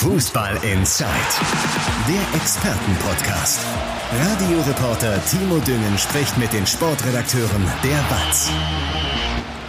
Fußball 0.00 0.54
Inside, 0.64 1.10
der 2.08 2.40
Expertenpodcast. 2.40 3.60
Radioreporter 4.10 5.22
Timo 5.26 5.58
Düngen 5.58 5.98
spricht 5.98 6.38
mit 6.38 6.50
den 6.54 6.66
Sportredakteuren 6.66 7.66
der 7.84 7.98
BATS. 8.08 8.50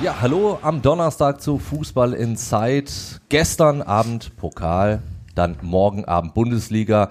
Ja, 0.02 0.22
hallo 0.22 0.58
am 0.62 0.82
Donnerstag 0.82 1.42
zu 1.42 1.60
Fußball 1.60 2.14
Inside. 2.14 2.90
Gestern 3.28 3.82
Abend 3.82 4.38
Pokal, 4.38 5.02
dann 5.36 5.58
morgen 5.62 6.06
Abend 6.06 6.34
Bundesliga. 6.34 7.10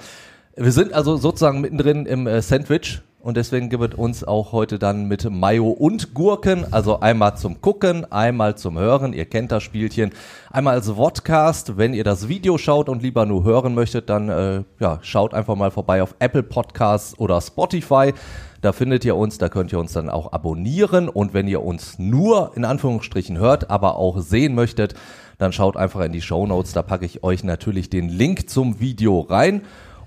Wir 0.57 0.73
sind 0.73 0.95
also 0.95 1.19
sozusagen 1.19 1.61
mittendrin 1.61 2.07
im 2.07 2.27
äh, 2.27 2.41
Sandwich 2.41 3.03
und 3.23 3.37
deswegen 3.37 3.69
gibt 3.69 3.93
es 3.93 3.99
uns 3.99 4.25
auch 4.25 4.53
heute 4.53 4.79
dann 4.79 5.05
mit 5.05 5.29
Mayo 5.31 5.69
und 5.69 6.15
Gurken, 6.15 6.73
also 6.73 7.01
einmal 7.01 7.37
zum 7.37 7.61
Gucken, 7.61 8.11
einmal 8.11 8.57
zum 8.57 8.79
Hören. 8.79 9.13
Ihr 9.13 9.27
kennt 9.27 9.53
das 9.53 9.63
Spielchen. 9.63 10.13
Einmal 10.51 10.77
als 10.77 10.89
Vodcast, 10.89 11.77
wenn 11.77 11.93
ihr 11.93 12.03
das 12.03 12.29
Video 12.29 12.57
schaut 12.57 12.89
und 12.89 13.03
lieber 13.03 13.27
nur 13.27 13.45
hören 13.45 13.75
möchtet, 13.75 14.09
dann 14.09 14.31
äh, 14.31 14.63
ja, 14.79 15.01
schaut 15.03 15.35
einfach 15.35 15.55
mal 15.55 15.71
vorbei 15.71 16.03
auf 16.03 16.15
Apple 16.19 16.43
Podcasts 16.43 17.19
oder 17.19 17.43
Spotify. 17.43 18.15
Da 18.63 18.73
findet 18.73 19.05
ihr 19.05 19.17
uns, 19.17 19.37
da 19.37 19.51
könnt 19.51 19.71
ihr 19.71 19.79
uns 19.79 19.93
dann 19.93 20.09
auch 20.09 20.33
abonnieren. 20.33 21.11
Und 21.11 21.35
wenn 21.35 21.47
ihr 21.47 21.63
uns 21.63 21.99
nur 21.99 22.53
in 22.55 22.65
Anführungsstrichen 22.65 23.37
hört, 23.37 23.69
aber 23.69 23.97
auch 23.97 24.19
sehen 24.21 24.55
möchtet, 24.55 24.95
dann 25.37 25.53
schaut 25.53 25.77
einfach 25.77 26.01
in 26.01 26.13
die 26.13 26.23
Show 26.23 26.47
Notes. 26.47 26.73
Da 26.73 26.81
packe 26.83 27.05
ich 27.05 27.23
euch 27.23 27.45
natürlich 27.45 27.91
den 27.91 28.09
Link 28.09 28.49
zum 28.49 28.81
Video 28.81 29.21
rein 29.21 29.61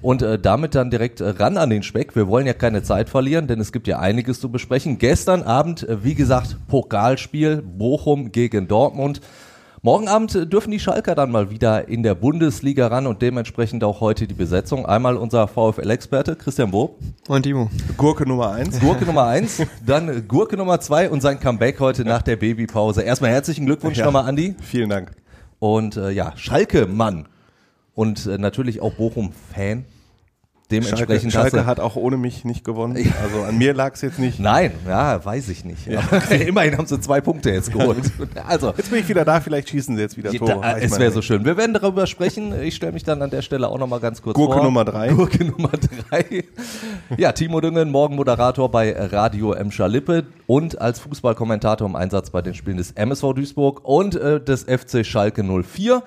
und 0.04 0.22
äh, 0.22 0.38
damit 0.38 0.76
dann 0.76 0.92
direkt 0.92 1.22
äh, 1.22 1.30
ran 1.30 1.58
an 1.58 1.72
den 1.72 1.82
Speck. 1.82 2.16
Wir 2.16 2.28
wollen 2.28 2.46
ja 2.46 2.54
keine 2.54 2.84
Zeit 2.84 3.10
verlieren, 3.10 3.48
denn 3.48 3.60
es 3.60 3.72
gibt 3.72 3.88
ja 3.88 3.98
einiges 4.00 4.40
zu 4.40 4.52
besprechen. 4.52 5.00
Gestern 5.00 5.42
Abend, 5.42 5.88
äh, 5.90 6.04
wie 6.04 6.14
gesagt, 6.14 6.58
Pokalspiel 6.68 7.64
Bochum 7.64 8.32
gegen 8.32 8.68
Dortmund. 8.68 9.22
Morgen 9.82 10.08
Abend 10.08 10.36
äh, 10.36 10.46
dürfen 10.46 10.72
die 10.72 10.80
Schalker 10.80 11.16
dann 11.16 11.32
mal 11.32 11.50
wieder 11.50 11.88
in 11.88 12.04
der 12.04 12.16
Bundesliga 12.16 12.88
ran 12.88 13.08
und 13.08 13.22
dementsprechend 13.22 13.84
auch 13.84 14.00
heute 14.02 14.28
die 14.28 14.34
Besetzung. 14.34 14.86
Einmal 14.86 15.18
unser 15.18 15.48
VfL-Experte 15.48 16.36
Christian 16.36 16.72
Bo. 16.72 16.98
Und 17.28 17.44
Timo. 17.44 17.70
Gurke 17.98 18.28
Nummer 18.28 18.52
eins. 18.52 18.80
Gurke 18.80 19.06
Nummer 19.06 19.24
eins, 19.28 19.62
dann 19.86 20.28
Gurke 20.28 20.56
Nummer 20.58 20.80
zwei 20.80 21.10
und 21.10 21.22
sein 21.22 21.40
Comeback 21.40 21.80
heute 21.80 22.04
nach 22.06 22.22
der 22.22 22.36
Babypause. 22.36 23.02
Erstmal 23.02 23.32
herzlichen 23.32 23.66
Glückwunsch 23.66 23.98
Ja. 23.98 24.06
nochmal, 24.06 24.26
Andi. 24.28 24.56
Vielen 24.62 24.90
Dank. 24.90 25.12
Und 25.60 25.96
äh, 25.98 26.12
ja, 26.12 26.34
Schalke-Mann 26.36 27.28
und 27.94 28.26
äh, 28.26 28.38
natürlich 28.38 28.82
auch 28.82 28.94
Bochum-Fan. 28.94 29.86
Schalke, 30.72 30.86
Dementsprechend 30.88 31.34
Schalke 31.34 31.58
du- 31.58 31.66
hat 31.66 31.80
auch 31.80 31.96
ohne 31.96 32.18
mich 32.18 32.46
nicht 32.46 32.64
gewonnen. 32.64 32.96
Also 33.22 33.44
an 33.44 33.58
mir 33.58 33.74
lag 33.76 33.94
es 33.94 34.02
jetzt 34.02 34.18
nicht. 34.18 34.40
Nein, 34.40 34.72
ja, 34.88 35.24
weiß 35.24 35.50
ich 35.50 35.66
nicht. 35.66 35.88
Aber 35.96 36.32
immerhin 36.32 36.78
haben 36.78 36.88
sie 36.88 37.00
zwei 37.00 37.22
Punkte 37.22 37.52
jetzt 37.52 37.72
geholt. 37.72 38.00
Also, 38.48 38.74
Jetzt 38.76 38.90
bin 38.90 39.00
ich 39.00 39.08
wieder 39.10 39.24
da, 39.26 39.40
vielleicht 39.42 39.70
schießen 39.70 39.96
sie 39.96 40.02
jetzt 40.02 40.18
wieder 40.18 40.32
Tore. 40.32 40.60
da, 40.62 40.78
es 40.78 40.98
wäre 40.98 41.12
so 41.12 41.22
schön. 41.22 41.46
Wir 41.46 41.58
werden 41.58 41.74
darüber 41.74 42.08
sprechen. 42.08 42.60
Ich 42.64 42.76
stelle 42.76 42.94
mich 42.94 43.04
dann 43.04 43.22
an 43.22 43.30
der 43.30 43.42
Stelle 43.44 43.68
auch 43.68 43.78
nochmal 43.78 44.00
ganz 44.00 44.22
kurz 44.22 44.36
Gurke 44.36 44.54
vor. 44.56 44.64
Nummer 44.64 44.84
drei. 44.86 45.10
Gurke 45.10 45.46
Nummer 45.46 45.70
drei. 46.10 46.46
Ja, 47.18 47.34
Timo 47.34 47.62
Düngen, 47.62 47.92
morgen 47.92 48.16
Moderator 48.16 48.72
bei 48.72 48.94
Radio 48.98 49.52
Emscher 49.54 49.88
Lippe 49.88 50.26
und 50.48 50.82
als 50.82 51.00
Fußballkommentator 51.02 51.88
im 51.88 51.96
Einsatz 51.96 52.30
bei 52.32 52.42
den 52.42 52.56
Spielen 52.56 52.78
des 52.78 52.92
MSV 52.94 53.34
Duisburg 53.36 53.82
und 53.84 54.16
äh, 54.16 54.40
des 54.44 54.64
FC 54.64 55.06
Schalke 55.06 55.44
04. 55.44 56.02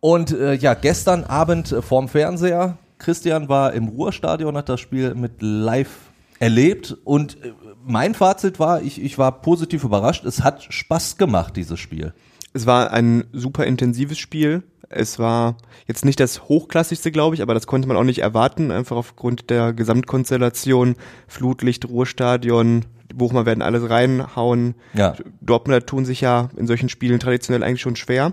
Und 0.00 0.30
äh, 0.32 0.54
ja, 0.54 0.72
gestern 0.74 1.24
Abend 1.24 1.72
äh, 1.72 1.82
vorm 1.82 2.08
Fernseher. 2.08 2.78
Christian 3.00 3.48
war 3.48 3.72
im 3.72 3.88
Ruhrstadion, 3.88 4.56
hat 4.56 4.68
das 4.68 4.78
Spiel 4.78 5.14
mit 5.16 5.40
live 5.40 6.10
erlebt 6.38 6.96
und 7.04 7.42
äh, 7.44 7.52
mein 7.84 8.14
Fazit 8.14 8.60
war, 8.60 8.82
ich, 8.82 9.02
ich 9.02 9.18
war 9.18 9.40
positiv 9.42 9.84
überrascht. 9.84 10.24
Es 10.24 10.42
hat 10.42 10.62
Spaß 10.62 11.16
gemacht, 11.16 11.56
dieses 11.56 11.80
Spiel. 11.80 12.14
Es 12.52 12.66
war 12.66 12.92
ein 12.92 13.24
super 13.32 13.66
intensives 13.66 14.18
Spiel. 14.18 14.62
Es 14.88 15.18
war 15.18 15.56
jetzt 15.86 16.04
nicht 16.04 16.18
das 16.18 16.48
hochklassigste, 16.48 17.12
glaube 17.12 17.36
ich, 17.36 17.42
aber 17.42 17.54
das 17.54 17.66
konnte 17.66 17.86
man 17.86 17.96
auch 17.96 18.04
nicht 18.04 18.18
erwarten, 18.20 18.70
einfach 18.72 18.96
aufgrund 18.96 19.48
der 19.48 19.72
Gesamtkonstellation. 19.72 20.96
Flutlicht, 21.28 21.88
Ruhrstadion, 21.88 22.86
die 23.10 23.14
Bochumer 23.14 23.46
werden 23.46 23.62
alles 23.62 23.88
reinhauen. 23.88 24.74
Ja. 24.94 25.14
Dortmunder 25.40 25.86
tun 25.86 26.04
sich 26.04 26.20
ja 26.20 26.48
in 26.56 26.66
solchen 26.66 26.88
Spielen 26.88 27.20
traditionell 27.20 27.62
eigentlich 27.62 27.80
schon 27.80 27.96
schwer. 27.96 28.32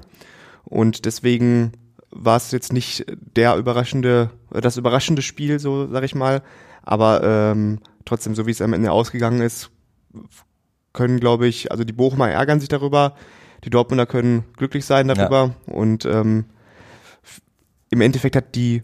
Und 0.63 1.05
deswegen 1.05 1.73
war 2.19 2.37
es 2.37 2.51
jetzt 2.51 2.73
nicht 2.73 3.05
der 3.35 3.55
überraschende, 3.57 4.29
das 4.51 4.77
überraschende 4.77 5.21
Spiel, 5.21 5.59
so 5.59 5.87
sag 5.91 6.03
ich 6.03 6.15
mal. 6.15 6.41
Aber 6.83 7.21
ähm, 7.23 7.79
trotzdem, 8.05 8.33
so 8.35 8.45
wie 8.47 8.51
es 8.51 8.61
am 8.61 8.73
Ende 8.73 8.91
ausgegangen 8.91 9.41
ist, 9.41 9.69
können, 10.93 11.19
glaube 11.19 11.47
ich, 11.47 11.71
also 11.71 11.83
die 11.83 11.93
Bochumer 11.93 12.29
ärgern 12.29 12.59
sich 12.59 12.69
darüber, 12.69 13.13
die 13.63 13.69
Dortmunder 13.69 14.05
können 14.05 14.45
glücklich 14.55 14.85
sein 14.85 15.07
darüber 15.07 15.53
und 15.65 16.05
ähm, 16.05 16.45
im 17.89 18.01
Endeffekt 18.01 18.35
hat 18.35 18.55
die, 18.55 18.83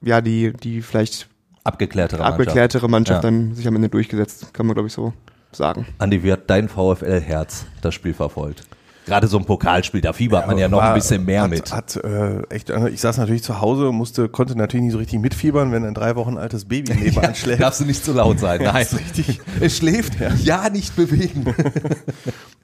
ja, 0.00 0.20
die, 0.20 0.52
die 0.52 0.82
vielleicht 0.82 1.28
Abgeklärtere 1.64 2.22
Mannschaft. 2.22 2.40
abgeklärtere 2.40 2.88
Mannschaft 2.88 3.24
Ja. 3.24 3.30
dann 3.30 3.54
sich 3.54 3.68
am 3.68 3.76
Ende 3.76 3.88
durchgesetzt, 3.88 4.52
kann 4.52 4.66
man, 4.66 4.74
glaube 4.74 4.88
ich, 4.88 4.92
so 4.92 5.12
sagen. 5.52 5.86
Andi, 5.98 6.22
wie 6.24 6.32
hat 6.32 6.48
dein 6.50 6.68
VfL-Herz 6.68 7.66
das 7.82 7.94
Spiel 7.94 8.14
verfolgt? 8.14 8.64
Gerade 9.04 9.26
so 9.26 9.36
ein 9.38 9.44
Pokalspiel, 9.44 10.00
da 10.00 10.12
fiebert 10.12 10.46
man 10.46 10.58
ja 10.58 10.68
noch 10.68 10.78
War- 10.78 10.90
ein 10.90 10.94
bisschen 10.94 11.24
mehr 11.24 11.42
hat, 11.42 11.50
mit. 11.50 11.72
Hat 11.72 11.96
äh, 11.96 12.42
echt, 12.50 12.70
ich 12.70 13.00
saß 13.00 13.18
natürlich 13.18 13.42
zu 13.42 13.60
Hause, 13.60 13.90
musste, 13.92 14.28
konnte 14.28 14.56
natürlich 14.56 14.84
nicht 14.84 14.92
so 14.92 14.98
richtig 14.98 15.18
mitfiebern, 15.20 15.72
wenn 15.72 15.84
ein 15.84 15.94
drei 15.94 16.14
Wochen 16.14 16.36
altes 16.38 16.66
Baby 16.66 16.94
nebenan 17.00 17.34
schläft. 17.34 17.60
Darfst 17.62 17.80
du 17.80 17.84
nicht 17.84 18.04
zu 18.04 18.12
laut 18.12 18.38
sein. 18.38 18.62
Nein, 18.64 18.82
ist 18.82 18.96
richtig. 18.98 19.40
Es 19.60 19.76
schläft. 19.78 20.12
Ja, 20.44 20.68
nicht 20.70 20.94
bewegen. 20.96 21.54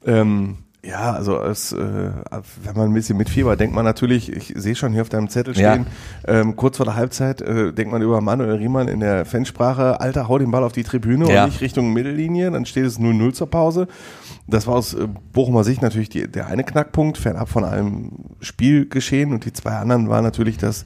Ähm, 0.06 0.59
ja, 0.88 1.12
also 1.12 1.38
es, 1.43 1.72
äh, 1.72 1.76
wenn 1.78 2.75
man 2.76 2.88
ein 2.91 2.94
bisschen 2.94 3.19
mit 3.19 3.28
Fieber, 3.28 3.56
denkt 3.56 3.75
man 3.75 3.84
natürlich, 3.84 4.32
ich 4.32 4.54
sehe 4.56 4.75
schon 4.75 4.93
hier 4.93 5.03
auf 5.03 5.09
deinem 5.10 5.28
Zettel 5.28 5.54
stehen, 5.54 5.87
ähm, 6.26 6.56
kurz 6.56 6.78
vor 6.78 6.87
der 6.87 6.97
Halbzeit 6.97 7.41
äh, 7.43 7.72
denkt 7.72 7.93
man 7.93 8.00
über 8.00 8.21
Manuel 8.21 8.54
Riemann 8.56 8.88
in 8.88 9.00
der 9.00 9.25
Fansprache, 9.27 10.00
Alter, 10.00 10.28
hau 10.28 10.38
den 10.38 10.50
Ball 10.50 10.65
auf 10.65 10.72
die 10.72 10.84
Tribüne 10.84 11.31
Ja. 11.31 11.44
und 11.44 11.50
nicht 11.50 11.60
Richtung 11.60 11.93
Mittellinie, 11.93 12.50
dann 12.50 12.65
steht 12.65 12.87
es 12.87 12.98
0-0 12.98 13.32
zur 13.34 13.50
Pause. 13.50 13.87
Das 14.47 14.66
war 14.66 14.77
aus 14.77 14.94
äh, 14.94 15.06
Bochumer 15.32 15.62
Sicht 15.65 15.82
natürlich 15.82 16.09
die, 16.09 16.27
der 16.27 16.47
eine 16.47 16.65
Knackpunkt, 16.65 17.19
fernab 17.19 17.48
von 17.50 17.65
allem 17.65 18.12
Spielgeschehen 18.41 19.32
und 19.32 19.44
die 19.44 19.53
zwei 19.53 19.72
anderen 19.72 20.09
war 20.09 20.22
natürlich, 20.22 20.56
dass 20.56 20.84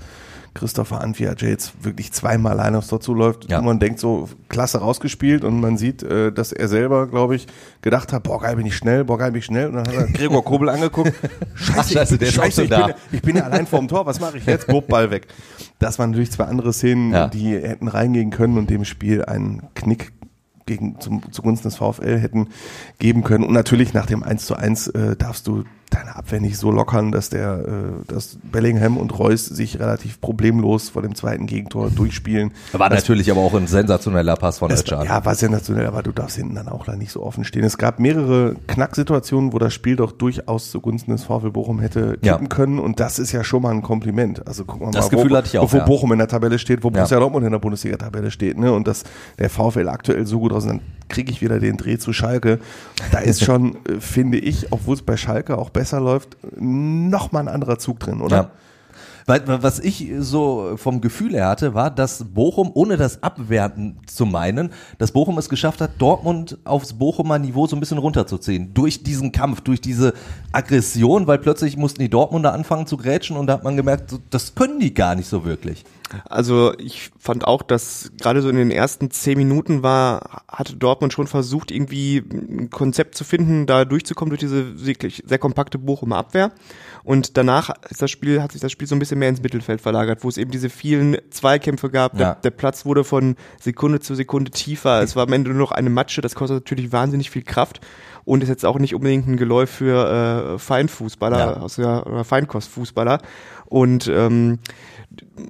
Christopher 0.55 1.01
Anfiace 1.01 1.41
jetzt 1.41 1.85
wirklich 1.85 2.13
zweimal 2.13 2.53
allein 2.61 2.75
aufs 2.75 2.89
Tor 2.89 3.01
zuläuft 3.01 3.51
Ja. 3.51 3.59
und 3.59 3.65
man 3.65 3.79
denkt 3.79 3.99
so, 3.99 4.29
klasse 4.49 4.79
rausgespielt 4.79 5.45
und 5.45 5.61
man 5.61 5.77
sieht, 5.79 6.03
äh, 6.03 6.31
dass 6.33 6.53
er 6.53 6.69
selber, 6.69 7.07
glaube 7.07 7.37
ich, 7.37 7.47
gedacht 7.81 8.13
hat, 8.13 8.25
boah 8.25 8.41
geil, 8.41 8.57
bin 8.57 8.67
ich 8.67 8.77
schnell, 8.77 9.05
boah 9.05 9.17
geil, 9.19 9.33
bin 9.33 9.39
ich 9.39 9.45
schnell 9.47 9.69
und 9.69 9.75
dann 9.75 9.87
hat 9.89 9.95
er 9.95 10.07
Gregor 10.13 10.45
Kobel 10.45 10.69
angeguckt, 10.69 11.13
scheiße, 11.55 12.19
der 12.19 12.29
ist 12.29 12.39
auch 12.39 12.51
schon 12.51 12.65
ich, 12.65 12.71
da. 12.71 12.87
Bin, 12.89 12.95
ich 13.13 13.23
bin 13.23 13.37
ja 13.37 13.45
allein 13.45 13.67
vorm 13.67 13.89
Tor, 13.89 14.05
was 14.07 14.21
mache 14.21 14.39
ich 14.39 14.47
jetzt? 14.47 14.67
Bob, 14.67 14.89
Ball 14.89 15.11
weg. 15.11 15.27
Das 15.79 15.99
waren 15.99 16.11
natürlich 16.11 16.31
zwei 16.33 16.45
andere 16.45 16.73
Szenen, 16.73 17.13
Ja. 17.13 17.29
die 17.29 17.55
hätten 17.57 17.89
reingehen 17.89 18.31
können 18.31 18.59
und 18.59 18.69
dem 18.69 18.85
Spiel 18.85 19.25
einen 19.25 19.63
Knick 19.75 20.13
gegen, 20.67 21.01
zum, 21.01 21.33
zugunsten 21.33 21.69
des 21.69 21.77
VfL 21.77 22.19
hätten 22.19 22.49
geben 22.99 23.25
können. 23.25 23.43
Und 23.45 23.53
natürlich 23.53 23.95
nach 23.95 24.07
dem 24.07 24.23
1 24.23 24.47
zu 24.47 24.55
1 24.55 24.89
äh, 24.89 25.17
darfst 25.17 25.47
du 25.49 25.65
deine 25.95 26.17
Abwehr 26.17 26.41
nicht 26.41 26.57
so 26.59 26.71
lockern, 26.71 27.13
dass 27.13 27.29
der, 27.31 27.65
äh, 27.67 28.13
dass 28.13 28.39
Bellingham 28.51 28.97
und 28.97 29.19
Reus 29.19 29.47
sich 29.47 29.79
relativ 29.79 30.21
problemlos 30.21 30.89
vor 30.89 31.03
dem 31.03 31.15
zweiten 31.15 31.47
Gegentor 31.47 31.91
durchspielen. 31.91 32.53
War 32.73 32.91
natürlich 32.91 33.31
aber 33.31 33.41
auch 33.41 33.55
ein 33.55 33.67
sensationeller 33.67 34.37
Pass 34.37 34.59
von 34.59 34.71
Özcan. 34.71 35.05
ja, 35.07 35.25
war 35.25 35.35
sensationell, 35.35 35.87
aber 35.87 36.03
du 36.03 36.13
darfst 36.13 36.37
hinten 36.37 36.55
dann 36.55 36.69
auch 36.69 36.85
da 36.85 36.97
nicht 36.97 37.13
so 37.13 37.23
offen 37.23 37.45
stehen. 37.45 37.65
Es 37.65 37.79
gab 37.79 37.99
mehrere 38.01 38.57
Knacksituationen, 38.69 39.53
wo 39.53 39.59
das 39.59 39.73
Spiel 39.75 39.97
doch 39.97 40.13
durchaus 40.13 40.71
zugunsten 40.71 41.13
des 41.13 41.25
VfL 41.25 41.51
Bochum 41.51 41.81
hätte 41.81 42.19
Ja. 42.23 42.33
kippen 42.35 42.49
können 42.49 42.79
und 42.79 42.99
das 43.01 43.19
ist 43.19 43.33
ja 43.33 43.45
schon 43.45 43.63
mal 43.63 43.71
ein 43.71 43.83
Kompliment. 43.83 44.47
Also 44.47 44.65
gucken 44.65 44.89
wir 44.89 44.91
Das 44.93 45.07
mal, 45.11 45.17
Gefühl 45.17 45.31
wo, 45.31 45.37
hatte 45.37 45.49
ich 45.49 45.59
auch, 45.59 45.73
wo 45.73 45.77
ja. 45.79 45.85
Bochum 45.85 46.13
in 46.13 46.19
der 46.19 46.29
Tabelle 46.29 46.59
steht, 46.59 46.83
wo 46.83 46.89
Ja. 46.89 46.95
Borussia 46.95 47.19
Dortmund 47.19 47.45
in 47.47 47.53
der 47.53 47.59
Bundesliga-Tabelle 47.59 48.31
steht, 48.31 48.59
ne? 48.59 48.73
Und 48.73 48.87
dass 48.89 49.05
der 49.39 49.51
VfL 49.51 49.89
aktuell 49.89 50.27
so 50.27 50.39
gut 50.41 50.53
aus, 50.53 50.67
dann 50.67 50.81
kriege 51.09 51.31
ich 51.31 51.43
wieder 51.43 51.59
den 51.61 51.77
Dreh 51.77 51.99
zu 51.99 52.13
Schalke. 52.13 52.59
Da 53.11 53.19
ist 53.19 53.43
schon, 53.45 53.77
äh, 53.87 54.01
finde 54.01 54.39
ich, 54.39 54.69
obwohl 54.73 54.95
es 54.95 55.03
bei 55.03 55.17
Schalke 55.17 55.59
auch 55.59 55.69
besser 55.71 55.82
läuft, 55.91 56.37
noch 56.59 57.33
mal 57.33 57.41
ein 57.41 57.49
anderer 57.49 57.79
Zug 57.79 58.01
drin, 58.01 58.21
oder? 58.21 58.37
Ja. 58.37 58.51
Was 59.27 59.79
ich 59.79 60.11
so 60.19 60.77
vom 60.77 61.01
Gefühl 61.01 61.33
her 61.35 61.49
hatte, 61.49 61.75
war, 61.75 61.91
dass 61.91 62.25
Bochum, 62.25 62.71
ohne 62.75 62.97
das 62.97 63.23
abwerten 63.23 63.99
zu 64.07 64.27
meinen, 64.27 64.71
dass 64.99 65.13
Bochum 65.13 65.39
es 65.39 65.49
geschafft 65.49 65.81
hat, 65.81 65.93
Dortmund 65.99 66.59
aufs 66.65 66.95
Bochumer 66.95 67.39
Niveau 67.39 67.67
so 67.67 67.77
ein 67.77 67.81
bisschen 67.81 67.99
runterzuziehen. 67.99 68.75
Durch 68.75 69.03
diesen 69.03 69.33
Kampf, 69.33 69.61
durch 69.61 69.81
diese 69.81 70.15
Aggression, 70.53 71.27
weil 71.27 71.39
plötzlich 71.39 71.77
mussten 71.77 72.01
die 72.01 72.11
Dortmunder 72.11 72.53
anfangen 72.53 72.87
zu 72.87 72.97
grätschen 72.97 73.37
und 73.37 73.47
da 73.47 73.55
hat 73.55 73.65
man 73.65 73.77
gemerkt, 73.77 74.15
das 74.31 74.55
können 74.55 74.81
die 74.81 74.95
gar 74.95 75.15
nicht 75.15 75.29
so 75.29 75.45
wirklich. 75.45 75.85
Also 76.29 76.75
ich 76.79 77.11
fand 77.19 77.47
auch, 77.47 77.63
dass 77.63 78.13
gerade 78.21 78.43
so 78.43 78.49
in 78.49 78.57
den 78.57 78.71
ersten 78.71 79.11
zehn 79.11 79.39
Minuten 79.39 79.83
war, 79.83 80.43
hatte 80.49 80.77
Dortmund 80.77 81.13
schon 81.13 81.27
versucht, 81.27 81.71
irgendwie 81.71 82.19
ein 82.19 82.71
Konzept 82.71 83.15
zu 83.15 83.25
finden, 83.25 83.67
da 83.67 83.85
durchzukommen 83.85 84.31
durch 84.31 84.41
diese 84.41 84.85
wirklich 84.85 85.23
sehr 85.27 85.39
kompakte 85.39 85.79
Bochumer 85.79 86.17
Abwehr. 86.17 86.53
Und 87.05 87.37
danach 87.37 87.71
ist 87.91 88.01
das 88.03 88.11
Spiel, 88.11 88.43
hat 88.43 88.53
sich 88.53 88.61
das 88.61 88.71
Spiel 88.73 88.87
so 88.87 88.95
ein 88.95 88.99
bisschen 88.99 89.19
mehr 89.19 89.29
ins 89.29 89.43
Mittelfeld 89.43 89.81
verlagert, 89.81 90.23
wo 90.23 90.29
es 90.29 90.37
eben 90.37 90.51
diese 90.51 90.71
vielen 90.71 91.17
Zweikämpfe 91.31 91.91
gab. 91.91 92.13
Ja. 92.15 92.19
Der, 92.19 92.35
der 92.37 92.51
Platz 92.51 92.85
wurde 92.85 93.03
von 93.05 93.37
Sekunde 93.61 94.01
zu 94.01 94.15
Sekunde 94.15 94.51
tiefer. 94.53 95.03
Es 95.03 95.17
war 95.17 95.25
am 95.25 95.33
Ende 95.33 95.51
nur 95.51 95.59
noch 95.59 95.73
eine 95.73 95.91
Matsche. 95.91 96.21
Das 96.21 96.35
kostet 96.35 96.59
natürlich 96.65 96.93
wahnsinnig 96.93 97.31
viel 97.31 97.43
Kraft 97.43 97.81
und 98.25 98.43
ist 98.43 98.49
jetzt 98.49 98.65
auch 98.65 98.79
nicht 98.79 98.95
unbedingt 98.95 99.27
ein 99.27 99.37
Geläuf 99.37 99.69
für 99.71 100.55
äh, 100.55 100.59
Feinfußballer 100.59 101.39
Ja. 101.39 101.53
aus 101.57 101.77
der, 101.77 102.07
oder 102.07 102.25
Feinkostfußballer. 102.25 103.19
Und 103.67 104.07
ähm, 104.09 104.59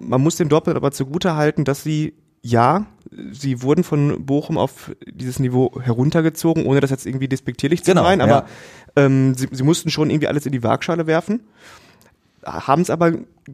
man 0.01 0.21
muss 0.23 0.37
dem 0.37 0.49
Dortmund 0.49 0.77
aber 0.77 0.91
zugute 0.93 1.37
halten, 1.37 1.65
dass 1.65 1.83
sie 1.83 2.15
ja, 2.45 2.87
sie 3.31 3.63
wurden 3.63 3.85
von 3.85 4.27
Bochum 4.27 4.59
auf 4.59 4.91
dieses 5.07 5.39
Niveau 5.39 5.81
heruntergezogen, 5.81 6.67
ohne 6.67 6.81
das 6.81 6.91
jetzt 6.91 7.07
irgendwie 7.07 7.29
despektierlich 7.29 7.85
zu 7.85 7.93
Genau, 7.93 8.03
meinen, 8.03 8.27
ja. 8.29 8.47
Ähm, 8.97 9.35
sie, 9.35 9.49
sie 9.51 9.63
mussten 9.63 9.91
schon 9.91 10.11
irgendwie 10.11 10.29
alles 10.29 10.47
in 10.47 10.53
die 10.53 10.63
Waagschale 10.63 11.07
werfen, 11.07 11.41
haben 12.45 12.83
es 12.83 12.91
aber 12.91 13.13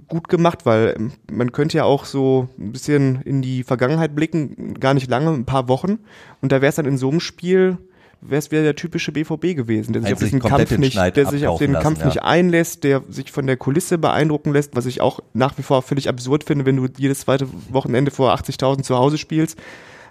gut 0.09 0.29
gemacht, 0.29 0.65
weil 0.65 0.95
ähm, 0.97 1.13
man 1.31 1.53
könnte 1.53 1.79
ja 1.79 1.85
auch 1.85 2.05
so 2.05 2.49
ein 2.59 2.73
bisschen 2.73 3.23
in 3.23 3.43
die 3.43 3.63
Vergangenheit 3.63 4.15
blicken, 4.15 4.75
gar 4.81 4.95
nicht 4.95 5.11
lange, 5.11 5.31
ein 5.31 5.45
paar 5.45 5.69
Wochen, 5.69 5.99
und 6.41 6.53
da 6.53 6.61
wäre 6.61 6.71
es 6.71 6.77
dann 6.77 6.87
in 6.87 6.99
so 6.99 7.11
einem 7.11 7.21
Spiel, 7.21 7.79
wäre 8.21 8.39
es 8.39 8.51
wieder 8.51 8.63
der 8.63 8.75
typische 8.75 9.13
BVB 9.13 9.55
gewesen, 9.55 9.93
der 9.93 10.03
sich 10.03 10.13
auf 10.13 10.19
diesen 10.19 10.41
Kampf 10.41 10.69
den 10.69 10.81
nicht, 10.81 10.97
der 10.97 11.27
sich 11.27 11.47
auf 11.47 11.59
den 11.59 11.73
lassen, 11.73 11.83
Kampf 11.83 12.01
ja. 12.01 12.07
nicht 12.07 12.23
einlässt, 12.23 12.85
der 12.85 13.03
sich 13.09 13.31
von 13.31 13.47
der 13.47 13.57
Kulisse 13.57 13.99
beeindrucken 13.99 14.53
lässt, 14.53 14.75
was 14.75 14.87
ich 14.87 15.01
auch 15.01 15.21
nach 15.35 15.57
wie 15.59 15.63
vor 15.63 15.83
völlig 15.83 16.09
absurd 16.09 16.45
finde, 16.45 16.67
wenn 16.67 16.77
du 16.77 16.89
jedes 16.97 17.21
zweite 17.21 17.47
Wochenende 17.71 18.11
vor 18.11 18.35
80.000 18.35 18.83
zu 18.83 18.97
Hause 18.97 19.19
spielst, 19.19 19.59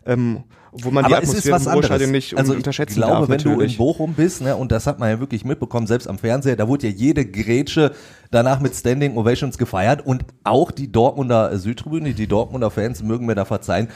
ähm, 0.08 0.44
wo 0.72 0.92
man 0.92 1.06
die 1.06 1.14
Aber 1.14 1.24
es 1.24 1.30
ist 1.30 1.48
Atmosphäre 1.48 1.56
was 1.56 1.66
im 1.66 1.72
Ruhrstadion 1.74 2.08
anderes. 2.08 2.12
nicht 2.12 2.38
also 2.38 2.54
unterschätzen 2.54 2.92
ich 2.94 2.98
glaube, 2.98 3.28
darf. 3.28 3.30
wenn 3.30 3.38
du 3.40 3.50
in 3.50 3.56
natürlich. 3.56 3.78
Bochum 3.78 4.14
bist, 4.14 4.42
ne, 4.42 4.56
und 4.56 4.72
das 4.72 4.88
hat 4.88 5.00
man 5.00 5.10
ja 5.10 5.20
wirklich 5.20 5.46
mitbekommen, 5.46 5.88
selbst 5.88 6.08
am 6.08 6.18
Fernseher, 6.18 6.56
da 6.56 6.68
wurde 6.68 6.88
ja 6.88 6.94
jede 6.94 7.26
Grätsche 7.26 7.94
danach 8.32 8.60
mit 8.60 8.76
Standing 8.76 9.18
Ovations 9.18 9.58
gefeiert 9.58 10.06
und 10.06 10.26
auch 10.44 10.72
die 10.72 10.92
Dortmunder 10.92 11.58
Südtribüne, 11.58 12.14
die 12.14 12.28
Dortmunder 12.28 12.70
Fans 12.70 13.04
mögen 13.04 13.26
mir 13.26 13.36
da 13.36 13.46
verzeihen, 13.46 13.90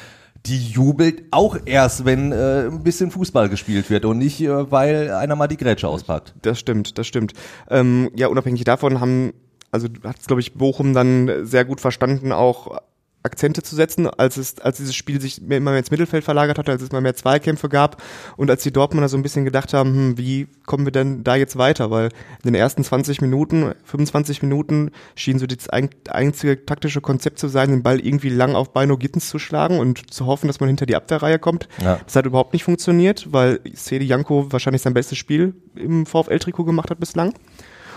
die 0.46 0.58
jubelt 0.58 1.24
auch 1.31 1.58
erst, 1.66 2.06
wenn 2.06 2.31
äh, 2.31 2.66
ein 2.66 2.84
bisschen 2.84 3.12
Fußball 3.12 3.48
gespielt 3.50 3.90
wird 3.90 4.06
und 4.06 4.18
nicht, 4.18 4.42
äh, 4.42 4.72
weil 4.72 5.12
einer 5.12 5.36
mal 5.36 5.48
die 5.48 5.58
Grätsche 5.58 5.88
auspackt. 5.88 6.34
Das 6.42 6.60
stimmt, 6.60 6.98
das 6.98 7.06
stimmt. 7.06 7.34
Ähm, 7.69 8.10
ja, 8.16 8.28
unabhängig 8.28 8.63
davon 8.63 9.00
haben, 9.00 9.34
also 9.72 9.88
hat 10.04 10.19
es, 10.19 10.25
glaube 10.25 10.42
ich, 10.42 10.56
Bochum 10.56 10.94
dann 10.94 11.46
sehr 11.46 11.63
gut 11.63 11.80
verstanden, 11.80 12.31
auch 12.31 12.81
Akzente 13.23 13.62
zu 13.62 13.75
setzen, 13.75 14.07
als 14.07 14.38
es, 14.38 14.59
als 14.59 14.77
dieses 14.77 14.95
Spiel 14.95 15.21
sich 15.21 15.41
mehr, 15.41 15.57
immer 15.57 15.71
mehr 15.71 15.79
ins 15.79 15.91
Mittelfeld 15.91 16.23
verlagert 16.23 16.57
hatte, 16.57 16.71
als 16.71 16.81
es 16.81 16.91
mal 16.91 17.01
mehr 17.01 17.15
Zweikämpfe 17.15 17.69
gab 17.69 18.01
und 18.35 18.50
als 18.50 18.63
die 18.63 18.71
Dortmunder 18.73 19.09
so 19.09 19.18
ein 19.18 19.23
bisschen 19.23 19.45
gedacht 19.45 19.73
haben, 19.73 19.94
hm, 19.94 20.18
wie 20.18 20.47
kommen 20.65 20.85
wir 20.85 20.91
denn 20.91 21.23
da 21.23 21.35
jetzt 21.35 21.57
weiter? 21.57 21.91
Weil 21.91 22.06
in 22.06 22.45
den 22.45 22.56
ersten 22.56 22.83
20 22.83 23.21
Minuten, 23.21 23.73
25 23.83 24.41
Minuten 24.41 24.91
schien 25.15 25.38
so 25.38 25.45
das 25.45 25.69
ein, 25.69 25.89
einzige 26.09 26.65
taktische 26.65 27.01
Konzept 27.01 27.38
zu 27.39 27.47
sein, 27.47 27.69
den 27.69 27.83
Ball 27.83 28.00
irgendwie 28.00 28.29
lang 28.29 28.56
auf 28.56 28.73
Beino 28.73 28.97
Gittens 28.97 29.29
zu 29.29 29.38
schlagen 29.38 29.79
und 29.79 30.12
zu 30.12 30.25
hoffen, 30.25 30.47
dass 30.47 30.59
man 30.59 30.67
hinter 30.67 30.85
die 30.85 30.95
Abwehrreihe 30.95 31.39
kommt. 31.39 31.67
Ja. 31.81 32.00
Das 32.03 32.15
hat 32.15 32.25
überhaupt 32.25 32.53
nicht 32.53 32.63
funktioniert, 32.63 33.31
weil 33.31 33.59
Sedi 33.74 34.06
Janko 34.06 34.51
wahrscheinlich 34.51 34.81
sein 34.81 34.94
bestes 34.94 35.17
Spiel 35.17 35.53
im 35.75 36.06
VfL-Trikot 36.06 36.63
gemacht 36.63 36.89
hat 36.89 37.00
bislang. 37.00 37.33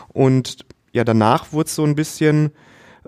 Und 0.09 0.67
ja, 0.93 1.05
danach 1.05 1.53
wurde 1.53 1.69
es 1.69 1.75
so 1.75 1.85
ein 1.85 1.95
bisschen, 1.95 2.53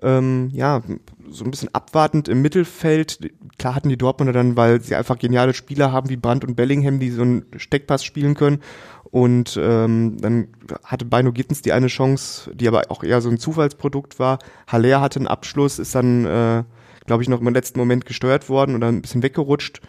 ähm, 0.02 0.50
ja, 0.52 0.82
so 1.30 1.44
ein 1.44 1.50
bisschen 1.50 1.74
abwartend 1.74 2.28
im 2.28 2.42
Mittelfeld. 2.42 3.30
Klar 3.58 3.74
hatten 3.74 3.88
die 3.88 3.98
Dortmunder 3.98 4.32
dann, 4.32 4.56
weil 4.56 4.80
sie 4.80 4.94
einfach 4.94 5.18
geniale 5.18 5.54
Spieler 5.54 5.92
haben 5.92 6.08
wie 6.08 6.16
Brandt 6.16 6.44
und 6.44 6.56
Bellingham, 6.56 7.00
die 7.00 7.10
so 7.10 7.22
einen 7.22 7.46
Steckpass 7.56 8.04
spielen 8.04 8.34
können. 8.34 8.60
Und 9.10 9.58
ähm, 9.60 10.16
dann 10.20 10.48
hatte 10.84 11.04
Beino 11.04 11.32
Gittens 11.32 11.62
die 11.62 11.72
eine 11.72 11.86
Chance, 11.86 12.50
die 12.54 12.68
aber 12.68 12.84
auch 12.90 13.02
eher 13.02 13.20
so 13.20 13.30
ein 13.30 13.38
Zufallsprodukt 13.38 14.18
war. 14.18 14.38
Haller 14.66 15.00
hatte 15.00 15.18
einen 15.18 15.28
Abschluss, 15.28 15.78
ist 15.78 15.94
dann, 15.94 16.24
äh, 16.26 16.64
glaube 17.06 17.22
ich, 17.22 17.28
noch 17.28 17.40
im 17.40 17.48
letzten 17.48 17.78
Moment 17.78 18.04
gesteuert 18.04 18.48
worden 18.48 18.74
oder 18.74 18.88
ein 18.88 19.02
bisschen 19.02 19.22
weggerutscht. 19.22 19.80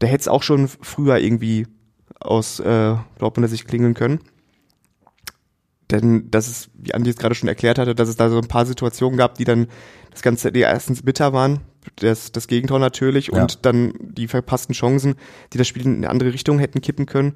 Der 0.00 0.08
hätte 0.08 0.22
es 0.22 0.28
auch 0.28 0.42
schon 0.42 0.68
früher 0.68 1.18
irgendwie 1.18 1.66
aus 2.18 2.60
äh, 2.60 2.96
Dortmunder 3.18 3.48
Sicht 3.48 3.68
klingeln 3.68 3.94
können. 3.94 4.20
Denn 5.92 6.28
das 6.30 6.48
ist, 6.48 6.70
wie 6.74 6.94
Andi 6.94 7.10
es 7.10 7.16
gerade 7.16 7.34
schon 7.34 7.48
erklärt 7.48 7.78
hatte, 7.78 7.94
dass 7.94 8.08
es 8.08 8.16
da 8.16 8.28
so 8.30 8.38
ein 8.38 8.48
paar 8.48 8.66
Situationen 8.66 9.18
gab, 9.18 9.36
die 9.36 9.44
dann 9.44 9.68
das 10.10 10.22
Ganze, 10.22 10.50
die 10.50 10.60
erstens 10.60 11.02
bitter 11.02 11.32
waren, 11.32 11.60
das, 11.96 12.32
das 12.32 12.48
Gegentor 12.48 12.78
natürlich 12.78 13.28
Ja. 13.28 13.42
und 13.42 13.64
dann 13.64 13.92
die 14.00 14.26
verpassten 14.26 14.74
Chancen, 14.74 15.14
die 15.52 15.58
das 15.58 15.68
Spiel 15.68 15.84
in 15.84 15.96
eine 15.96 16.10
andere 16.10 16.32
Richtung 16.32 16.58
hätten 16.58 16.80
kippen 16.80 17.06
können. 17.06 17.34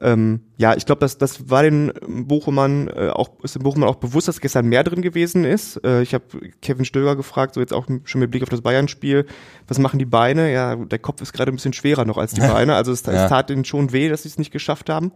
Ähm, 0.00 0.40
ja, 0.56 0.74
ich 0.74 0.86
glaube, 0.86 1.00
das, 1.00 1.18
das 1.18 1.50
war 1.50 1.62
den 1.62 1.92
Bochumern 2.08 2.88
äh, 2.88 3.08
auch, 3.10 3.30
ist 3.42 3.54
dem 3.54 3.62
Bochumern 3.62 3.88
auch 3.88 3.96
bewusst, 3.96 4.26
dass 4.28 4.40
gestern 4.40 4.66
mehr 4.66 4.84
drin 4.84 5.02
gewesen 5.02 5.44
ist. 5.44 5.76
Äh, 5.84 6.02
ich 6.02 6.14
habe 6.14 6.24
Kevin 6.62 6.84
Stöger 6.84 7.14
gefragt, 7.14 7.54
so 7.54 7.60
jetzt 7.60 7.72
auch 7.74 7.86
schon 8.04 8.20
mit 8.20 8.30
Blick 8.30 8.42
auf 8.42 8.48
das 8.48 8.62
Bayern-Spiel, 8.62 9.26
was 9.68 9.78
machen 9.78 9.98
die 9.98 10.04
Beine? 10.06 10.52
Ja, 10.52 10.76
der 10.76 10.98
Kopf 10.98 11.20
ist 11.20 11.32
gerade 11.32 11.52
ein 11.52 11.56
bisschen 11.56 11.72
schwerer 11.74 12.04
noch 12.04 12.16
als 12.18 12.32
die 12.32 12.40
Beine. 12.52 12.74
Also 12.74 12.90
es, 12.92 13.04
Ja. 13.04 13.24
es 13.24 13.28
tat 13.28 13.50
ihnen 13.50 13.64
schon 13.64 13.92
weh, 13.92 14.08
dass 14.08 14.22
sie 14.22 14.28
es 14.28 14.38
nicht 14.38 14.50
geschafft 14.52 14.88
haben. 14.88 15.12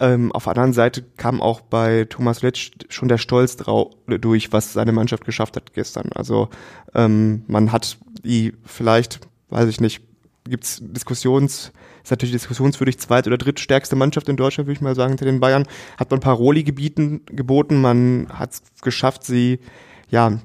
Ähm, 0.00 0.30
auf 0.32 0.44
der 0.44 0.52
anderen 0.52 0.72
Seite 0.72 1.02
kam 1.16 1.40
auch 1.40 1.60
bei 1.60 2.04
Thomas 2.08 2.42
Letsch 2.42 2.72
schon 2.88 3.08
der 3.08 3.18
Stolz 3.18 3.56
drau 3.56 3.92
durch, 4.06 4.52
was 4.52 4.72
seine 4.74 4.92
Mannschaft 4.92 5.24
geschafft 5.24 5.56
hat 5.56 5.72
gestern. 5.72 6.10
Also 6.14 6.48
ähm, 6.94 7.44
man 7.46 7.72
hat 7.72 7.96
die 8.24 8.52
vielleicht, 8.64 9.20
weiß 9.50 9.68
ich 9.68 9.80
nicht, 9.80 10.02
gibt's 10.44 10.80
Diskussions, 10.82 11.72
ist 12.06 12.10
natürlich 12.12 12.32
diskussionswürdig 12.32 12.98
zweit- 12.98 13.26
oder 13.26 13.36
drittstärkste 13.36 13.96
Mannschaft 13.96 14.28
in 14.28 14.36
Deutschland, 14.36 14.68
würde 14.68 14.76
ich 14.76 14.80
mal 14.80 14.94
sagen, 14.94 15.10
hinter 15.10 15.24
den 15.24 15.40
Bayern. 15.40 15.66
Hat 15.96 16.10
man 16.10 16.20
Paroli 16.20 16.62
gebieten, 16.62 17.22
geboten, 17.26 17.80
man 17.80 18.28
hat 18.32 18.52
es 18.52 18.62
geschafft, 18.80 19.24
sie 19.24 19.58
ja 20.08 20.38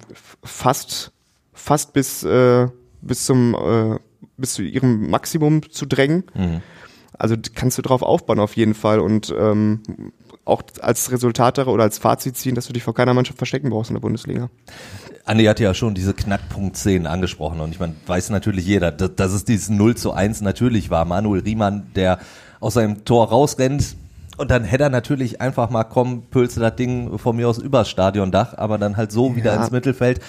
fast, 0.43 1.11
fast 1.53 1.93
bis, 1.93 2.23
äh, 2.23 2.67
bis 3.01 3.25
zum 3.25 3.55
äh, 3.55 3.99
bis 4.37 4.55
zu 4.55 4.63
ihrem 4.63 5.09
Maximum 5.11 5.69
zu 5.71 5.85
drängen. 5.85 6.23
Also 7.17 7.35
d- 7.35 7.51
kannst 7.53 7.77
du 7.77 7.83
drauf 7.83 8.01
aufbauen 8.01 8.39
auf 8.39 8.55
jeden 8.57 8.73
Fall 8.73 8.99
und 8.99 9.31
ähm, 9.37 9.81
auch 10.45 10.63
als 10.81 11.11
Resultat 11.11 11.59
oder 11.59 11.83
als 11.83 11.99
Fazit 11.99 12.35
ziehen, 12.37 12.55
dass 12.55 12.65
du 12.65 12.73
dich 12.73 12.81
vor 12.81 12.95
keiner 12.95 13.13
Mannschaft 13.13 13.37
verstecken 13.37 13.69
brauchst 13.69 13.91
in 13.91 13.95
der 13.95 14.01
Bundesliga. 14.01 14.49
Andi 15.25 15.45
hat 15.45 15.59
ja 15.59 15.73
schon 15.73 15.93
diese 15.93 16.13
Knackpunkt 16.13 16.75
10 16.77 17.05
angesprochen 17.07 17.59
und 17.59 17.71
ich 17.71 17.79
meine, 17.79 17.93
weiß 18.07 18.29
natürlich 18.31 18.65
jeder, 18.65 18.91
dass, 18.91 19.15
dass 19.15 19.31
es 19.33 19.45
dieses 19.45 19.69
0 19.69 19.95
zu 19.95 20.13
1 20.13 20.41
natürlich 20.41 20.89
war. 20.89 21.05
Manuel 21.05 21.41
Riemann, 21.41 21.87
der 21.95 22.19
aus 22.59 22.73
seinem 22.75 23.05
Tor 23.05 23.29
rausrennt 23.29 23.95
und 24.37 24.49
dann 24.49 24.63
hätte 24.63 24.83
er 24.85 24.89
natürlich 24.89 25.39
einfach 25.41 25.69
mal 25.69 25.83
kommen, 25.83 26.23
pülse 26.31 26.59
das 26.59 26.75
Ding 26.75 27.17
von 27.19 27.35
mir 27.35 27.47
aus 27.47 27.59
übers 27.59 27.89
Stadiondach, 27.89 28.57
aber 28.57 28.77
dann 28.77 28.97
halt 28.97 29.11
so 29.11 29.35
wieder 29.35 29.53
Ja. 29.53 29.61
ins 29.61 29.71
Mittelfeld. 29.71 30.19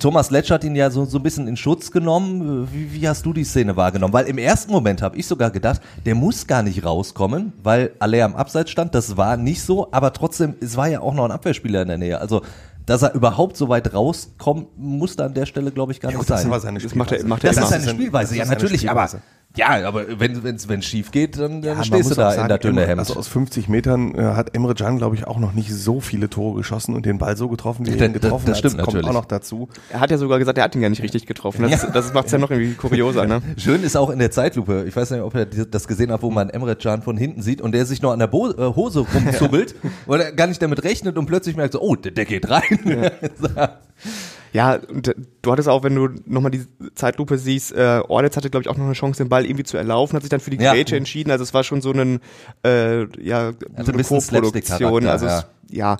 Thomas 0.00 0.30
Letsch 0.32 0.50
hat 0.50 0.64
ihn 0.64 0.74
ja 0.74 0.90
so, 0.90 1.04
so 1.04 1.18
ein 1.18 1.22
bisschen 1.22 1.46
in 1.46 1.56
Schutz 1.56 1.92
genommen. 1.92 2.68
Wie, 2.72 2.92
wie 2.92 3.08
hast 3.08 3.24
du 3.24 3.32
die 3.32 3.44
Szene 3.44 3.76
wahrgenommen? 3.76 4.12
Weil 4.12 4.26
im 4.26 4.36
ersten 4.36 4.72
Moment 4.72 5.00
habe 5.00 5.16
ich 5.16 5.26
sogar 5.28 5.50
gedacht, 5.52 5.80
der 6.04 6.16
muss 6.16 6.48
gar 6.48 6.64
nicht 6.64 6.84
rauskommen, 6.84 7.52
weil 7.62 7.92
Aller 8.00 8.24
am 8.24 8.34
Abseits 8.34 8.72
stand. 8.72 8.96
Das 8.96 9.16
war 9.16 9.36
nicht 9.36 9.62
so, 9.62 9.86
aber 9.92 10.12
trotzdem, 10.12 10.56
es 10.60 10.76
war 10.76 10.88
ja 10.88 11.00
auch 11.00 11.14
noch 11.14 11.24
ein 11.24 11.30
Abwehrspieler 11.30 11.82
in 11.82 11.88
der 11.88 11.98
Nähe. 11.98 12.20
Also, 12.20 12.42
dass 12.86 13.02
er 13.02 13.14
überhaupt 13.14 13.56
so 13.56 13.68
weit 13.68 13.92
rauskommt, 13.92 14.68
musste 14.78 15.24
an 15.24 15.34
der 15.34 15.44
Stelle, 15.46 15.72
glaube 15.72 15.92
ich, 15.92 16.00
gar 16.00 16.10
Ja, 16.12 16.18
nicht 16.18 16.30
das 16.30 16.42
sein. 16.42 16.50
Das 16.74 16.94
macht 16.94 17.12
er- 17.12 17.24
macht 17.26 17.44
er 17.44 17.50
Das 17.50 17.56
immer. 17.58 17.66
ist 17.66 17.70
seine 17.84 17.88
Spielweise, 17.90 18.28
das 18.30 18.36
ja 18.36 18.42
ist 18.44 18.48
seine 18.48 18.60
natürlich, 18.62 18.88
aber 18.90 19.08
Spielweise. 19.08 19.22
Ja, 19.56 19.86
aber 19.86 20.20
wenn 20.20 20.42
wenn's 20.44 20.68
wenn's 20.68 20.84
schief 20.86 21.10
geht, 21.10 21.38
dann, 21.38 21.62
dann 21.62 21.78
Ja, 21.78 21.84
stehst 21.84 22.10
du 22.10 22.14
da 22.14 22.28
auch 22.28 22.30
in 22.32 22.36
sagen, 22.36 22.48
der 22.48 22.58
dünne 22.58 22.86
Hemd. 22.86 22.98
Also 23.00 23.14
aus 23.16 23.28
50 23.28 23.68
Metern 23.68 24.14
äh, 24.14 24.22
hat 24.22 24.54
Emre 24.54 24.74
Can, 24.74 24.98
glaube 24.98 25.16
ich, 25.16 25.26
auch 25.26 25.38
noch 25.38 25.52
nicht 25.52 25.72
so 25.72 26.00
viele 26.00 26.28
Tore 26.30 26.56
geschossen 26.58 26.94
und 26.94 27.06
den 27.06 27.18
Ball 27.18 27.36
so 27.36 27.48
getroffen, 27.48 27.86
wie 27.86 27.90
er 27.90 27.96
Das- 27.96 28.06
ihn 28.08 28.12
getroffen 28.12 28.46
das 28.46 28.54
hat. 28.54 28.58
stimmt 28.58 28.74
kommt 28.76 28.86
natürlich. 28.94 29.08
auch 29.08 29.12
noch 29.12 29.24
dazu. 29.24 29.68
Er 29.90 30.00
hat 30.00 30.10
ja 30.10 30.18
sogar 30.18 30.38
gesagt, 30.38 30.58
er 30.58 30.64
hat 30.64 30.74
ihn 30.74 30.80
gar 30.82 30.90
nicht 30.90 31.02
richtig 31.02 31.26
getroffen. 31.26 31.68
Das, 31.70 31.90
das 31.92 32.12
macht 32.12 32.26
es 32.26 32.32
ja 32.32 32.38
noch 32.38 32.50
irgendwie 32.50 32.74
kurioser, 32.74 33.26
ne? 33.26 33.40
Schön 33.56 33.82
ist 33.82 33.96
auch 33.96 34.10
in 34.10 34.18
der 34.18 34.30
Zeitlupe, 34.30 34.84
ich 34.86 34.94
weiß 34.94 35.10
nicht, 35.10 35.22
ob 35.22 35.34
ihr 35.34 35.46
das 35.46 35.88
gesehen 35.88 36.12
habt, 36.12 36.22
wo 36.22 36.30
man 36.30 36.50
Emre 36.50 36.76
Can 36.76 37.02
von 37.02 37.16
hinten 37.16 37.42
sieht 37.42 37.60
und 37.60 37.72
der 37.72 37.86
sich 37.86 38.02
noch 38.02 38.12
an 38.12 38.18
der 38.18 38.26
Bo 38.26 38.50
äh, 38.50 38.74
Hose 38.74 39.00
rumzubbelt, 39.00 39.74
weil 40.06 40.20
er 40.20 40.32
gar 40.32 40.46
nicht 40.46 40.60
damit 40.60 40.84
rechnet 40.84 41.16
und 41.16 41.26
plötzlich 41.26 41.56
merkt 41.56 41.72
so, 41.72 41.80
oh, 41.80 41.96
der, 41.96 42.12
der 42.12 42.24
geht 42.26 42.50
rein. 42.50 42.62
Ja, 44.56 44.78
und 44.88 45.14
du 45.42 45.52
hattest 45.52 45.68
auch, 45.68 45.82
wenn 45.82 45.94
du 45.94 46.08
nochmal 46.24 46.50
die 46.50 46.62
Zeitlupe 46.94 47.36
siehst, 47.36 47.72
äh, 47.72 48.00
Ornitz 48.08 48.38
hatte, 48.38 48.48
glaube 48.48 48.62
ich, 48.62 48.68
auch 48.70 48.76
noch 48.78 48.86
eine 48.86 48.94
Chance, 48.94 49.22
den 49.22 49.28
Ball 49.28 49.44
irgendwie 49.44 49.64
zu 49.64 49.76
erlaufen, 49.76 50.16
hat 50.16 50.22
sich 50.22 50.30
dann 50.30 50.40
für 50.40 50.48
die 50.48 50.56
Ja. 50.56 50.72
Grätsche 50.72 50.96
entschieden. 50.96 51.30
Also 51.30 51.42
es 51.44 51.52
war 51.52 51.62
schon 51.62 51.82
so 51.82 51.92
ein, 51.92 52.20
äh, 52.64 53.00
ja, 53.22 53.52
so 53.52 53.58
ein 53.74 53.86
eine 53.86 53.92
bisschen 53.92 54.18
Co-Produktion. 54.20 55.06
Also 55.06 55.26
ja. 55.26 55.38
es, 55.40 55.46
ja, 55.70 55.96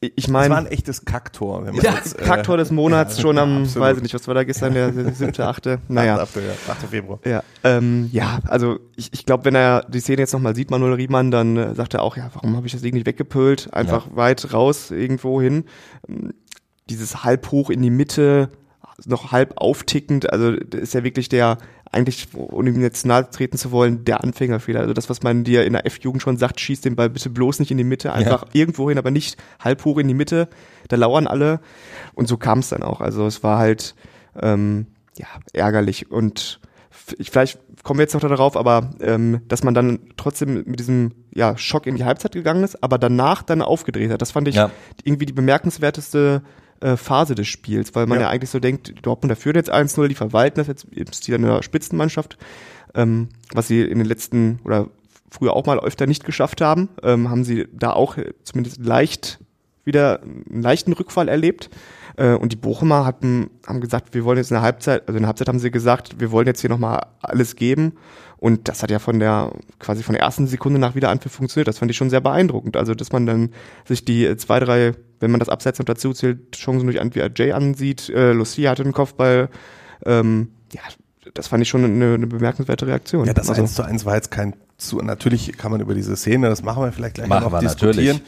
ich 0.00 0.26
Das 0.26 0.32
war 0.34 0.42
meine, 0.42 0.56
ein 0.56 0.66
echtes 0.66 1.06
Kacktor. 1.06 1.64
Wenn 1.64 1.74
man 1.74 1.82
Ja, 1.82 1.94
jetzt, 1.94 2.20
äh, 2.20 2.22
Kacktor 2.24 2.58
des 2.58 2.70
Monats 2.70 3.18
schon 3.22 3.38
am, 3.38 3.62
absolut. 3.62 3.88
weiß 3.88 3.96
ich 3.96 4.02
nicht, 4.02 4.14
was 4.14 4.28
war 4.28 4.34
da 4.34 4.44
gestern, 4.44 4.74
der 4.74 4.92
siebte, 5.14 5.46
achte? 5.46 5.78
Naja. 5.88 6.18
8. 6.18 6.36
Ja, 6.36 6.42
8. 6.72 6.82
Februar. 6.90 7.18
Ja, 7.24 7.42
ähm, 7.64 8.10
ja, 8.12 8.40
also 8.46 8.78
ich, 8.96 9.10
ich 9.14 9.24
glaube, 9.24 9.46
wenn 9.46 9.54
er 9.54 9.86
die 9.88 10.00
Szene 10.00 10.18
jetzt 10.20 10.34
nochmal 10.34 10.54
sieht, 10.54 10.70
Manuel 10.70 10.92
Riemann, 10.92 11.30
dann 11.30 11.56
äh, 11.56 11.74
sagt 11.74 11.94
er 11.94 12.02
auch, 12.02 12.18
ja, 12.18 12.28
warum 12.34 12.56
habe 12.56 12.66
ich 12.66 12.72
das 12.74 12.82
Ding 12.82 12.92
nicht 12.92 13.06
weggepölt? 13.06 13.72
Einfach 13.72 14.08
weit 14.14 14.52
raus 14.52 14.90
irgendwo 14.90 15.40
hin. 15.40 15.64
Dieses 16.88 17.24
halb 17.24 17.50
hoch 17.50 17.70
in 17.70 17.82
die 17.82 17.90
Mitte, 17.90 18.50
noch 19.04 19.32
halb 19.32 19.54
auftickend. 19.56 20.32
Also 20.32 20.52
das 20.56 20.80
ist 20.80 20.94
ja 20.94 21.04
wirklich 21.04 21.28
der, 21.28 21.58
eigentlich, 21.92 22.28
ohne 22.34 22.70
ihm 22.70 22.80
jetzt 22.80 23.04
nahe 23.04 23.28
treten 23.28 23.58
zu 23.58 23.70
wollen, 23.70 24.04
der 24.04 24.22
Anfängerfehler. 24.22 24.80
Also 24.80 24.94
das, 24.94 25.10
was 25.10 25.22
man 25.22 25.44
dir 25.44 25.64
in 25.64 25.74
der 25.74 25.86
F-Jugend 25.86 26.22
schon 26.22 26.38
sagt, 26.38 26.60
schieß 26.60 26.80
den 26.80 26.96
Ball 26.96 27.10
bitte 27.10 27.30
bloß 27.30 27.58
nicht 27.58 27.70
in 27.70 27.76
die 27.76 27.84
Mitte, 27.84 28.12
einfach 28.12 28.44
ja. 28.44 28.48
irgendwo 28.52 28.88
hin, 28.88 28.98
aber 28.98 29.10
nicht 29.10 29.36
halb 29.60 29.84
hoch 29.84 29.98
in 29.98 30.08
die 30.08 30.14
Mitte. 30.14 30.48
Da 30.88 30.96
lauern 30.96 31.26
alle. 31.26 31.60
Und 32.14 32.28
so 32.28 32.36
kam 32.36 32.60
es 32.60 32.70
dann 32.70 32.82
auch. 32.82 33.00
Also 33.00 33.26
es 33.26 33.42
war 33.42 33.58
halt 33.58 33.94
ähm, 34.40 34.86
ja 35.18 35.26
ärgerlich. 35.52 36.10
Und 36.10 36.60
ich, 37.18 37.30
vielleicht 37.30 37.58
kommen 37.82 37.98
wir 37.98 38.04
jetzt 38.04 38.14
noch 38.14 38.20
darauf, 38.20 38.56
aber 38.56 38.90
ähm, 39.00 39.42
dass 39.48 39.62
man 39.62 39.74
dann 39.74 40.00
trotzdem 40.16 40.64
mit 40.66 40.78
diesem 40.80 41.12
ja, 41.34 41.56
Schock 41.56 41.86
in 41.86 41.96
die 41.96 42.04
Halbzeit 42.04 42.32
gegangen 42.32 42.64
ist, 42.64 42.82
aber 42.82 42.98
danach 42.98 43.42
dann 43.42 43.62
aufgedreht 43.62 44.10
hat. 44.10 44.22
Das 44.22 44.30
fand 44.30 44.48
ich 44.48 44.56
ja. 44.56 44.70
irgendwie 45.04 45.26
die 45.26 45.32
bemerkenswerteste 45.32 46.42
äh, 46.80 46.96
Phase 46.96 47.34
des 47.34 47.48
Spiels, 47.48 47.94
weil 47.94 48.06
man 48.06 48.18
ja. 48.18 48.24
ja 48.26 48.30
eigentlich 48.30 48.50
so 48.50 48.58
denkt, 48.58 48.94
Dortmund 49.02 49.36
führt 49.38 49.56
jetzt 49.56 49.72
1-0, 49.72 50.08
die 50.08 50.14
verwalten 50.14 50.56
das 50.56 50.66
jetzt 50.66 50.84
im 50.90 51.12
Stil 51.12 51.34
einer 51.36 51.62
Spitzenmannschaft, 51.62 52.38
ähm, 52.94 53.28
was 53.52 53.68
sie 53.68 53.82
in 53.82 53.98
den 53.98 54.06
letzten 54.06 54.60
oder 54.64 54.88
früher 55.30 55.54
auch 55.54 55.66
mal 55.66 55.80
öfter 55.80 56.06
nicht 56.06 56.24
geschafft 56.24 56.60
haben, 56.60 56.88
ähm, 57.02 57.30
haben 57.30 57.44
sie 57.44 57.66
da 57.72 57.92
auch 57.92 58.16
zumindest 58.44 58.84
leicht 58.84 59.38
wieder 59.84 60.20
einen 60.22 60.62
leichten 60.62 60.92
Rückfall 60.92 61.28
erlebt. 61.28 61.70
Äh, 62.16 62.34
und 62.34 62.52
die 62.52 62.56
Bochumer 62.56 63.04
hatten, 63.04 63.50
haben 63.66 63.80
gesagt, 63.80 64.14
wir 64.14 64.24
wollen 64.24 64.38
jetzt 64.38 64.50
in 64.50 64.56
der 64.56 64.62
Halbzeit, 64.62 65.02
also 65.06 65.16
in 65.16 65.22
der 65.22 65.28
Halbzeit 65.28 65.48
haben 65.48 65.58
sie 65.58 65.70
gesagt, 65.70 66.20
wir 66.20 66.30
wollen 66.30 66.46
jetzt 66.46 66.60
hier 66.60 66.70
nochmal 66.70 67.06
alles 67.20 67.56
geben. 67.56 67.92
Und 68.38 68.68
das 68.68 68.82
hat 68.82 68.90
ja 68.90 68.98
von 68.98 69.18
der, 69.18 69.50
quasi 69.78 70.02
von 70.02 70.14
der 70.14 70.22
ersten 70.22 70.46
Sekunde 70.46 70.78
nach 70.78 70.94
wieder 70.94 71.08
Anpfiff 71.08 71.32
funktioniert. 71.32 71.68
Das 71.68 71.78
fand 71.78 71.90
ich 71.90 71.96
schon 71.96 72.10
sehr 72.10 72.20
beeindruckend. 72.20 72.76
Also, 72.76 72.94
dass 72.94 73.12
man 73.12 73.26
dann 73.26 73.50
sich 73.84 74.04
die 74.04 74.36
zwei, 74.36 74.60
drei, 74.60 74.92
wenn 75.20 75.30
man 75.30 75.40
das 75.40 75.48
Abseits 75.48 75.78
noch 75.78 75.86
dazu 75.86 76.12
zählt, 76.12 76.52
Chancen 76.54 76.86
durch 76.86 77.00
Antwi 77.00 77.22
Jay 77.34 77.52
ansieht, 77.52 78.08
äh, 78.10 78.32
Lucia 78.32 78.70
hatte 78.70 78.82
den 78.82 78.92
Kopfball, 78.92 79.48
ähm, 80.04 80.48
ja, 80.72 80.82
das 81.34 81.48
fand 81.48 81.62
ich 81.62 81.68
schon 81.68 81.84
eine, 81.84 82.14
eine 82.14 82.26
bemerkenswerte 82.26 82.86
Reaktion. 82.86 83.26
Ja, 83.26 83.34
das 83.34 83.48
also, 83.48 83.62
1 83.62 83.74
zu 83.74 83.82
1 83.82 84.04
war 84.04 84.14
jetzt 84.14 84.30
kein 84.30 84.54
zu, 84.78 84.98
natürlich 84.98 85.56
kann 85.56 85.70
man 85.70 85.80
über 85.80 85.94
diese 85.94 86.16
Szene, 86.16 86.48
das 86.48 86.62
machen 86.62 86.82
wir 86.82 86.92
vielleicht 86.92 87.14
gleich 87.14 87.28
machen 87.28 87.50
noch 87.50 87.60
diskutieren. 87.60 87.96
Natürlich. 87.96 88.22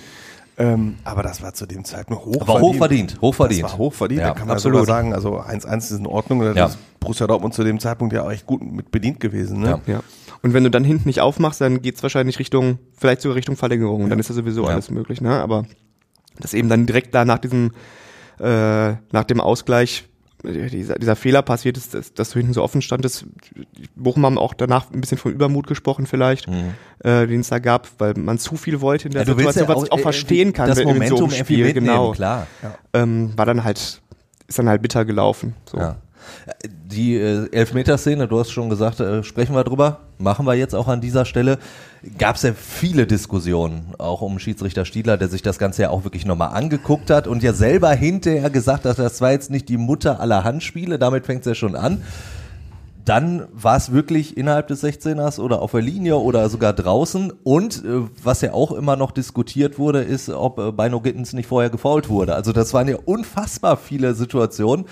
Ähm, 0.57 0.97
aber 1.05 1.23
das 1.23 1.41
war 1.41 1.55
zu 1.55 1.67
dem 1.67 1.85
Zeitpunkt 1.85 2.25
hochverdient. 2.25 2.49
Aber 2.49 2.61
hochverdient, 2.61 3.21
hochverdient. 3.21 3.65
Das 3.65 3.73
war 3.73 3.79
hochverdient, 3.79 4.23
ja, 4.23 4.29
da 4.29 4.35
kann 4.35 4.49
man 4.49 4.57
absolut 4.57 4.87
sagen, 4.87 5.15
also 5.15 5.39
1-1 5.39 5.77
ist 5.77 5.91
in 5.93 6.07
Ordnung. 6.07 6.41
Da 6.41 6.53
ja. 6.53 6.67
ist 6.67 6.79
Borussia 7.01 7.27
Dortmund 7.27 7.55
zu 7.55 7.65
dem 7.65 7.79
Zeitpunkt 7.81 8.15
ja 8.15 8.25
auch 8.25 8.31
echt 8.31 8.47
gut 8.47 8.63
mit 8.63 8.91
bedient 8.91 9.21
gewesen. 9.21 9.61
Ne? 9.61 9.81
Ja. 9.87 9.95
ja. 9.95 10.01
Und 10.43 10.55
wenn 10.55 10.65
du 10.65 10.71
dann 10.71 10.85
hinten 10.85 11.09
nicht 11.09 11.21
aufmachst, 11.21 11.61
dann 11.61 11.83
geht's 11.83 12.03
wahrscheinlich 12.03 12.39
Richtung, 12.39 12.79
vielleicht 12.97 13.23
sogar 13.23 13.37
Richtung 13.37 13.57
Verlängerung. 13.57 14.05
Und 14.05 14.11
dann 14.11 14.19
ist 14.19 14.29
ja 14.29 14.35
sowieso 14.35 14.65
ja. 14.65 14.71
alles 14.71 14.91
möglich. 14.91 15.21
Ne? 15.21 15.41
Aber 15.41 15.65
das 16.39 16.55
eben 16.55 16.69
dann 16.69 16.87
direkt 16.87 17.15
da 17.15 17.25
nach 17.25 17.39
diesem, 17.39 17.73
äh, 18.39 18.93
nach 19.13 19.25
dem 19.25 19.41
Ausgleich 19.41 20.09
dieser, 20.45 20.95
dieser 20.95 21.17
Fehler 21.17 21.43
passiert 21.43 21.77
ist, 21.77 21.95
dass, 21.95 22.15
dass 22.15 22.31
du 22.31 22.39
hinten 22.39 22.53
so 22.53 22.63
offen 22.63 22.81
standest. 22.81 23.27
Bochum 23.97 24.25
haben 24.25 24.39
auch 24.39 24.55
danach 24.55 24.91
ein 24.93 25.01
bisschen 25.01 25.19
von 25.19 25.33
Übermut 25.33 25.67
gesprochen 25.67 26.07
vielleicht, 26.07 26.49
mhm. 26.49 26.75
äh, 27.01 27.27
den 27.27 27.41
es 27.41 27.49
da 27.49 27.59
gab, 27.59 27.89
weil 27.99 28.15
man 28.15 28.39
zu 28.39 28.57
viel 28.57 28.81
wollte 28.81 29.09
in 29.09 29.15
der 29.15 29.23
ja, 29.23 29.35
Situation, 29.35 29.69
ja 29.69 29.75
was 29.75 29.85
ich 29.85 29.93
auch 29.93 30.01
verstehen 30.01 30.53
kann. 30.53 30.69
Das 30.69 30.83
Momentum 30.83 31.31
so 31.31 31.37
Spiel, 31.37 31.73
genau. 31.73 32.13
klar. 32.13 32.47
Ja. 32.63 32.75
Ähm, 32.93 33.33
war 33.37 33.47
dann 33.47 33.65
halt, 33.65 34.01
ist 34.47 34.59
dann 34.59 34.69
halt 34.69 34.81
bitter 34.81 35.05
gelaufen. 35.05 35.55
So. 35.67 35.79
Ja. 35.79 35.97
Die 36.65 37.17
äh, 37.17 37.51
Elfmeterszene, 37.53 38.29
du 38.29 38.39
hast 38.39 38.51
schon 38.51 38.71
gesagt, 38.71 39.01
äh, 39.01 39.23
sprechen 39.23 39.55
wir 39.55 39.65
drüber, 39.65 40.01
machen 40.19 40.47
wir 40.47 40.55
jetzt 40.55 40.75
auch 40.75 40.89
an 40.89 41.01
dieser 41.01 41.25
Stelle. 41.25 41.59
Gab 42.19 42.37
es 42.37 42.43
ja 42.43 42.53
viele 42.55 43.07
Diskussionen, 43.07 43.95
auch 43.99 44.21
um 44.21 44.39
Schiedsrichter 44.39 44.85
Stiedler, 44.85 45.17
der 45.17 45.29
sich 45.29 45.43
das 45.43 45.59
Ganze 45.59 45.83
ja 45.83 45.91
auch 45.91 46.05
wirklich 46.05 46.27
nochmal 46.27 46.51
angeguckt 46.51 47.11
hat 47.11 47.27
und 47.27 47.43
ja 47.43 47.53
selber 47.53 47.91
hinterher 47.91 48.51
gesagt 48.51 48.85
hat, 48.85 48.99
das 48.99 49.21
war 49.21 49.33
jetzt 49.33 49.51
nicht 49.51 49.69
die 49.69 49.77
Mutter 49.77 50.21
aller 50.21 50.45
Handspiele, 50.45 50.99
damit 50.99 51.27
fängt 51.27 51.41
es 51.41 51.47
ja 51.47 51.55
schon 51.55 51.77
an. 51.77 52.03
Dann 53.09 53.49
war 53.55 53.79
es 53.79 53.91
wirklich 53.91 54.37
innerhalb 54.37 54.69
des 54.69 54.85
16ers 54.85 55.41
oder 55.41 55.63
auf 55.63 55.71
der 55.71 55.81
Linie 55.81 56.17
oder 56.17 56.47
sogar 56.51 56.75
draußen. 56.75 57.33
Und 57.43 57.83
äh, 57.83 58.03
was 58.23 58.43
ja 58.43 58.53
auch 58.53 58.71
immer 58.71 58.97
noch 58.97 59.13
diskutiert 59.13 59.79
wurde, 59.79 60.03
ist, 60.03 60.29
ob 60.29 60.59
äh, 60.59 60.73
Beino 60.73 61.01
Gittens 61.01 61.33
nicht 61.33 61.47
vorher 61.47 61.71
gefault 61.71 62.11
wurde. 62.11 62.35
Also 62.35 62.53
das 62.53 62.75
waren 62.75 62.87
ja 62.87 62.99
unfassbar 63.03 63.79
viele 63.79 64.13
Situationen 64.13 64.85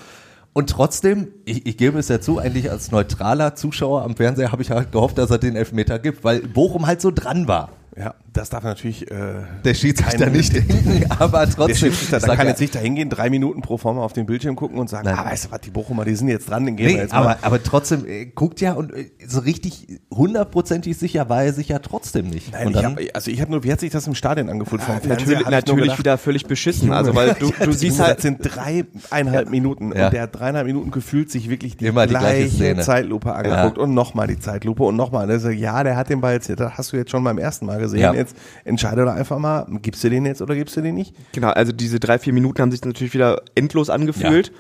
und 0.57 0.71
trotzdem, 0.71 1.35
ich, 1.45 1.67
ich 1.67 1.77
gebe 1.77 1.99
es 1.99 2.09
ja 2.09 2.19
zu, 2.19 2.39
eigentlich 2.39 2.71
als 2.71 2.91
neutraler 2.91 3.57
Zuschauer 3.57 4.05
am 4.05 4.17
Fernseher 4.17 4.53
habe 4.53 4.63
ich 4.63 4.71
halt 4.71 4.91
gehofft, 4.91 5.19
dass 5.19 5.31
er 5.31 5.37
den 5.37 5.55
Elfmeter 5.55 5.99
gibt, 5.99 6.25
weil 6.25 6.41
Bochum 6.41 6.87
halt 6.87 7.03
so 7.03 7.11
dran 7.11 7.47
war. 7.47 7.73
Ja, 7.99 8.15
das 8.31 8.51
darf 8.51 8.63
natürlich 8.63 9.11
äh, 9.11 9.43
der 9.65 9.73
Schiedsrichter 9.73 10.29
nicht 10.29 10.55
denken, 10.55 11.07
aber 11.19 11.47
trotzdem. 11.47 11.67
Der 11.67 11.75
Schiedsrichter 11.75 12.19
da 12.21 12.37
kann 12.37 12.47
jetzt 12.47 12.61
nicht 12.61 12.75
da 12.75 12.79
hingehen, 12.79 13.09
drei 13.09 13.31
Minuten 13.31 13.63
pro 13.63 13.79
Forma 13.79 14.03
auf 14.03 14.13
den 14.13 14.27
Bildschirm 14.27 14.55
gucken 14.55 14.79
und 14.79 14.91
sagen, 14.91 15.07
Nein. 15.07 15.19
ah, 15.19 15.25
weißt 15.25 15.47
du 15.47 15.51
was, 15.53 15.63
die 15.63 15.71
Bochumer, 15.71 16.05
die 16.05 16.15
sind 16.15 16.29
jetzt 16.29 16.51
dran, 16.51 16.67
den 16.67 16.77
gehen 16.77 16.89
nee, 16.89 16.95
wir 16.95 17.03
jetzt 17.03 17.15
aber, 17.15 17.25
mal. 17.25 17.39
Aber 17.41 17.63
trotzdem, 17.63 18.07
äh, 18.07 18.27
guckt 18.27 18.61
ja 18.61 18.75
und 18.75 18.93
äh, 18.93 19.11
so 19.27 19.41
richtig 19.41 19.87
hundertprozentig 20.13 20.99
sicher 20.99 21.31
war 21.31 21.45
er 21.45 21.55
sich 21.55 21.69
ja 21.69 21.79
trotzdem 21.79 22.29
nicht. 22.29 22.53
Nein, 22.53 22.69
ich 22.69 22.85
hab, 22.85 22.99
also 23.15 23.31
ich 23.31 23.41
habe 23.41 23.51
nur, 23.51 23.65
wie 23.65 23.73
hat 23.73 23.81
sich 23.81 23.93
das 23.93 24.07
im 24.07 24.15
Stadion 24.15 24.51
angefühlt? 24.51 24.83
Ja, 24.87 25.01
natürlich 25.09 25.47
natürlich 25.47 25.85
gedacht, 25.85 25.99
wieder 25.99 26.19
völlig 26.19 26.47
beschissen. 26.47 26.93
Also 26.93 27.15
weil 27.15 27.35
du, 27.35 27.51
du 27.51 27.73
siehst 27.73 27.99
halt, 27.99 28.17
das 28.17 28.23
sind 28.23 28.41
dreieinhalb 28.43 29.49
Minuten 29.49 29.97
ja. 29.97 30.07
und 30.07 30.13
der 30.13 30.23
hat 30.23 30.39
dreieinhalb 30.39 30.67
Minuten 30.67 30.91
gefühlt 30.91 31.31
sich 31.31 31.49
wirklich 31.49 31.79
die, 31.79 31.87
Immer 31.87 32.07
gleiche, 32.07 32.51
die 32.51 32.57
gleiche 32.59 32.81
Zeitlupe 32.83 33.33
angeguckt 33.33 33.79
ja. 33.79 33.83
und 33.83 33.95
nochmal 33.95 34.27
die 34.27 34.39
Zeitlupe 34.39 34.83
und 34.83 34.97
nochmal. 34.97 35.31
Also, 35.31 35.49
ja, 35.49 35.83
der 35.83 35.97
hat 35.97 36.11
den 36.11 36.21
Ball 36.21 36.35
jetzt, 36.35 36.51
das 36.51 36.77
hast 36.77 36.93
du 36.93 36.99
jetzt 36.99 37.11
schon 37.11 37.25
beim 37.25 37.39
ersten 37.39 37.65
Mal 37.65 37.86
gesehen. 37.87 38.01
Ja. 38.01 38.15
Jetzt 38.15 38.37
entscheide 38.65 39.05
doch 39.05 39.13
einfach 39.13 39.39
mal, 39.39 39.67
gibst 39.83 40.05
du 40.05 40.11
den 40.11 40.27
jetzt 40.27 40.43
oder 40.43 40.55
gibst 40.55 40.77
du 40.77 40.83
den 40.83 40.95
nicht? 40.95 41.15
Genau, 41.33 41.49
also 41.49 41.73
diese 41.73 42.01
drei, 42.01 42.19
vier 42.19 42.33
Minuten 42.33 42.61
haben 42.61 42.71
sich 42.71 42.85
natürlich 42.85 43.15
wieder 43.15 43.43
endlos 43.55 43.91
angefühlt. 43.91 44.49
Ja. 44.49 44.55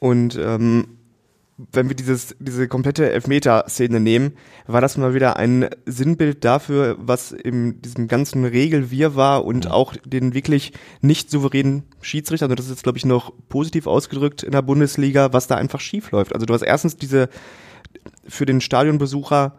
Und 0.00 0.38
ähm, 0.40 0.98
wenn 1.72 1.88
wir 1.88 1.96
dieses, 1.96 2.36
diese 2.38 2.68
komplette 2.68 3.10
Elfmeter-Szene 3.10 3.98
nehmen, 3.98 4.34
war 4.68 4.80
das 4.80 4.96
mal 4.96 5.12
wieder 5.12 5.36
ein 5.36 5.68
Sinnbild 5.86 6.44
dafür, 6.44 6.96
was 7.00 7.32
in 7.32 7.82
diesem 7.82 8.06
ganzen 8.06 8.44
Regelwirr 8.44 9.16
war 9.16 9.44
und 9.44 9.64
ja. 9.64 9.72
auch 9.72 9.94
den 10.04 10.34
wirklich 10.34 10.72
nicht 11.00 11.30
souveränen 11.30 11.82
Schiedsrichter, 12.00 12.44
also 12.44 12.54
das 12.54 12.66
ist 12.66 12.70
jetzt, 12.70 12.82
glaube 12.84 12.98
ich, 12.98 13.04
noch 13.04 13.32
positiv 13.48 13.88
ausgedrückt 13.88 14.44
in 14.44 14.52
der 14.52 14.62
Bundesliga, 14.62 15.32
was 15.32 15.48
da 15.48 15.56
einfach 15.56 15.80
schief 15.80 16.12
läuft. 16.12 16.32
Also 16.32 16.46
du 16.46 16.54
hast 16.54 16.62
erstens 16.62 16.96
diese 16.96 17.28
für 18.28 18.46
den 18.46 18.60
Stadionbesucher 18.60 19.56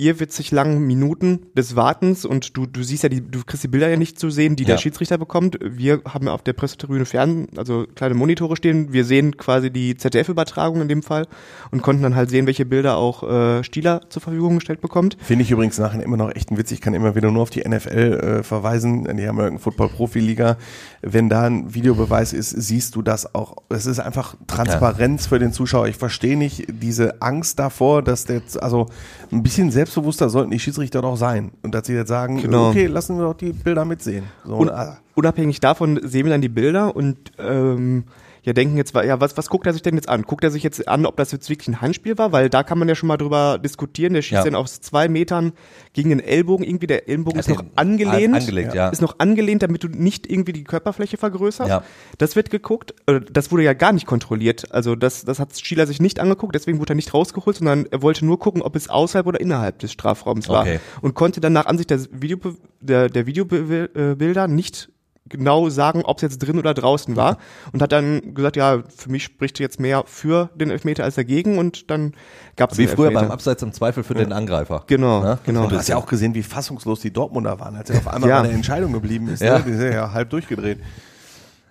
irrwitzig 0.00 0.50
langen 0.50 0.86
Minuten 0.86 1.46
des 1.54 1.76
Wartens 1.76 2.24
und 2.24 2.56
du, 2.56 2.66
du 2.66 2.82
siehst 2.82 3.02
ja, 3.02 3.08
die, 3.08 3.20
du 3.20 3.44
kriegst 3.44 3.62
die 3.62 3.68
Bilder 3.68 3.88
ja 3.88 3.96
nicht 3.96 4.18
zu 4.18 4.30
sehen, 4.30 4.56
die 4.56 4.64
ja. 4.64 4.70
der 4.70 4.78
Schiedsrichter 4.78 5.18
bekommt. 5.18 5.58
Wir 5.62 6.00
haben 6.06 6.28
auf 6.28 6.42
der 6.42 6.54
Pressetribüne 6.54 7.04
fern, 7.04 7.48
also 7.56 7.86
kleine 7.94 8.14
Monitore 8.14 8.56
stehen. 8.56 8.92
Wir 8.92 9.04
sehen 9.04 9.36
quasi 9.36 9.70
die 9.70 9.96
ZDF-Übertragung 9.96 10.80
in 10.80 10.88
dem 10.88 11.02
Fall 11.02 11.26
und 11.70 11.82
konnten 11.82 12.02
dann 12.02 12.16
halt 12.16 12.30
sehen, 12.30 12.46
welche 12.46 12.64
Bilder 12.64 12.96
auch 12.96 13.22
äh, 13.22 13.62
Stieler 13.62 14.00
zur 14.08 14.22
Verfügung 14.22 14.56
gestellt 14.56 14.80
bekommt. 14.80 15.16
Finde 15.20 15.44
ich 15.44 15.50
übrigens 15.50 15.78
nachher 15.78 16.02
immer 16.02 16.16
noch 16.16 16.34
echt 16.34 16.50
ein 16.50 16.58
Witz. 16.58 16.70
Ich 16.72 16.80
kann 16.80 16.94
immer 16.94 17.14
wieder 17.14 17.30
nur 17.30 17.42
auf 17.42 17.50
die 17.50 17.68
NFL 17.68 17.98
äh, 17.98 18.42
verweisen, 18.42 19.04
die 19.16 19.26
American 19.26 19.58
Football 19.58 19.90
Profi-Liga. 19.90 20.56
Wenn 21.02 21.28
da 21.28 21.42
ein 21.42 21.74
Videobeweis 21.74 22.32
ist, 22.32 22.50
siehst 22.50 22.96
du 22.96 23.02
das 23.02 23.34
auch. 23.34 23.56
Es 23.68 23.86
ist 23.86 24.00
einfach 24.00 24.36
Transparenz 24.46 25.24
ja. 25.24 25.28
für 25.28 25.38
den 25.38 25.52
Zuschauer. 25.52 25.88
Ich 25.88 25.96
verstehe 25.96 26.36
nicht 26.36 26.66
diese 26.68 27.20
Angst 27.20 27.58
davor, 27.58 28.02
dass 28.02 28.24
der, 28.24 28.42
also 28.60 28.86
ein 29.30 29.42
bisschen 29.42 29.70
selbst 29.70 29.89
selbstbewusster 29.90 30.30
sollten 30.30 30.50
die 30.50 30.58
Schiedsrichter 30.58 31.02
doch 31.02 31.16
sein. 31.16 31.52
Und 31.62 31.74
dass 31.74 31.86
sie 31.86 31.94
jetzt 31.94 32.08
sagen, 32.08 32.40
genau. 32.40 32.70
okay, 32.70 32.86
lassen 32.86 33.16
wir 33.16 33.24
doch 33.24 33.34
die 33.34 33.52
Bilder 33.52 33.84
mitsehen. 33.84 34.24
So, 34.44 34.56
und, 34.56 34.70
ah. 34.70 34.98
unabhängig 35.14 35.60
davon 35.60 36.00
sehen 36.02 36.24
wir 36.24 36.30
dann 36.30 36.40
die 36.40 36.48
Bilder 36.48 36.94
und 36.94 37.32
ähm, 37.38 38.04
ja 38.42 38.52
denken 38.52 38.76
jetzt, 38.76 38.94
ja, 38.94 39.20
was, 39.20 39.36
was 39.36 39.48
guckt 39.48 39.66
er 39.66 39.72
sich 39.72 39.82
denn 39.82 39.94
jetzt 39.94 40.08
an? 40.08 40.22
Guckt 40.22 40.44
er 40.44 40.50
sich 40.50 40.62
jetzt 40.62 40.86
an, 40.88 41.06
ob 41.06 41.16
das 41.16 41.32
jetzt 41.32 41.48
wirklich 41.50 41.68
ein 41.68 41.80
Handspiel 41.80 42.16
war? 42.18 42.32
Weil 42.32 42.48
da 42.48 42.62
kann 42.62 42.78
man 42.78 42.88
ja 42.88 42.94
schon 42.94 43.06
mal 43.06 43.16
drüber 43.16 43.58
diskutieren. 43.58 44.14
Der 44.14 44.22
schießt 44.22 44.32
ja. 44.32 44.44
dann 44.44 44.54
aus 44.54 44.80
zwei 44.80 45.08
Metern 45.08 45.52
gegen 45.92 46.10
den 46.10 46.20
Ellbogen. 46.20 46.64
Irgendwie 46.64 46.86
der 46.86 47.08
Ellbogen 47.08 47.38
ist 47.38 47.48
noch 47.48 47.64
angelehnt. 47.76 48.34
Angelegt, 48.34 48.74
ja. 48.74 48.88
Ist 48.88 49.02
noch 49.02 49.18
angelehnt, 49.18 49.62
damit 49.62 49.84
du 49.84 49.88
nicht 49.88 50.30
irgendwie 50.30 50.52
die 50.52 50.64
Körperfläche 50.64 51.16
vergrößerst. 51.16 51.68
Ja. 51.68 51.84
Das 52.18 52.36
wird 52.36 52.50
geguckt. 52.50 52.94
Äh, 53.06 53.20
das 53.30 53.50
wurde 53.50 53.62
ja 53.62 53.72
gar 53.72 53.92
nicht 53.92 54.06
kontrolliert. 54.06 54.72
Also 54.72 54.94
das, 54.96 55.24
das 55.24 55.38
hat 55.38 55.58
Schieler 55.58 55.86
sich 55.86 56.00
nicht 56.00 56.20
angeguckt. 56.20 56.54
Deswegen 56.54 56.80
wurde 56.80 56.92
er 56.94 56.96
nicht 56.96 57.12
rausgeholt, 57.12 57.56
sondern 57.56 57.86
er 57.90 58.02
wollte 58.02 58.24
nur 58.24 58.38
gucken, 58.38 58.62
ob 58.62 58.76
es 58.76 58.88
außerhalb 58.88 59.26
oder 59.26 59.40
innerhalb 59.40 59.78
des 59.78 59.92
Strafraums 59.92 60.48
war. 60.48 60.62
Okay. 60.62 60.80
Und 61.02 61.14
konnte 61.14 61.40
dann 61.40 61.52
nach 61.52 61.66
Ansicht 61.66 61.90
der, 61.90 62.00
Video, 62.10 62.38
der, 62.80 63.08
der 63.08 63.26
Videobilder 63.26 64.48
nicht 64.48 64.90
genau 65.30 65.70
sagen, 65.70 66.02
ob 66.04 66.18
es 66.18 66.22
jetzt 66.22 66.38
drin 66.38 66.58
oder 66.58 66.74
draußen 66.74 67.16
war 67.16 67.38
und 67.72 67.80
hat 67.80 67.92
dann 67.92 68.34
gesagt, 68.34 68.56
ja, 68.56 68.82
für 68.94 69.10
mich 69.10 69.24
spricht 69.24 69.58
jetzt 69.58 69.80
mehr 69.80 70.04
für 70.06 70.50
den 70.54 70.70
Elfmeter 70.70 71.04
als 71.04 71.14
dagegen 71.14 71.56
und 71.56 71.90
dann 71.90 72.12
gab 72.56 72.72
es 72.72 72.78
Wie 72.78 72.86
früher 72.86 73.10
beim 73.10 73.30
Abseits 73.30 73.62
im 73.62 73.72
Zweifel 73.72 74.02
für 74.02 74.14
ja. 74.14 74.20
den 74.20 74.32
Angreifer. 74.32 74.84
Genau, 74.86 75.24
ja? 75.24 75.38
genau. 75.46 75.66
Du 75.68 75.76
hast 75.76 75.88
ja 75.88 75.96
auch 75.96 76.06
gesehen, 76.06 76.34
wie 76.34 76.42
fassungslos 76.42 77.00
die 77.00 77.12
Dortmunder 77.12 77.58
waren, 77.58 77.76
als 77.76 77.88
er 77.88 77.98
auf 77.98 78.08
einmal 78.08 78.28
ja. 78.28 78.40
bei 78.42 78.48
der 78.48 78.56
Entscheidung 78.56 78.92
geblieben 78.92 79.28
ist. 79.28 79.40
Ja. 79.40 79.58
Ne? 79.58 79.64
Die 79.66 79.72
sind 79.72 79.92
ja 79.92 80.12
halb 80.12 80.28
durchgedreht. 80.30 80.80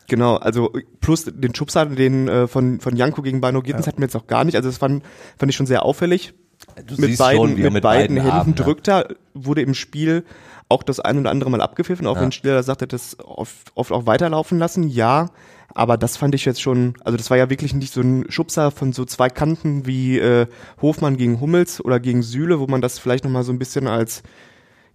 Genau, 0.07 0.37
also 0.37 0.73
plus 1.01 1.25
den 1.25 1.53
Schubser, 1.53 1.85
den 1.85 2.27
äh, 2.27 2.47
von 2.47 2.79
von 2.79 2.95
Janko 2.95 3.21
gegen 3.21 3.41
Bano 3.41 3.61
Gittens 3.61 3.85
ja. 3.85 3.91
hatten 3.91 4.01
wir 4.01 4.07
jetzt 4.07 4.15
auch 4.15 4.25
gar 4.25 4.43
nicht. 4.43 4.55
Also 4.55 4.67
das 4.67 4.79
fand, 4.79 5.03
fand 5.37 5.49
ich 5.51 5.55
schon 5.55 5.67
sehr 5.67 5.83
auffällig. 5.83 6.33
Du 6.87 6.95
mit 6.99 7.17
beiden, 7.17 7.39
schon, 7.39 7.49
mit, 7.55 7.73
mit, 7.73 7.83
beiden, 7.83 7.83
beiden 7.83 8.17
Händen 8.17 8.31
Armen, 8.31 8.55
drückt 8.55 8.87
er, 8.87 9.07
wurde 9.33 9.61
im 9.61 9.73
Spiel 9.73 10.25
auch 10.69 10.83
das 10.83 10.99
ein 10.99 11.19
oder 11.19 11.31
andere 11.31 11.49
Mal 11.49 11.61
abgepfiffen, 11.61 12.07
auch 12.07 12.15
ja. 12.15 12.21
wenn 12.21 12.31
Stiller 12.31 12.63
sagt, 12.63 12.81
er 12.81 12.87
das 12.87 13.17
oft, 13.19 13.71
oft 13.75 13.91
auch 13.91 14.05
weiterlaufen 14.05 14.59
lassen, 14.59 14.87
ja. 14.87 15.29
Aber 15.75 15.97
das 15.97 16.17
fand 16.17 16.33
ich 16.33 16.45
jetzt 16.45 16.61
schon, 16.61 16.95
also 17.03 17.17
das 17.17 17.29
war 17.29 17.37
ja 17.37 17.49
wirklich 17.49 17.73
nicht 17.73 17.93
so 17.93 18.01
ein 18.01 18.25
Schubser 18.29 18.71
von 18.71 18.91
so 18.91 19.05
zwei 19.05 19.29
Kanten 19.29 19.85
wie 19.85 20.17
äh, 20.17 20.47
Hofmann 20.81 21.17
gegen 21.17 21.39
Hummels 21.39 21.83
oder 21.83 21.99
gegen 21.99 22.23
Sühle, 22.23 22.59
wo 22.59 22.67
man 22.67 22.81
das 22.81 22.97
vielleicht 22.97 23.23
nochmal 23.23 23.43
so 23.43 23.51
ein 23.51 23.59
bisschen 23.59 23.87
als 23.87 24.23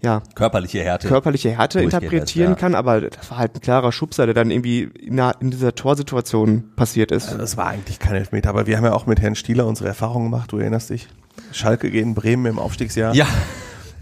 ja, 0.00 0.22
Körperliche 0.34 0.80
Härte. 0.80 1.08
körperliche 1.08 1.50
Härte 1.50 1.80
interpretieren 1.80 2.50
ja. 2.50 2.56
kann, 2.56 2.74
aber 2.74 3.00
das 3.00 3.30
war 3.30 3.38
halt 3.38 3.54
ein 3.54 3.60
klarer 3.60 3.90
Schubser, 3.90 4.26
der 4.26 4.34
dann 4.34 4.50
irgendwie 4.50 4.82
in, 4.82 5.16
der, 5.16 5.36
in 5.40 5.50
dieser 5.50 5.74
Torsituation 5.74 6.72
passiert 6.76 7.10
ist. 7.10 7.28
Also 7.28 7.38
das 7.38 7.56
war 7.56 7.68
eigentlich 7.68 8.00
kein 8.00 8.14
Elfmeter, 8.14 8.50
aber 8.50 8.66
wir 8.66 8.76
haben 8.76 8.84
ja 8.84 8.92
auch 8.92 9.06
mit 9.06 9.20
Herrn 9.20 9.34
Stieler 9.34 9.66
unsere 9.66 9.88
Erfahrungen 9.88 10.30
gemacht, 10.30 10.52
du 10.52 10.58
erinnerst 10.58 10.90
dich. 10.90 11.08
Schalke 11.52 11.90
gegen 11.90 12.14
Bremen 12.14 12.46
im 12.46 12.58
Aufstiegsjahr. 12.58 13.14
ja, 13.14 13.26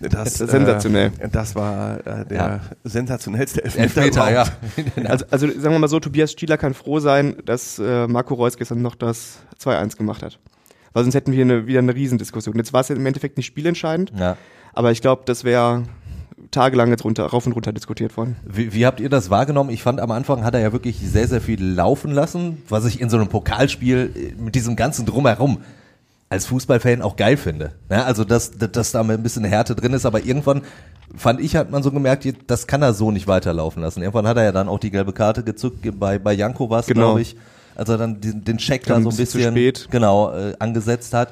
das, 0.09 0.35
Das 0.35 0.40
ist 0.40 0.50
sensationell. 0.50 1.12
Äh, 1.18 1.28
das 1.28 1.54
war 1.54 1.99
äh, 2.06 2.25
der 2.26 2.37
Ja. 2.37 2.61
sensationellste 2.85 3.64
Elfmeter. 3.64 4.02
Elfmeter, 4.02 4.32
ja. 4.32 4.44
überhaupt. 4.76 5.09
Also, 5.11 5.25
also 5.30 5.47
sagen 5.49 5.75
wir 5.75 5.78
mal 5.78 5.88
so, 5.88 6.00
Tobias 6.00 6.32
Stieler 6.32 6.56
kann 6.59 6.75
froh 6.75 7.00
sein, 7.00 7.37
dass 7.44 7.78
äh, 7.78 8.06
Marco 8.06 8.35
Reus 8.35 8.56
gestern 8.56 8.82
noch 8.82 8.94
das 8.94 9.38
2-1 9.62 9.97
gemacht 9.97 10.23
hat. 10.23 10.38
Weil 10.92 11.04
sonst 11.04 11.14
hätten 11.14 11.32
wir 11.32 11.42
eine, 11.42 11.66
wieder 11.66 11.78
eine 11.78 11.94
Riesendiskussion. 11.94 12.56
Jetzt 12.56 12.73
war 12.73 12.80
es 12.82 12.88
ja 12.88 12.97
im 12.97 13.06
Endeffekt 13.06 13.37
nicht 13.37 13.47
spielentscheidend, 13.47 14.12
ja. 14.18 14.37
aber 14.75 14.92
ich 14.92 15.00
glaube, 15.00 15.23
das 15.25 15.42
wäre 15.44 15.85
tagelang 16.50 16.90
jetzt 16.90 17.04
runter, 17.04 17.25
rauf 17.25 17.47
und 17.47 17.52
runter 17.52 17.73
diskutiert 17.73 18.16
worden. 18.16 18.37
Wie, 18.44 18.75
wie 18.75 18.85
habt 18.85 19.00
ihr 19.00 19.09
das 19.09 19.30
wahrgenommen? 19.30 19.71
Ich 19.71 19.82
fand, 19.82 20.00
am 20.00 20.11
Anfang 20.11 20.44
hat 20.44 20.54
er 20.54 20.61
ja 20.61 20.73
wirklich 20.73 20.99
sehr, 20.99 21.26
sehr 21.26 21.40
viel 21.40 21.64
laufen 21.64 22.11
lassen, 22.12 22.62
was 22.68 22.85
ich 22.85 23.00
in 23.00 23.09
so 23.09 23.16
einem 23.16 23.28
Pokalspiel 23.28 24.12
äh, 24.14 24.42
mit 24.42 24.54
diesem 24.54 24.76
ganzen 24.76 25.06
Drumherum 25.06 25.62
als 26.33 26.47
Fußballfan 26.47 27.03
auch 27.03 27.17
geil 27.17 27.37
finde. 27.37 27.73
Ja, 27.91 28.05
also, 28.05 28.25
dass, 28.25 28.51
dass, 28.53 28.93
da 28.93 29.03
mal 29.03 29.15
ein 29.15 29.23
bisschen 29.23 29.45
Härte 29.45 29.75
drin 29.75 29.93
ist, 29.93 30.07
aber 30.07 30.25
irgendwann 30.25 30.62
fand 31.17 31.41
ich, 31.41 31.57
hat 31.57 31.71
man 31.71 31.83
so 31.83 31.91
gemerkt, 31.91 32.27
das 32.47 32.67
kann 32.67 32.83
er 32.83 32.95
so 32.95 33.11
nicht 33.11 33.27
weiterlaufen 33.29 33.83
lassen. 33.83 34.01
Irgendwann 34.03 34.27
hat 34.27 34.37
er 34.39 34.45
ja 34.45 34.53
dann 34.53 34.69
auch 34.69 34.79
die 34.79 34.91
gelbe 34.91 35.12
Karte 35.12 35.43
gezückt, 35.43 35.87
bei, 36.01 36.19
bei 36.19 36.33
Janko 36.33 36.71
war 36.71 36.81
es, 36.81 36.87
Genau. 36.87 37.01
glaube 37.09 37.21
ich, 37.21 37.37
als 37.75 37.89
er 37.89 37.99
dann 37.99 38.21
den, 38.21 38.45
den 38.45 38.59
Check 38.59 38.85
da 38.85 38.95
so 39.01 39.11
ein 39.11 39.17
bisschen 39.17 39.25
bisschen 39.25 39.43
zu 39.43 39.51
spät. 39.51 39.89
genau 39.91 40.33
äh, 40.35 40.55
angesetzt 40.59 41.15
hat. 41.15 41.29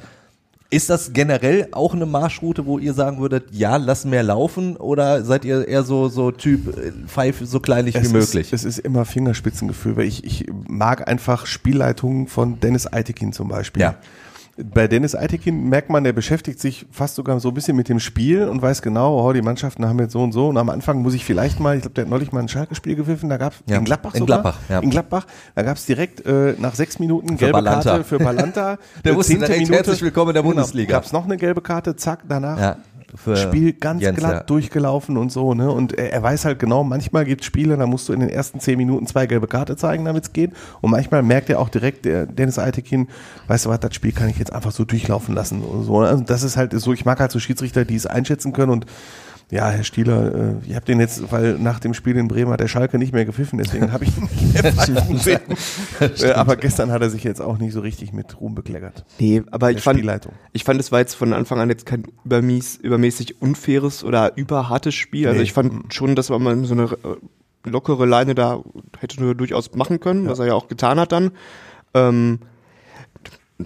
Ist 0.73 0.89
das 0.89 1.13
generell 1.13 1.67
auch 1.73 1.95
eine 1.95 2.07
Marschroute, 2.07 2.65
wo 2.65 2.79
ihr 2.79 2.93
sagen 2.95 3.19
würdet, 3.21 3.47
ja, 3.51 3.77
lass 3.77 4.05
mehr 4.05 4.23
laufen 4.23 4.77
oder 4.77 5.25
seid 5.25 5.45
ihr 5.45 5.67
eher 5.67 5.83
so, 5.83 6.09
so 6.09 6.31
Typ, 6.31 6.77
äh, 6.79 6.93
pfeif 7.09 7.41
so 7.43 7.59
kleinlich 7.59 7.97
wie 7.97 7.99
es 7.99 8.13
möglich? 8.13 8.53
Ist, 8.53 8.65
es 8.65 8.77
ist 8.77 8.85
immer 8.85 9.05
Fingerspitzengefühl, 9.05 9.97
weil 9.97 10.05
ich, 10.07 10.23
ich 10.25 10.47
mag 10.69 11.09
einfach 11.09 11.47
Spielleitungen 11.47 12.29
von 12.29 12.61
Dennis 12.61 12.87
Eitekin 12.93 13.33
zum 13.33 13.49
Beispiel. 13.49 13.83
Ja. 13.83 13.97
Bei 14.57 14.89
Dennis 14.89 15.15
Eitekin 15.15 15.69
merkt 15.69 15.89
man, 15.91 16.05
der 16.05 16.13
beschäftigt 16.13 16.61
sich 16.61 16.85
fast 16.91 17.15
sogar 17.15 17.41
so 17.41 17.49
ein 17.49 17.55
bisschen 17.55 17.77
mit 17.77 17.89
dem 17.89 17.99
Spiel 18.01 18.47
und 18.49 18.61
weiß 18.61 18.83
genau, 18.83 19.19
oh, 19.27 19.33
die 19.33 19.41
Mannschaften 19.43 19.87
haben 19.87 19.99
jetzt 20.01 20.13
so 20.13 20.23
und 20.23 20.33
so. 20.33 20.49
Und 20.49 20.59
am 20.59 20.69
Anfang 20.69 21.01
muss 21.01 21.15
ich 21.15 21.25
vielleicht 21.25 21.61
mal, 21.61 21.77
ich 21.77 21.83
glaube, 21.83 21.95
der 21.95 22.05
hat 22.05 22.11
neulich 22.11 22.33
mal 22.33 22.41
ein 22.41 22.49
Schalke-Spiel 22.49 22.95
gepfiffen, 22.97 23.29
da 23.31 23.37
gab 23.39 23.53
es 23.55 23.59
Ja, 23.67 23.79
in 23.79 23.85
Gladbach 23.85 24.15
in 24.15 24.19
sogar. 24.21 24.43
Gladbach, 24.43 24.61
ja. 24.69 24.81
In 24.81 24.91
Gladbach, 24.91 25.27
da 25.55 25.63
gab 25.63 25.77
es 25.77 25.87
direkt 25.87 26.27
äh, 26.27 26.55
nach 26.59 26.75
sechs 26.75 26.99
Minuten 26.99 27.37
gelbe 27.39 27.55
Balanta. 27.55 27.91
Karte 27.91 28.05
für 28.05 28.19
Balanta. 28.19 28.79
Der 29.05 29.13
Äh, 29.13 29.17
wusste 29.17 29.33
zehnte 29.39 29.47
direkt, 29.53 29.71
herzlich 29.71 30.03
willkommen 30.03 30.31
in 30.31 30.35
der 30.35 30.43
Genau, 30.43 30.55
Bundesliga. 30.57 30.93
Gab 30.97 31.05
es 31.05 31.13
noch 31.13 31.25
eine 31.25 31.37
gelbe 31.39 31.63
Karte, 31.63 31.97
zack, 31.97 32.21
danach 32.29 32.59
Ja, 32.59 32.77
für 33.15 33.37
Spiel 33.37 33.73
ganz 33.73 34.03
Jens, 34.03 34.19
glatt 34.19 34.33
ja. 34.33 34.43
durchgelaufen 34.43 35.17
und 35.17 35.31
so, 35.31 35.55
ne? 35.55 35.71
Und 35.71 35.93
er, 35.99 36.13
er 36.13 36.23
weiß 36.23 36.45
halt 36.45 36.59
genau, 36.59 36.85
manchmal 36.85 37.25
gibt 37.25 37.43
es 37.43 37.47
Spiele, 37.47 37.77
da 37.77 37.87
musst 37.87 38.09
du 38.09 38.13
in 38.13 38.21
den 38.21 38.29
ersten 38.29 38.61
zehn 38.61 38.77
Minuten 38.77 39.07
zwei 39.07 39.27
gelbe 39.27 39.47
Karte 39.47 39.77
zeigen, 39.77 40.05
damit 40.05 40.25
es 40.25 40.33
geht. 40.33 40.53
Und 40.81 40.91
manchmal 40.91 41.23
merkt 41.23 41.51
er 41.51 41.61
auch 41.61 41.69
direkt, 41.69 42.05
der 42.05 42.27
Dennis 42.27 42.59
Eitekin, 42.59 43.09
weißt 43.49 43.67
du 43.67 43.71
was, 43.71 43.81
das 43.81 43.95
Spiel 43.95 44.13
kann 44.13 44.29
ich 44.29 44.39
jetzt 44.39 44.53
einfach 44.53 44.73
so 44.73 44.85
durchlaufen 44.85 45.35
lassen 45.35 45.63
und 45.63 45.85
so. 45.85 45.99
Also 45.99 46.23
das 46.23 46.43
ist 46.43 46.57
halt 46.57 46.73
so, 46.73 46.93
ich 46.93 47.05
mag 47.05 47.21
halt 47.21 47.31
so 47.31 47.39
Schiedsrichter, 47.39 47.85
die 47.85 47.97
es 47.97 48.07
einschätzen 48.07 48.53
können 48.53 48.73
und 48.73 48.87
ja, 49.51 49.69
Herr 49.69 49.83
Stieler, 49.85 50.35
äh, 50.35 50.55
ich 50.69 50.75
habe 50.77 50.87
den 50.87 51.01
jetzt, 51.01 51.33
weil 51.33 51.59
nach 51.59 51.81
dem 51.81 51.93
Spiel 51.95 52.17
in 52.17 52.29
Bremen 52.29 52.53
hat 52.53 52.61
der 52.61 52.69
Schalke 52.69 52.99
nicht 52.99 53.13
mehr 53.13 53.25
gepfiffen, 53.25 53.59
deswegen 53.59 53.93
habe 53.93 54.05
ich 54.05 54.17
ihn 54.17 54.29
nicht 54.53 54.63
mehr 54.63 55.17
sehen. 55.19 55.41
Äh, 56.23 56.33
Aber 56.33 56.57
gestern 56.57 56.93
hat 56.93 57.03
er 57.03 57.11
sich 57.11 57.25
jetzt 57.25 57.41
auch 57.41 57.59
nicht 57.59 57.73
so 57.73 57.81
richtig 57.81 58.13
mit 58.13 58.41
Ruhm 58.41 58.55
bekleckert. 58.55 59.05
Nee, 59.19 59.43
aber 59.51 59.71
ich 59.73 59.81
fand, 59.81 60.01
ich 60.53 60.65
fand, 60.65 60.81
es 60.81 60.93
war 60.93 61.01
jetzt 61.01 61.15
von 61.15 61.33
Anfang 61.33 61.59
an 61.61 61.69
jetzt 61.69 61.85
kein 61.87 62.05
übermies, 62.25 62.77
übermäßig 62.77 63.43
unfaires 63.43 64.05
oder 64.05 64.37
überhartes 64.37 64.95
Spiel. 64.95 65.27
Also 65.27 65.39
Nee. 65.39 65.45
ich 65.45 65.53
fand 65.53 65.93
schon, 65.93 66.15
dass 66.15 66.29
man 66.31 66.65
so 66.65 66.75
eine 66.75 66.85
äh, 66.85 67.69
lockere 67.69 68.07
Leine 68.07 68.35
da 68.35 68.63
hätte 68.99 69.21
nur 69.21 69.35
durchaus 69.35 69.75
machen 69.75 70.01
können, 70.01 70.29
was 70.29 70.39
er 70.39 70.47
ja 70.47 70.55
auch 70.55 70.69
getan 70.69 70.99
hat 71.01 71.13
dann. 71.13 71.33
Ähm, 71.95 72.39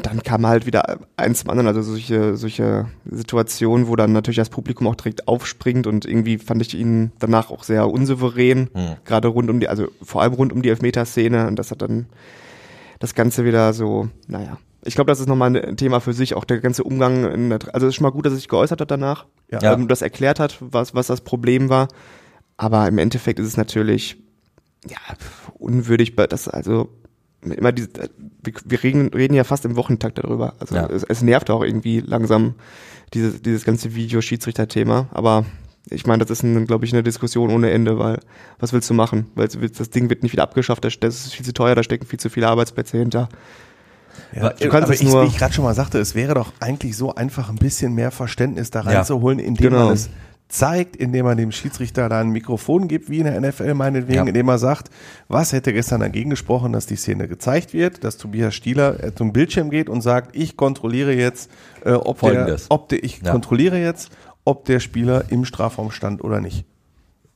dann 0.02 0.22
kam 0.22 0.46
halt 0.46 0.66
wieder 0.66 0.98
eins 1.16 1.40
zum 1.40 1.50
anderen, 1.50 1.66
also 1.68 1.82
solche, 1.82 2.36
solche 2.36 2.86
Situationen, 3.10 3.88
wo 3.88 3.96
dann 3.96 4.12
natürlich 4.12 4.36
das 4.36 4.50
Publikum 4.50 4.86
auch 4.86 4.94
direkt 4.94 5.28
aufspringt 5.28 5.86
und 5.86 6.04
irgendwie 6.04 6.38
fand 6.38 6.62
ich 6.62 6.74
ihn 6.74 7.12
danach 7.18 7.50
auch 7.50 7.64
sehr 7.64 7.88
unsouverän, 7.88 8.70
Hm. 8.74 8.96
gerade 9.04 9.28
rund 9.28 9.50
um 9.50 9.60
die, 9.60 9.68
also 9.68 9.88
vor 10.02 10.22
allem 10.22 10.32
rund 10.34 10.52
um 10.52 10.62
die 10.62 10.68
Elfmeterszene 10.70 11.46
und 11.46 11.58
das 11.58 11.70
hat 11.70 11.82
dann 11.82 12.06
das 13.00 13.14
Ganze 13.14 13.44
wieder 13.44 13.72
so, 13.72 14.08
naja. 14.26 14.58
Ich 14.86 14.94
glaube, 14.94 15.10
das 15.10 15.18
ist 15.20 15.28
nochmal 15.28 15.56
ein 15.56 15.76
Thema 15.78 16.00
für 16.00 16.12
sich, 16.12 16.34
auch 16.34 16.44
der 16.44 16.60
ganze 16.60 16.84
Umgang 16.84 17.24
in 17.32 17.48
der, 17.50 17.58
also 17.72 17.86
es 17.86 17.92
ist 17.92 17.94
schon 17.96 18.04
mal 18.04 18.10
gut, 18.12 18.26
dass 18.26 18.34
er 18.34 18.36
sich 18.36 18.48
geäußert 18.48 18.80
hat 18.80 18.90
danach, 18.90 19.24
Ja. 19.50 19.60
Ja. 19.62 19.72
ähm, 19.74 19.88
das 19.88 20.02
erklärt 20.02 20.40
hat, 20.40 20.56
was, 20.60 20.94
was 20.94 21.06
das 21.06 21.20
Problem 21.22 21.68
war. 21.70 21.88
Aber 22.56 22.86
im 22.86 22.98
Endeffekt 22.98 23.38
ist 23.38 23.48
es 23.48 23.56
natürlich, 23.56 24.16
ja, 24.86 24.98
unwürdig, 25.58 26.14
das, 26.16 26.48
also, 26.48 26.88
immer 27.52 27.72
diese, 27.72 27.88
wir, 28.42 28.52
wir 28.64 28.82
reden, 28.82 29.08
reden 29.14 29.34
ja 29.34 29.44
fast 29.44 29.64
im 29.64 29.76
Wochentakt 29.76 30.18
darüber. 30.18 30.54
Also 30.60 30.74
Ja. 30.74 30.86
es, 30.86 31.04
es 31.04 31.22
nervt 31.22 31.50
auch 31.50 31.62
irgendwie 31.62 32.00
langsam, 32.00 32.54
dieses, 33.12 33.42
dieses 33.42 33.64
ganze 33.64 33.94
Video-Schiedsrichter-Thema. 33.94 35.08
Aber 35.12 35.44
ich 35.90 36.06
meine, 36.06 36.24
das 36.24 36.30
ist, 36.42 36.66
glaube 36.66 36.84
ich, 36.84 36.92
eine 36.92 37.02
Diskussion 37.02 37.50
ohne 37.50 37.70
Ende, 37.70 37.98
weil 37.98 38.18
was 38.58 38.72
willst 38.72 38.88
du 38.90 38.94
machen? 38.94 39.26
Weil 39.34 39.48
das 39.48 39.90
Ding 39.90 40.08
wird 40.10 40.22
nicht 40.22 40.32
wieder 40.32 40.42
abgeschafft, 40.42 40.84
das, 40.84 40.94
ist 41.02 41.34
viel 41.34 41.44
zu 41.44 41.52
teuer, 41.52 41.74
da 41.74 41.82
stecken 41.82 42.06
viel 42.06 42.18
zu 42.18 42.30
viele 42.30 42.48
Arbeitsplätze 42.48 42.98
hinter. 42.98 43.28
Ja, 44.34 44.50
Du 44.50 44.68
kannst 44.68 44.84
aber 44.84 44.94
es 44.94 45.00
ich, 45.00 45.08
nur- 45.08 45.24
wie 45.24 45.26
ich 45.28 45.36
gerade 45.38 45.52
schon 45.52 45.64
mal 45.64 45.74
sagte, 45.74 45.98
es 45.98 46.14
wäre 46.14 46.34
doch 46.34 46.52
eigentlich 46.60 46.96
so 46.96 47.14
einfach 47.14 47.48
ein 47.50 47.56
bisschen 47.56 47.94
mehr 47.94 48.10
Verständnis 48.10 48.70
da 48.70 48.80
Ja. 48.82 48.98
reinzuholen, 48.98 49.38
indem 49.38 49.70
Genau. 49.70 49.86
man 49.86 49.94
es 49.94 50.08
zeigt, 50.48 50.94
indem 50.96 51.24
man 51.24 51.36
dem 51.36 51.50
Schiedsrichter 51.52 52.08
da 52.08 52.20
ein 52.20 52.28
Mikrofon 52.30 52.86
gibt, 52.86 53.08
wie 53.10 53.18
in 53.18 53.24
der 53.24 53.40
NFL 53.40 53.74
meinetwegen, 53.74 54.18
Ja. 54.18 54.24
indem 54.24 54.48
er 54.48 54.58
sagt, 54.58 54.90
was 55.28 55.52
hätte 55.52 55.72
gestern 55.72 56.00
dagegen 56.00 56.30
gesprochen, 56.30 56.72
dass 56.72 56.86
die 56.86 56.96
Szene 56.96 57.26
gezeigt 57.28 57.72
wird, 57.72 58.04
dass 58.04 58.18
Tobias 58.18 58.54
Stieler 58.54 59.02
äh, 59.02 59.14
zum 59.14 59.32
Bildschirm 59.32 59.70
geht 59.70 59.88
und 59.88 60.00
sagt, 60.02 60.36
ich 60.36 60.56
kontrolliere 60.56 61.12
jetzt, 61.14 61.50
äh, 61.84 61.92
ob, 61.92 62.20
der, 62.20 62.56
ob 62.68 62.88
der, 62.88 63.02
ich 63.02 63.22
Ja. 63.22 63.30
kontrolliere 63.32 63.78
jetzt, 63.78 64.10
ob 64.44 64.64
der 64.66 64.80
Spieler 64.80 65.24
im 65.30 65.44
Strafraum 65.44 65.90
stand 65.90 66.22
oder 66.22 66.40
nicht. 66.40 66.64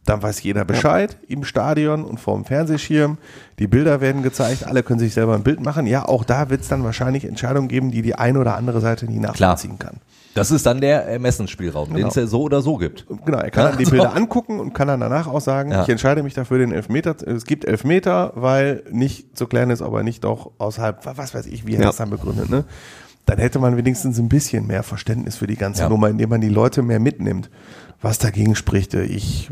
Dann 0.05 0.23
weiß 0.23 0.43
jeder 0.43 0.65
Bescheid 0.65 1.19
im 1.29 1.45
Stadion 1.45 2.03
und 2.05 2.19
vor 2.19 2.35
dem 2.35 2.47
Fernsehschirm. 2.47 3.19
Die 3.59 3.67
Bilder 3.67 4.01
werden 4.01 4.23
gezeigt, 4.23 4.67
alle 4.67 4.83
können 4.83 5.01
sich 5.01 5.13
selber 5.13 5.35
ein 5.35 5.43
Bild 5.43 5.61
machen. 5.61 5.87
Ja, 5.87 6.07
auch 6.07 6.25
da 6.25 6.49
wird 6.49 6.63
es 6.63 6.69
dann 6.69 6.83
wahrscheinlich 6.83 7.27
Entscheidungen 7.27 7.69
geben, 7.69 7.91
die 7.91 8.01
die 8.01 8.15
eine 8.15 8.39
oder 8.39 8.57
andere 8.57 8.81
Seite 8.81 9.05
nie 9.07 9.19
nachvollziehen 9.19 9.79
kann. 9.79 9.97
Das 10.35 10.51
ist 10.51 10.67
dann 10.67 10.81
der 10.81 11.05
Ermessensspielraum, 11.07 11.89
den 11.89 11.97
Genau. 11.97 12.09
es 12.09 12.15
ja 12.15 12.27
so 12.27 12.43
oder 12.43 12.61
so 12.63 12.77
gibt. 12.77 13.07
Genau, 13.25 13.39
er 13.39 13.51
kann 13.51 13.65
Ja, 13.65 13.69
dann 13.71 13.79
die 13.79 13.85
so. 13.87 13.91
Bilder 13.93 14.15
angucken 14.17 14.61
und 14.61 14.73
kann 14.75 14.87
dann 14.89 15.01
danach 15.01 15.27
auch 15.27 15.41
sagen, 15.41 15.73
Ja. 15.73 15.83
ich 15.83 15.89
entscheide 15.89 16.23
mich 16.23 16.35
dafür 16.35 16.59
den 16.59 16.73
Elfmeter. 16.73 17.17
Es 17.27 17.45
gibt 17.45 17.65
Elfmeter, 17.65 18.33
weil 18.37 18.85
nicht 18.91 19.37
so 19.37 19.47
klein 19.47 19.71
ist, 19.71 19.83
aber 19.83 20.03
nicht 20.03 20.25
doch 20.25 20.53
außerhalb, 20.59 21.05
was 21.17 21.35
weiß 21.35 21.47
ich, 21.47 21.67
wie 21.67 21.75
er 21.75 21.81
Ja. 21.81 21.87
das 21.87 21.97
dann 21.97 22.11
begründet. 22.11 22.51
Ne? 22.51 22.65
Dann 23.27 23.39
hätte 23.39 23.59
man 23.59 23.77
wenigstens 23.77 24.19
ein 24.19 24.29
bisschen 24.29 24.67
mehr 24.67 24.83
Verständnis 24.83 25.37
für 25.37 25.47
die 25.47 25.57
ganze. 25.57 25.89
Nummer, 25.89 26.09
indem 26.09 26.31
man 26.31 26.41
die 26.41 26.49
Leute 26.49 26.83
mehr 26.83 27.01
mitnimmt. 27.01 27.51
Was 28.01 28.19
dagegen 28.19 28.55
spricht, 28.55 28.95
äh, 28.95 29.03
ich, 29.03 29.51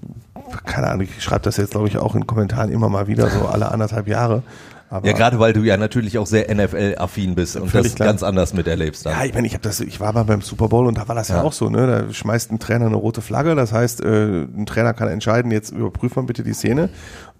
keine 0.64 0.86
Ahnung, 0.86 1.02
ich 1.02 1.22
schreibe 1.22 1.42
das 1.42 1.56
jetzt, 1.56 1.72
glaube 1.72 1.88
ich, 1.88 1.98
auch 1.98 2.14
in 2.14 2.26
Kommentaren 2.26 2.70
immer 2.70 2.88
mal 2.88 3.06
wieder, 3.08 3.28
so 3.28 3.46
alle 3.46 3.72
anderthalb 3.72 4.06
Jahre. 4.06 4.42
Aber 4.88 5.06
Ja, 5.06 5.14
gerade 5.14 5.38
weil 5.40 5.52
du 5.52 5.62
ja 5.62 5.76
natürlich 5.76 6.16
auch 6.18 6.26
sehr 6.26 6.48
NFL-affin 6.54 7.34
bist 7.34 7.56
und 7.56 7.74
das 7.74 7.94
klar. 7.96 8.06
ganz 8.08 8.22
anders 8.22 8.54
miterlebst 8.54 9.04
dann. 9.04 9.14
Ja, 9.18 9.24
ich 9.24 9.34
meine, 9.34 9.46
ich 9.46 9.54
habe 9.54 9.62
das, 9.64 9.80
ich 9.80 9.98
war 9.98 10.12
mal 10.12 10.22
beim 10.24 10.42
Super 10.42 10.68
Bowl 10.68 10.86
und 10.86 10.96
da 10.96 11.08
war 11.08 11.14
das 11.16 11.28
ja, 11.28 11.36
Ja. 11.38 11.42
auch 11.42 11.52
so, 11.52 11.68
ne? 11.70 11.86
Da 12.06 12.12
schmeißt 12.12 12.52
ein 12.52 12.60
Trainer 12.60 12.86
eine 12.86 12.94
rote 12.94 13.20
Flagge, 13.20 13.54
das 13.56 13.72
heißt, 13.72 14.00
äh, 14.02 14.42
ein 14.42 14.64
Trainer 14.66 14.94
kann 14.94 15.08
entscheiden, 15.08 15.50
jetzt 15.50 15.70
überprüft 15.72 16.14
man 16.14 16.26
bitte 16.26 16.44
die 16.44 16.52
Szene. 16.52 16.88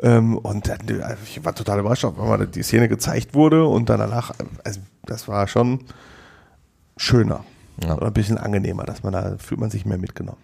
Ähm, 0.03 0.37
und 0.39 0.69
dann, 0.69 0.81
äh, 0.89 1.15
ich 1.25 1.45
war 1.45 1.55
total 1.55 1.79
überrascht, 1.79 2.05
ob 2.05 2.19
mal 2.19 2.47
die 2.47 2.63
Szene 2.65 2.89
gezeigt 2.89 3.35
wurde 3.35 3.65
und 3.67 3.89
dann 3.91 4.01
danach, 4.01 4.31
äh, 4.31 4.45
also 4.65 4.81
das 5.05 5.29
war 5.29 5.47
schon 5.47 5.85
schöner 6.97 7.45
Ja. 7.83 7.97
oder 7.97 8.07
ein 8.09 8.13
bisschen 8.13 8.39
angenehmer, 8.39 8.85
dass 8.85 9.03
man 9.03 9.13
da 9.13 9.37
fühlt 9.39 9.61
man 9.61 9.71
sich 9.71 9.85
mehr 9.87 9.99
mitgenommen. 9.99 10.39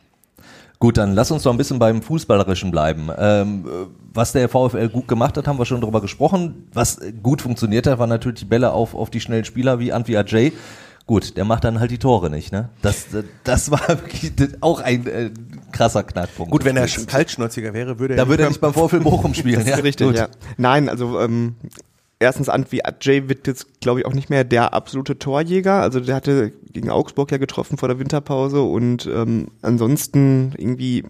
Gut, 0.83 0.97
dann 0.97 1.15
lass 1.15 1.31
uns 1.31 1.45
doch 1.45 1.53
ein 1.53 1.57
bisschen 1.57 1.79
beim 1.79 2.03
Fußballerischen 2.03 2.73
bleiben. 2.73 3.09
Ähm, 3.17 3.65
äh, 3.69 3.87
was 4.13 4.33
der 4.33 4.49
VfL 4.49 4.89
gut 4.89 5.07
gemacht 5.07 5.37
hat, 5.37 5.47
haben 5.47 5.57
wir 5.57 5.65
schon 5.65 5.81
drüber 5.81 6.01
gesprochen. 6.01 6.67
Was 6.75 6.99
gut 7.23 7.41
funktioniert 7.41 7.87
hat, 7.87 8.01
waren 8.01 8.09
natürlich 8.09 8.41
die 8.41 8.47
Bälle 8.47 8.73
auf, 8.73 8.97
auf 8.97 9.09
die 9.09 9.21
schnellen 9.21 9.45
Spieler 9.45 9.79
wie 9.79 9.93
Antwi 9.93 10.17
Ajay. 10.17 10.53
Gut, 11.07 11.37
der 11.37 11.45
macht 11.45 11.63
dann 11.63 11.79
halt 11.79 11.93
die 11.93 11.99
Tore 11.99 12.31
nicht, 12.31 12.51
ne? 12.51 12.71
Das, 12.83 13.07
das 13.45 13.71
war 13.71 13.89
wirklich 13.91 14.33
auch 14.61 14.81
ein 14.81 15.07
äh, 15.07 15.31
krasser 15.71 16.03
Knackpunkt. 16.03 16.51
Gut, 16.51 16.65
wenn 16.65 16.77
er 16.77 16.89
kaltschnäuziger 16.89 17.73
wäre, 17.75 18.01
würde 18.01 18.15
er 18.15 18.25
da 18.25 18.29
würde 18.29 18.43
er 18.43 18.49
nicht 18.49 18.61
beim 18.61 18.75
VfL 18.75 18.99
Bochum 18.99 19.35
spielen. 19.35 19.65
Das 19.65 19.79
ist 19.79 19.85
richtig, 19.85 20.09
gut. 20.09 20.17
ja. 20.17 20.27
Nein, 20.57 20.89
also 20.89 21.21
ähm, 21.21 21.55
erstens 22.23 22.49
Antwi 22.49 22.81
Jay 23.01 23.29
wird 23.29 23.47
jetzt, 23.47 23.81
glaube 23.81 24.01
ich, 24.01 24.07
auch 24.07 24.15
nicht 24.15 24.31
mehr 24.31 24.45
der 24.45 24.73
absolute 24.73 25.19
Torjäger. 25.19 25.81
Also 25.81 26.01
der 26.01 26.15
hatte 26.15 26.53
gegen 26.73 26.91
Augsburg 26.91 27.31
ja 27.31 27.39
getroffen 27.39 27.77
vor 27.77 27.89
der 27.89 27.99
Winterpause 27.99 28.63
und 28.63 29.07
ähm, 29.07 29.49
ansonsten 29.61 30.55
irgendwie 30.57 31.05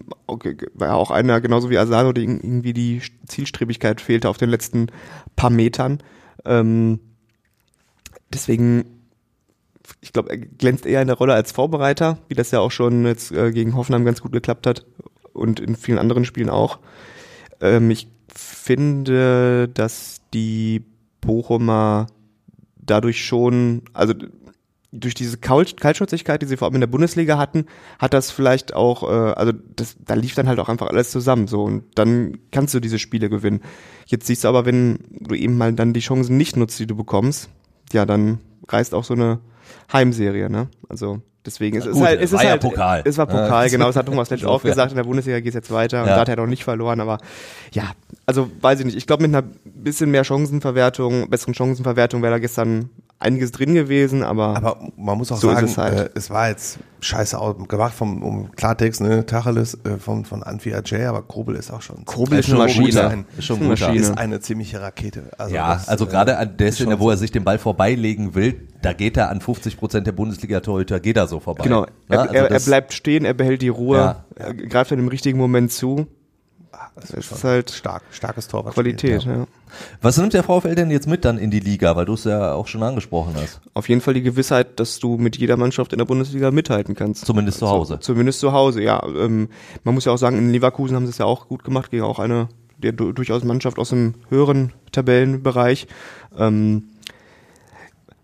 war 0.73 0.87
er 0.89 0.95
auch 0.95 1.11
einer, 1.11 1.39
genauso 1.41 1.69
wie 1.69 1.77
Asano, 1.77 2.11
der 2.11 2.23
irgendwie 2.23 2.73
die 2.73 3.01
Zielstrebigkeit 3.27 4.01
fehlte 4.01 4.29
auf 4.29 4.37
den 4.37 4.49
letzten 4.49 4.87
paar 5.35 5.49
Metern. 5.49 5.99
Ähm, 6.45 6.99
deswegen, 8.33 8.85
ich 10.01 10.11
glaube, 10.11 10.31
er 10.31 10.37
glänzt 10.37 10.85
eher 10.85 11.01
in 11.01 11.07
der 11.07 11.17
Rolle 11.17 11.33
als 11.33 11.51
Vorbereiter, 11.51 12.17
wie 12.27 12.35
das 12.35 12.51
ja 12.51 12.59
auch 12.59 12.71
schon 12.71 13.05
jetzt 13.05 13.31
äh, 13.31 13.51
gegen 13.51 13.75
Hoffenheim 13.75 14.05
ganz 14.05 14.21
gut 14.21 14.31
geklappt 14.31 14.67
hat 14.67 14.85
und 15.33 15.59
in 15.59 15.75
vielen 15.75 15.99
anderen 15.99 16.25
Spielen 16.25 16.49
auch. 16.49 16.79
Ähm, 17.61 17.89
ich 17.91 18.07
finde, 18.35 19.69
dass 19.69 20.21
die 20.33 20.83
Bochumer 21.25 22.07
dadurch 22.75 23.25
schon, 23.25 23.83
also 23.93 24.13
durch 24.93 25.15
diese 25.15 25.37
Kaltschnäuzigkeit, 25.37 26.41
die 26.41 26.45
sie 26.45 26.55
vor 26.55 26.67
allem 26.67 26.75
in 26.75 26.81
der 26.81 26.87
Bundesliga 26.87 27.37
hatten, 27.37 27.65
hat 27.97 28.13
das 28.13 28.29
vielleicht 28.29 28.75
auch, 28.75 29.03
äh, 29.03 29.33
also 29.33 29.51
das, 29.75 29.95
da 29.99 30.13
lief 30.13 30.35
dann 30.35 30.47
halt 30.47 30.59
auch 30.59 30.69
einfach 30.69 30.87
alles 30.87 31.09
zusammen 31.09 31.47
so 31.47 31.63
und 31.63 31.83
dann 31.95 32.37
kannst 32.51 32.75
du 32.75 32.79
diese 32.79 32.99
Spiele 32.99 33.29
gewinnen. 33.29 33.61
Jetzt 34.05 34.27
siehst 34.27 34.43
du 34.43 34.47
aber, 34.47 34.65
wenn 34.65 34.99
du 35.09 35.33
eben 35.33 35.57
mal 35.57 35.73
dann 35.73 35.93
die 35.93 35.99
Chancen 35.99 36.37
nicht 36.37 36.57
nutzt, 36.57 36.79
die 36.79 36.85
du 36.85 36.95
bekommst, 36.95 37.49
ja, 37.91 38.05
dann 38.05 38.39
reißt 38.67 38.93
auch 38.93 39.03
so 39.03 39.15
eine 39.15 39.39
Heimserie, 39.91 40.49
ne? 40.49 40.69
Also 40.89 41.21
Deswegen 41.45 41.77
es 41.77 41.85
ist 41.85 41.93
Gut, 41.93 42.05
halt, 42.05 42.21
es 42.21 42.31
war 42.31 42.39
ist 42.39 42.43
ja 42.45 42.51
halt, 42.51 42.61
Pokal. 42.61 43.01
Es 43.05 43.17
war 43.17 43.25
Pokal, 43.27 43.69
genau. 43.69 43.87
Das 43.87 43.95
hat 43.97 44.05
Thomas 44.05 44.29
Letsch 44.29 44.45
auch 44.45 44.63
gesagt. 44.63 44.91
In 44.91 44.95
der 44.97 45.03
Bundesliga 45.03 45.39
geht 45.39 45.49
es 45.49 45.55
jetzt 45.55 45.71
weiter 45.71 46.01
und 46.01 46.07
Ja. 46.07 46.15
da 46.15 46.21
hat 46.21 46.29
er 46.29 46.37
noch 46.37 46.47
nicht 46.47 46.63
verloren. 46.63 47.01
Aber 47.01 47.17
ja, 47.73 47.91
also 48.25 48.49
weiß 48.61 48.79
ich 48.79 48.85
nicht. 48.85 48.95
Ich 48.97 49.07
glaube, 49.07 49.23
mit 49.27 49.35
einer 49.35 49.45
bisschen 49.65 50.09
mehr 50.11 50.23
Chancenverwertung, 50.23 51.29
besseren 51.29 51.53
Chancenverwertung 51.53 52.21
wäre 52.21 52.31
da 52.33 52.39
gestern 52.39 52.89
einiges 53.19 53.51
drin 53.51 53.73
gewesen. 53.73 54.23
Aber, 54.23 54.55
Aber 54.55 54.79
man 54.95 55.17
muss 55.17 55.31
auch 55.33 55.37
So 55.37 55.49
ist 55.49 55.55
sagen, 55.55 55.67
es 55.67 55.77
halt. 55.77 55.97
äh, 55.97 56.09
es 56.15 56.29
war 56.29 56.47
jetzt 56.49 56.79
scheiße 57.01 57.37
gemacht 57.67 57.93
vom 57.93 58.23
um 58.23 58.51
Klartext, 58.53 59.01
ne, 59.01 59.25
Tacheles 59.25 59.77
äh, 59.85 59.97
von, 59.97 60.23
von 60.23 60.43
Anfi 60.43 60.73
Ajay, 60.73 61.05
aber 61.07 61.23
Krobel 61.27 61.55
ist 61.55 61.71
auch 61.71 61.81
schon. 61.81 62.05
Krobel 62.05 62.39
ist 62.39 62.45
schon 62.47 62.61
eine 62.61 62.71
ein. 62.71 62.77
Maschine. 62.79 63.25
Ist 63.37 63.45
schon 63.45 63.57
eine 63.57 63.65
ein 63.65 63.69
guter. 63.71 63.87
Maschine. 63.87 64.01
ist 64.01 64.17
eine 64.17 64.39
ziemliche 64.39 64.79
Rakete. 64.81 65.23
Also 65.37 65.53
ja, 65.55 65.73
das, 65.73 65.89
also 65.89 66.05
äh, 66.05 66.07
gerade 66.09 66.37
an 66.37 66.55
der 66.55 66.69
ist 66.69 66.75
Stelle, 66.75 66.99
wo 66.99 67.09
er 67.09 67.17
sich 67.17 67.31
den 67.31 67.43
Ball 67.43 67.59
vorbeilegen 67.59 68.35
will, 68.35 68.67
da 68.83 68.93
geht 68.93 69.17
er 69.17 69.29
an 69.29 69.41
50 69.41 69.77
Prozent 69.77 70.05
der 70.07 70.11
Bundesliga-Torhüter, 70.11 70.99
geht 70.99 71.17
er 71.17 71.27
so 71.27 71.39
vorbei. 71.39 71.63
Genau. 71.63 71.81
Ne? 71.81 71.87
Er, 72.09 72.19
Also 72.21 72.33
er, 72.33 72.43
er 72.43 72.49
das- 72.49 72.65
bleibt 72.65 72.93
stehen, 72.93 73.25
er 73.25 73.33
behält 73.33 73.61
die 73.61 73.69
Ruhe, 73.69 73.97
Ja. 73.97 74.25
er 74.35 74.53
greift 74.53 74.91
dann 74.91 74.99
im 74.99 75.07
richtigen 75.07 75.37
Moment 75.39 75.71
zu. 75.71 76.07
Das 76.95 77.11
Es 77.11 77.31
ist, 77.31 77.43
halt 77.43 77.71
stark, 77.71 78.03
starkes 78.11 78.47
Torwart. 78.47 78.75
Qualität, 78.75 79.23
ja. 79.23 79.47
Was 80.01 80.17
nimmt 80.17 80.33
der 80.33 80.43
VfL 80.43 80.75
denn 80.75 80.91
jetzt 80.91 81.07
mit 81.07 81.25
dann 81.25 81.39
in 81.39 81.49
die 81.49 81.59
Liga, 81.59 81.95
weil 81.95 82.05
du 82.05 82.13
es 82.13 82.23
ja 82.23 82.53
auch 82.53 82.67
schon 82.67 82.83
angesprochen 82.83 83.33
hast? 83.35 83.61
Auf 83.73 83.89
jeden 83.89 84.01
Fall 84.01 84.13
die 84.13 84.21
Gewissheit, 84.21 84.79
dass 84.79 84.99
du 84.99 85.17
mit 85.17 85.35
jeder 85.37 85.57
Mannschaft 85.57 85.91
in 85.93 85.97
der 85.97 86.05
Bundesliga 86.05 86.51
mithalten 86.51 86.93
kannst. 86.95 87.25
Zumindest 87.25 87.59
zu 87.59 87.69
Hause. 87.69 87.99
Zumindest 87.99 88.39
zu 88.39 88.51
Hause, 88.53 88.83
ja. 88.83 89.01
Ähm, 89.07 89.49
man 89.83 89.95
muss 89.95 90.05
ja 90.05 90.11
auch 90.11 90.17
sagen, 90.17 90.37
in 90.37 90.51
Leverkusen 90.51 90.95
haben 90.95 91.05
sie 91.05 91.11
es 91.11 91.17
ja 91.17 91.25
auch 91.25 91.47
gut 91.47 91.63
gemacht, 91.63 91.89
gegen 91.89 92.03
auch 92.03 92.19
eine 92.19 92.49
der 92.77 92.91
du- 92.91 93.11
durchaus 93.13 93.43
Mannschaft 93.43 93.79
aus 93.79 93.89
dem 93.89 94.13
höheren 94.29 94.73
Tabellenbereich. 94.91 95.87
Ähm, 96.37 96.83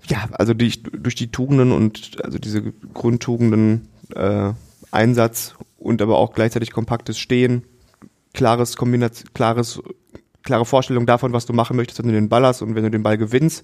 ja, 0.10 0.28
also 0.32 0.54
die, 0.54 0.82
durch 0.84 1.15
die 1.15 1.32
Tugenden 1.32 1.72
und 1.72 2.17
also 2.24 2.39
diese 2.39 2.62
Grundtugenden 2.93 3.88
äh, 4.15 4.52
Einsatz 4.91 5.56
und 5.78 6.02
aber 6.02 6.17
auch 6.17 6.34
gleichzeitig 6.34 6.72
kompaktes 6.72 7.19
Stehen, 7.19 7.63
klares 8.34 8.76
Kombination, 8.76 9.30
klares, 9.34 9.82
klare 10.43 10.65
Vorstellung 10.65 11.06
davon, 11.06 11.34
was 11.34 11.45
du 11.45 11.54
machen 11.54 11.78
möchtest, 11.78 12.00
wenn 12.00 12.08
du 12.08 12.13
den 12.13 12.30
Ball 12.30 12.45
hast 12.45 12.62
und 12.62 12.76
wenn 12.76 12.84
du 12.84 12.91
den 12.91 13.04
Ball 13.04 13.17
gewinnst, 13.17 13.63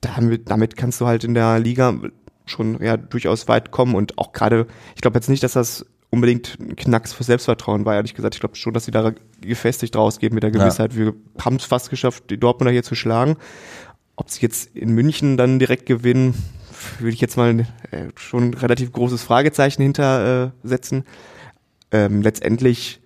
damit, 0.00 0.50
damit 0.50 0.76
kannst 0.76 1.00
du 1.00 1.06
halt 1.06 1.24
in 1.24 1.34
der 1.34 1.58
Liga 1.58 1.94
schon 2.46 2.82
ja 2.82 2.96
durchaus 2.96 3.48
weit 3.48 3.70
kommen 3.70 3.94
und 3.94 4.18
auch 4.18 4.32
gerade, 4.32 4.66
ich 4.94 5.02
glaube 5.02 5.16
jetzt 5.18 5.28
nicht, 5.28 5.42
dass 5.42 5.52
das 5.52 5.86
unbedingt 6.10 6.58
ein 6.60 6.76
Knacks 6.76 7.12
für 7.12 7.24
Selbstvertrauen 7.24 7.84
war, 7.84 7.94
ehrlich 7.94 8.14
gesagt. 8.14 8.34
Ich 8.34 8.40
glaube 8.40 8.56
schon, 8.56 8.72
dass 8.72 8.84
sie 8.84 8.90
da 8.90 9.12
gefestigt 9.40 9.96
rausgehen 9.96 10.32
mit 10.32 10.42
der 10.42 10.52
Ja. 10.52 10.60
Gewissheit, 10.60 10.96
wir 10.96 11.14
haben 11.40 11.56
es 11.56 11.64
fast 11.64 11.90
geschafft, 11.90 12.30
die 12.30 12.38
Dortmunder 12.38 12.72
hier 12.72 12.84
zu 12.84 12.94
schlagen. 12.94 13.36
Ob 14.16 14.30
sie 14.30 14.40
jetzt 14.42 14.74
in 14.74 14.90
München 14.92 15.36
dann 15.36 15.58
direkt 15.58 15.86
gewinnen, 15.86 16.34
würde 16.98 17.12
ich 17.12 17.20
jetzt 17.20 17.36
mal 17.36 17.60
äh, 17.90 18.06
schon 18.16 18.50
ein 18.50 18.54
relativ 18.54 18.92
großes 18.92 19.22
Fragezeichen 19.22 19.82
hintersetzen. 19.82 21.04
Äh, 21.90 22.04
ähm, 22.06 22.22
letztendlich 22.22 23.00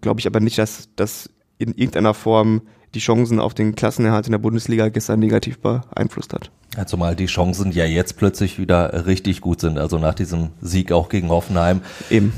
glaube 0.00 0.20
ich 0.20 0.26
aber 0.26 0.40
nicht, 0.40 0.58
dass 0.58 0.88
das 0.96 1.30
in 1.58 1.74
irgendeiner 1.74 2.14
Form 2.14 2.62
die 2.94 2.98
Chancen 3.00 3.38
auf 3.38 3.54
den 3.54 3.74
Klassenerhalt 3.74 4.26
in 4.26 4.32
der 4.32 4.38
Bundesliga 4.38 4.88
gestern 4.88 5.20
negativ 5.20 5.60
beeinflusst 5.60 6.32
hat. 6.32 6.50
Ja, 6.76 6.86
zumal 6.86 7.14
die 7.14 7.26
Chancen 7.26 7.72
ja 7.72 7.84
jetzt 7.84 8.16
plötzlich 8.16 8.58
wieder 8.58 9.06
richtig 9.06 9.40
gut 9.40 9.60
sind. 9.60 9.78
Also 9.78 9.98
nach 9.98 10.14
diesem 10.14 10.50
Sieg 10.60 10.90
auch 10.92 11.08
gegen 11.08 11.28
Hoffenheim. 11.28 11.82
Eben. 12.10 12.32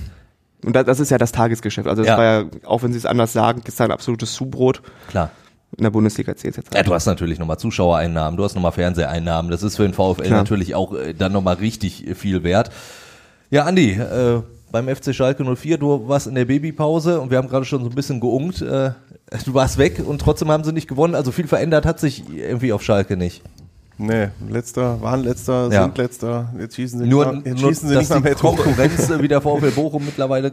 Und 0.64 0.76
das, 0.76 0.84
das 0.84 1.00
ist 1.00 1.10
ja 1.10 1.18
das 1.18 1.32
Tagesgeschäft. 1.32 1.88
Also 1.88 2.02
das 2.02 2.08
Ja. 2.08 2.18
war 2.18 2.24
ja, 2.24 2.44
auch 2.64 2.82
wenn 2.82 2.92
sie 2.92 2.98
es 2.98 3.06
anders 3.06 3.32
sagen, 3.32 3.62
gestern 3.64 3.86
ein 3.90 3.92
absolutes 3.92 4.32
Zubrot. 4.34 4.82
Klar. 5.08 5.30
In 5.78 5.84
der 5.84 5.90
Bundesliga 5.90 6.36
zählt 6.36 6.56
jetzt. 6.56 6.74
Ja, 6.74 6.82
du 6.82 6.92
hast 6.92 7.06
natürlich 7.06 7.38
nochmal 7.38 7.58
Zuschauereinnahmen, 7.58 8.36
du 8.36 8.44
hast 8.44 8.54
nochmal 8.54 8.72
Fernseheinnahmen. 8.72 9.50
Das 9.50 9.62
ist 9.62 9.76
für 9.76 9.84
den 9.84 9.94
VfL 9.94 10.22
Klar. 10.24 10.38
natürlich 10.38 10.74
auch 10.74 10.94
äh, 10.94 11.14
dann 11.14 11.32
nochmal 11.32 11.54
richtig 11.54 12.04
viel 12.14 12.42
wert. 12.42 12.70
Ja, 13.50 13.64
Andi, 13.64 13.92
äh, 13.92 14.42
beim 14.70 14.88
FC 14.88 15.14
Schalke 15.14 15.44
04, 15.44 15.78
du 15.78 16.08
warst 16.08 16.26
in 16.26 16.34
der 16.34 16.44
Babypause 16.46 17.20
und 17.20 17.30
wir 17.30 17.38
haben 17.38 17.48
gerade 17.48 17.64
schon 17.64 17.82
so 17.84 17.88
ein 17.90 17.94
bisschen 17.94 18.20
geungt. 18.20 18.60
Äh, 18.62 18.90
du 19.44 19.54
warst 19.54 19.78
weg 19.78 20.02
und 20.06 20.20
trotzdem 20.20 20.50
haben 20.50 20.64
sie 20.64 20.72
nicht 20.72 20.88
gewonnen. 20.88 21.14
Also 21.14 21.32
viel 21.32 21.46
verändert 21.46 21.86
hat 21.86 22.00
sich 22.00 22.24
irgendwie 22.34 22.72
auf 22.72 22.82
Schalke 22.82 23.16
nicht. 23.16 23.42
Nee, 23.98 24.28
letzter, 24.48 25.00
waren 25.00 25.22
letzter, 25.22 25.68
Ja. 25.70 25.82
sind 25.84 25.96
letzter, 25.98 26.52
jetzt 26.58 26.74
schießen 26.76 27.00
sie 27.00 27.06
Nur, 27.06 27.26
nicht, 27.32 27.44
mal, 27.44 27.50
jetzt 27.52 27.60
nur 27.60 27.70
schießen 27.70 27.88
sie 27.88 27.94
dass 27.94 28.02
nicht 28.04 28.10
mal 28.10 28.16
die 28.16 28.22
mehr 28.24 28.36
Tore. 28.36 28.56
Konkurrenz 28.56 29.10
äh, 29.10 29.22
wie 29.22 29.28
der 29.28 29.40
VfL 29.42 29.70
Bochum 29.70 30.04
mittlerweile 30.04 30.52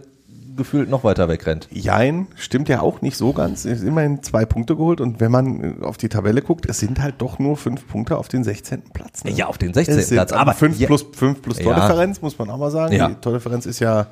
gefühlt 0.59 0.87
noch 0.89 1.03
weiter 1.03 1.27
wegrennt. 1.27 1.67
Jein, 1.71 2.27
stimmt 2.35 2.69
ja 2.69 2.81
auch 2.81 3.01
nicht 3.01 3.17
so 3.17 3.33
ganz. 3.33 3.65
Es 3.65 3.79
ist 3.79 3.83
immerhin 3.87 4.21
zwei 4.21 4.45
Punkte 4.45 4.75
geholt 4.75 5.01
und 5.01 5.19
wenn 5.19 5.31
man 5.31 5.79
äh, 5.81 5.83
auf 5.83 5.97
die 5.97 6.09
Tabelle 6.09 6.43
guckt, 6.43 6.67
es 6.69 6.77
sind 6.79 7.01
halt 7.01 7.15
doch 7.17 7.39
nur 7.39 7.57
fünf 7.57 7.87
Punkte 7.87 8.17
auf 8.17 8.27
den 8.27 8.43
16. 8.43 8.83
Platz. 8.93 9.23
ne? 9.23 9.31
Ja, 9.31 9.47
auf 9.47 9.57
den 9.57 9.73
16. 9.73 9.97
Es 9.97 10.09
sind 10.09 10.17
Platz. 10.17 10.31
aber 10.33 10.53
fünf 10.53 10.77
ja- 10.79 10.85
plus 10.85 11.03
fünf 11.13 11.41
plus 11.41 11.57
Ja. 11.57 11.63
Tordifferenz, 11.63 12.21
muss 12.21 12.37
man 12.37 12.51
auch 12.51 12.57
mal 12.59 12.69
sagen. 12.69 12.93
Ja. 12.93 13.07
Die 13.07 13.15
Tordifferenz 13.15 13.65
ist 13.65 13.79
ja 13.79 14.05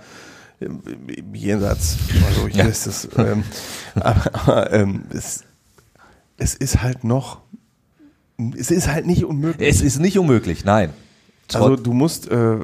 jenseits, 1.34 1.98
also 2.28 2.48
Ja. 2.48 2.64
das, 2.66 3.08
ähm, 3.18 3.44
aber, 3.96 4.32
aber 4.34 4.74
ähm, 4.74 5.04
es, 5.14 5.44
es 6.38 6.56
ist 6.56 6.82
halt 6.82 7.04
noch, 7.04 7.42
es 8.58 8.72
ist 8.72 8.88
halt 8.88 9.06
nicht 9.06 9.24
unmöglich. 9.26 9.70
Es 9.70 9.82
ist 9.82 10.00
nicht 10.00 10.18
unmöglich, 10.18 10.66
nein. 10.66 10.90
Also 11.54 11.78
du 11.78 11.94
musst, 11.94 12.30
äh, 12.30 12.58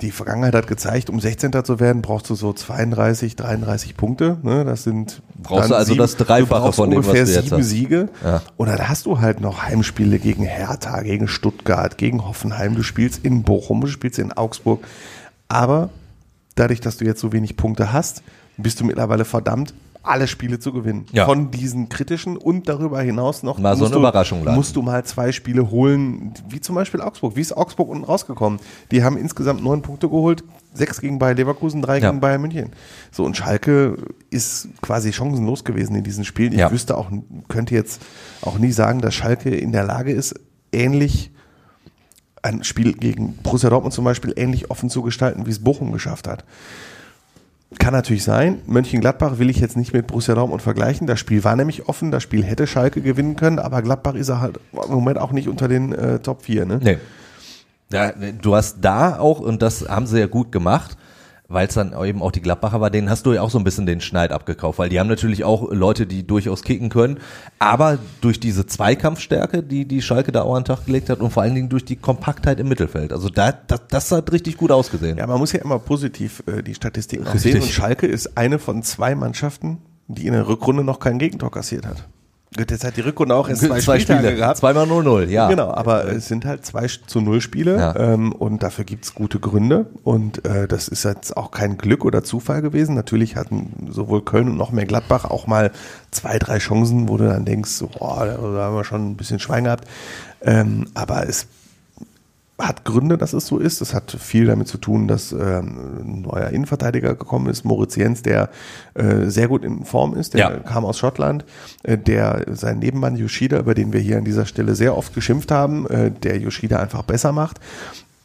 die 0.00 0.12
Vergangenheit 0.12 0.54
hat 0.54 0.68
gezeigt, 0.68 1.10
um 1.10 1.18
16. 1.18 1.52
zu 1.64 1.80
werden, 1.80 2.02
brauchst 2.02 2.30
du 2.30 2.36
so 2.36 2.52
32, 2.52 3.34
33 3.34 3.96
Punkte. 3.96 4.38
Ne? 4.42 4.64
Das 4.64 4.84
sind 4.84 5.22
Brauchst 5.42 5.70
du 5.70 5.74
also 5.74 5.94
das 5.96 6.16
Dreifache 6.16 6.72
von 6.72 6.90
dem, 6.90 7.00
was 7.00 7.06
ungefähr 7.08 7.24
du 7.24 7.32
jetzt 7.32 7.44
sieben 7.44 7.58
hast. 7.58 7.68
Siege. 7.68 8.08
Ja. 8.22 8.42
Und 8.56 8.68
dann 8.68 8.88
hast 8.88 9.06
du 9.06 9.20
halt 9.20 9.40
noch 9.40 9.64
Heimspiele 9.64 10.18
gegen 10.18 10.44
Hertha, 10.44 11.00
gegen 11.02 11.26
Stuttgart, 11.26 11.98
gegen 11.98 12.26
Hoffenheim. 12.26 12.76
Du 12.76 12.82
spielst 12.84 13.24
in 13.24 13.42
Bochum, 13.42 13.80
du 13.80 13.88
spielst 13.88 14.20
in 14.20 14.32
Augsburg. 14.32 14.84
Aber 15.48 15.90
dadurch, 16.54 16.80
dass 16.80 16.96
du 16.98 17.04
jetzt 17.04 17.20
so 17.20 17.32
wenig 17.32 17.56
Punkte 17.56 17.92
hast, 17.92 18.22
bist 18.56 18.80
du 18.80 18.84
mittlerweile 18.84 19.24
verdammt, 19.24 19.74
alle 20.08 20.26
Spiele 20.26 20.58
zu 20.58 20.72
gewinnen. 20.72 21.06
Ja. 21.12 21.26
Von 21.26 21.50
diesen 21.50 21.88
kritischen 21.88 22.36
und 22.36 22.68
darüber 22.68 23.00
hinaus 23.00 23.42
noch 23.42 23.58
Mal 23.58 23.74
so 23.76 23.80
musst 23.82 23.92
eine 23.92 24.00
du, 24.02 24.08
Überraschung 24.08 24.38
landen. 24.44 24.56
musst 24.56 24.76
du 24.76 24.82
mal 24.82 25.04
zwei 25.04 25.32
Spiele 25.32 25.70
holen, 25.70 26.32
wie 26.48 26.60
zum 26.60 26.74
Beispiel 26.74 27.00
Augsburg. 27.00 27.36
Wie 27.36 27.40
ist 27.40 27.56
Augsburg 27.56 27.88
unten 27.88 28.04
rausgekommen? 28.04 28.58
Die 28.90 29.04
haben 29.04 29.16
insgesamt 29.16 29.62
neun 29.62 29.82
Punkte 29.82 30.08
geholt, 30.08 30.44
sechs 30.74 31.00
gegen 31.00 31.18
Bayer 31.18 31.34
Leverkusen, 31.34 31.82
drei 31.82 31.98
Ja. 31.98 32.08
gegen 32.10 32.20
Bayern 32.20 32.40
München. 32.40 32.70
So, 33.12 33.24
und 33.24 33.36
Schalke 33.36 33.96
ist 34.30 34.68
quasi 34.82 35.12
chancenlos 35.12 35.64
gewesen 35.64 35.94
in 35.94 36.04
diesen 36.04 36.24
Spielen. 36.24 36.52
Ich 36.52 36.58
Ja. 36.58 36.70
wüsste 36.70 36.96
auch, 36.96 37.10
könnte 37.48 37.74
jetzt 37.74 38.02
auch 38.42 38.58
nie 38.58 38.72
sagen, 38.72 39.00
dass 39.00 39.14
Schalke 39.14 39.50
in 39.54 39.72
der 39.72 39.84
Lage 39.84 40.12
ist, 40.12 40.34
ähnlich 40.72 41.30
ein 42.42 42.62
Spiel 42.62 42.92
gegen 42.94 43.34
Borussia 43.42 43.68
Dortmund 43.68 43.92
zum 43.92 44.04
Beispiel 44.04 44.32
ähnlich 44.36 44.70
offen 44.70 44.90
zu 44.90 45.02
gestalten, 45.02 45.46
wie 45.46 45.50
es 45.50 45.58
Bochum 45.62 45.92
geschafft 45.92 46.28
hat. 46.28 46.44
Kann 47.78 47.92
natürlich 47.92 48.24
sein. 48.24 48.62
Mönchengladbach 48.66 49.38
will 49.38 49.50
ich 49.50 49.58
jetzt 49.58 49.76
nicht 49.76 49.92
mit 49.92 50.06
Borussia 50.06 50.34
Dortmund 50.34 50.62
vergleichen. 50.62 51.06
Das 51.06 51.20
Spiel 51.20 51.44
war 51.44 51.54
nämlich 51.54 51.86
offen. 51.86 52.10
Das 52.10 52.22
Spiel 52.22 52.42
hätte 52.42 52.66
Schalke 52.66 53.02
gewinnen 53.02 53.36
können, 53.36 53.58
aber 53.58 53.82
Gladbach 53.82 54.14
ist 54.14 54.30
er 54.30 54.40
halt 54.40 54.58
im 54.72 54.94
Moment 54.94 55.18
auch 55.18 55.32
nicht 55.32 55.48
unter 55.48 55.68
den 55.68 55.92
äh, 55.92 56.18
Top 56.20 56.42
4. 56.42 56.64
Ne? 56.64 56.80
Nee. 56.82 56.98
Ja, 57.92 58.12
du 58.12 58.54
hast 58.54 58.78
da 58.80 59.18
auch, 59.18 59.40
und 59.40 59.60
das 59.60 59.86
haben 59.88 60.06
sie 60.06 60.18
ja 60.18 60.26
gut 60.26 60.50
gemacht, 60.50 60.96
weil 61.50 61.66
es 61.66 61.74
dann 61.74 61.94
eben 62.04 62.20
auch 62.20 62.30
die 62.30 62.42
Gladbacher 62.42 62.80
war, 62.82 62.90
denen 62.90 63.08
hast 63.08 63.24
du 63.24 63.32
ja 63.32 63.40
auch 63.40 63.48
so 63.48 63.58
ein 63.58 63.64
bisschen 63.64 63.86
den 63.86 64.02
Schneid 64.02 64.32
abgekauft, 64.32 64.78
weil 64.78 64.90
die 64.90 65.00
haben 65.00 65.08
natürlich 65.08 65.44
auch 65.44 65.72
Leute, 65.72 66.06
die 66.06 66.26
durchaus 66.26 66.62
kicken 66.62 66.90
können, 66.90 67.20
aber 67.58 67.98
durch 68.20 68.38
diese 68.38 68.66
Zweikampfstärke, 68.66 69.62
die 69.62 69.86
die 69.86 70.02
Schalke 70.02 70.30
da 70.30 70.42
auch 70.42 70.54
an 70.54 70.64
den 70.64 70.66
Tag 70.66 70.84
gelegt 70.84 71.08
hat 71.08 71.20
und 71.20 71.30
vor 71.30 71.42
allen 71.42 71.54
Dingen 71.54 71.70
durch 71.70 71.86
die 71.86 71.96
Kompaktheit 71.96 72.60
im 72.60 72.68
Mittelfeld. 72.68 73.14
Also 73.14 73.30
da, 73.30 73.52
das, 73.52 73.80
das 73.88 74.12
hat 74.12 74.30
richtig 74.30 74.58
gut 74.58 74.70
ausgesehen. 74.70 75.16
Ja, 75.16 75.26
man 75.26 75.38
muss 75.38 75.52
ja 75.52 75.60
immer 75.62 75.78
positiv 75.78 76.42
äh, 76.46 76.62
die 76.62 76.74
Statistiken 76.74 77.26
auch 77.26 77.34
sehen. 77.34 77.62
Und 77.62 77.70
Schalke 77.70 78.06
ist 78.06 78.36
eine 78.36 78.58
von 78.58 78.82
zwei 78.82 79.14
Mannschaften, 79.14 79.78
die 80.06 80.26
in 80.26 80.34
der 80.34 80.46
Rückrunde 80.48 80.84
noch 80.84 81.00
kein 81.00 81.18
Gegentor 81.18 81.50
kassiert 81.50 81.86
hat. 81.86 82.06
Gut, 82.56 82.70
jetzt 82.70 82.82
hat 82.82 82.96
die 82.96 83.02
Rückrunde 83.02 83.34
auch 83.34 83.48
erst 83.48 83.62
zwei, 83.62 83.78
zwei 83.80 83.98
Spieltage 84.00 84.20
Spiele 84.26 84.36
gehabt. 84.36 84.56
Zweimal 84.58 84.86
0-0, 84.86 85.26
ja. 85.26 85.48
Genau, 85.48 85.70
aber 85.70 86.06
es 86.06 86.28
sind 86.28 86.44
halt 86.46 86.64
zwei 86.64 86.86
zu 86.88 87.20
null 87.20 87.40
Spiele 87.42 87.76
Ja. 87.76 87.94
ähm, 87.96 88.32
und 88.32 88.62
dafür 88.62 88.84
gibt's 88.84 89.14
gute 89.14 89.38
Gründe 89.38 89.86
und 90.02 90.44
äh, 90.46 90.66
das 90.66 90.88
ist 90.88 91.04
jetzt 91.04 91.36
auch 91.36 91.50
kein 91.50 91.76
Glück 91.76 92.04
oder 92.06 92.24
Zufall 92.24 92.62
gewesen. 92.62 92.94
Natürlich 92.94 93.36
hatten 93.36 93.88
sowohl 93.90 94.22
Köln 94.24 94.48
und 94.48 94.56
noch 94.56 94.72
mehr 94.72 94.86
Gladbach 94.86 95.26
auch 95.26 95.46
mal 95.46 95.72
zwei, 96.10 96.38
drei 96.38 96.58
Chancen, 96.58 97.08
wo 97.08 97.18
du 97.18 97.28
dann 97.28 97.44
denkst, 97.44 97.80
boah, 97.98 98.24
da 98.24 98.36
da 98.36 98.64
haben 98.64 98.74
wir 98.76 98.84
schon 98.84 99.10
ein 99.10 99.16
bisschen 99.16 99.38
Schwein 99.40 99.64
gehabt. 99.64 99.86
Ähm, 100.40 100.86
aber 100.94 101.28
es 101.28 101.46
hat 102.58 102.84
Gründe, 102.84 103.16
dass 103.18 103.34
es 103.34 103.46
so 103.46 103.58
ist. 103.58 103.80
Es 103.80 103.94
hat 103.94 104.10
viel 104.10 104.46
damit 104.46 104.66
zu 104.66 104.78
tun, 104.78 105.06
dass 105.06 105.30
ähm, 105.32 105.38
ein 106.04 106.22
neuer 106.22 106.48
Innenverteidiger 106.48 107.14
gekommen 107.14 107.46
ist, 107.48 107.64
Moritz 107.64 107.94
Jens, 107.94 108.22
der 108.22 108.50
äh, 108.94 109.26
sehr 109.26 109.46
gut 109.46 109.64
in 109.64 109.84
Form 109.84 110.14
ist. 110.14 110.34
Der 110.34 110.40
Ja. 110.40 110.50
kam 110.58 110.84
aus 110.84 110.98
Schottland, 110.98 111.44
äh, 111.84 111.96
der 111.96 112.44
sein 112.50 112.80
Nebenmann 112.80 113.16
Yoshida, 113.16 113.58
über 113.60 113.74
den 113.74 113.92
wir 113.92 114.00
hier 114.00 114.18
an 114.18 114.24
dieser 114.24 114.44
Stelle 114.44 114.74
sehr 114.74 114.96
oft 114.96 115.14
geschimpft 115.14 115.50
haben, 115.52 115.86
äh, 115.88 116.10
der 116.10 116.38
Yoshida 116.38 116.80
einfach 116.80 117.02
besser 117.02 117.30
macht. 117.32 117.60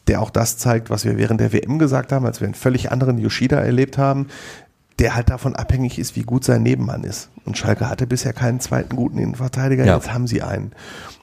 Der 0.08 0.20
auch 0.20 0.30
das 0.30 0.58
zeigt, 0.58 0.90
was 0.90 1.04
wir 1.04 1.16
während 1.16 1.40
der 1.40 1.52
WM 1.52 1.78
gesagt 1.78 2.10
haben, 2.12 2.26
als 2.26 2.40
wir 2.40 2.46
einen 2.46 2.54
völlig 2.54 2.90
anderen 2.90 3.18
Yoshida 3.18 3.58
erlebt 3.58 3.98
haben, 3.98 4.26
der 4.98 5.14
halt 5.14 5.30
davon 5.30 5.56
abhängig 5.56 5.98
ist, 5.98 6.14
wie 6.16 6.22
gut 6.22 6.44
sein 6.44 6.62
Nebenmann 6.62 7.04
ist. 7.04 7.28
Und 7.44 7.56
Schalke 7.56 7.88
hatte 7.88 8.06
bisher 8.06 8.32
keinen 8.32 8.60
zweiten 8.60 8.96
guten 8.96 9.18
Innenverteidiger, 9.18 9.84
Ja. 9.84 9.94
jetzt 9.96 10.12
haben 10.12 10.26
sie 10.26 10.42
einen. 10.42 10.72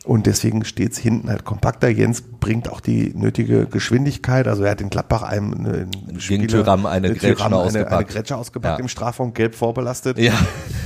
Und 0.04 0.26
deswegen 0.26 0.66
steht's 0.66 0.98
hinten 0.98 1.30
halt 1.30 1.46
kompakter. 1.46 1.88
Jens 1.88 2.24
bringt 2.24 2.70
auch 2.72 2.80
die 2.80 3.14
nötige 3.16 3.68
Geschwindigkeit. 3.68 4.48
Also 4.48 4.64
er 4.64 4.72
hat 4.72 4.82
in 4.82 4.90
Gladbach 4.90 5.22
einem 5.22 5.54
eine, 5.54 5.88
Gegen 6.28 6.48
Thuram 6.48 6.88
eine 6.88 7.10
äh, 7.10 7.14
Grätsche 7.14 7.36
Thuram 7.36 7.54
eine, 7.54 7.62
ausgepackt. 7.62 7.94
eine 7.94 8.06
Grätsche 8.06 8.36
ausgepackt 8.36 8.80
Ja. 8.80 8.82
im 8.84 8.88
Strafraum, 8.90 9.36
gelb 9.36 9.54
vorbelastet. 9.54 10.18
Ja, 10.18 10.34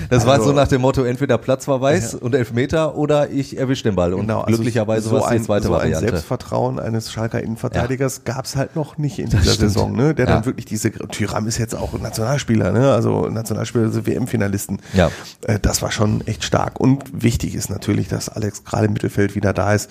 das 0.09 0.25
war 0.25 0.33
Also- 0.33 0.47
so 0.47 0.51
nach 0.51 0.67
dem 0.67 0.81
Motto, 0.81 1.03
entweder 1.03 1.37
Platzverweis 1.37 2.13
und 2.13 2.35
Elfmeter 2.35 2.97
oder 2.97 3.29
ich 3.29 3.57
erwische 3.57 3.83
den 3.83 3.95
Ball. 3.95 4.13
Und 4.13 4.21
Genau, 4.21 4.41
also 4.41 4.57
glücklicherweise 4.57 5.07
so 5.07 5.15
war 5.15 5.21
es 5.21 5.27
die 5.29 5.35
ein, 5.35 5.43
zweite 5.45 5.67
so 5.67 5.73
ein 5.75 5.79
Variante. 5.79 6.09
Selbstvertrauen 6.09 6.79
eines 6.79 7.09
Schalker 7.09 7.41
Innenverteidigers 7.41 8.25
gab's 8.25 8.57
halt 8.57 8.75
noch 8.75 8.97
nicht 8.97 9.19
in 9.19 9.29
dieser. 9.29 9.53
Saison, 9.53 9.95
ne? 9.95 10.13
Der 10.13 10.25
Ja. 10.27 10.33
dann 10.35 10.45
wirklich 10.45 10.65
diese 10.65 10.91
Tyram 10.91 11.47
ist 11.47 11.57
jetzt 11.57 11.73
auch 11.73 11.93
ein 11.93 12.01
Nationalspieler, 12.01 12.73
ne? 12.73 12.91
Also 12.91 13.29
Nationalspieler, 13.29 13.85
also 13.85 14.05
WM-Finalisten. 14.05 14.79
Ja. 14.93 15.09
Äh, 15.47 15.59
Das 15.61 15.81
war 15.81 15.91
schon 15.91 16.19
echt 16.27 16.43
stark. 16.43 16.81
Und 16.81 17.23
wichtig 17.23 17.55
ist 17.55 17.69
natürlich, 17.69 18.09
dass 18.09 18.27
Alex 18.27 18.65
gerade 18.65 18.87
im 18.87 18.95
Mittelfeld 19.05 19.35
wieder 19.35 19.53
da 19.53 19.73
ist. 19.73 19.89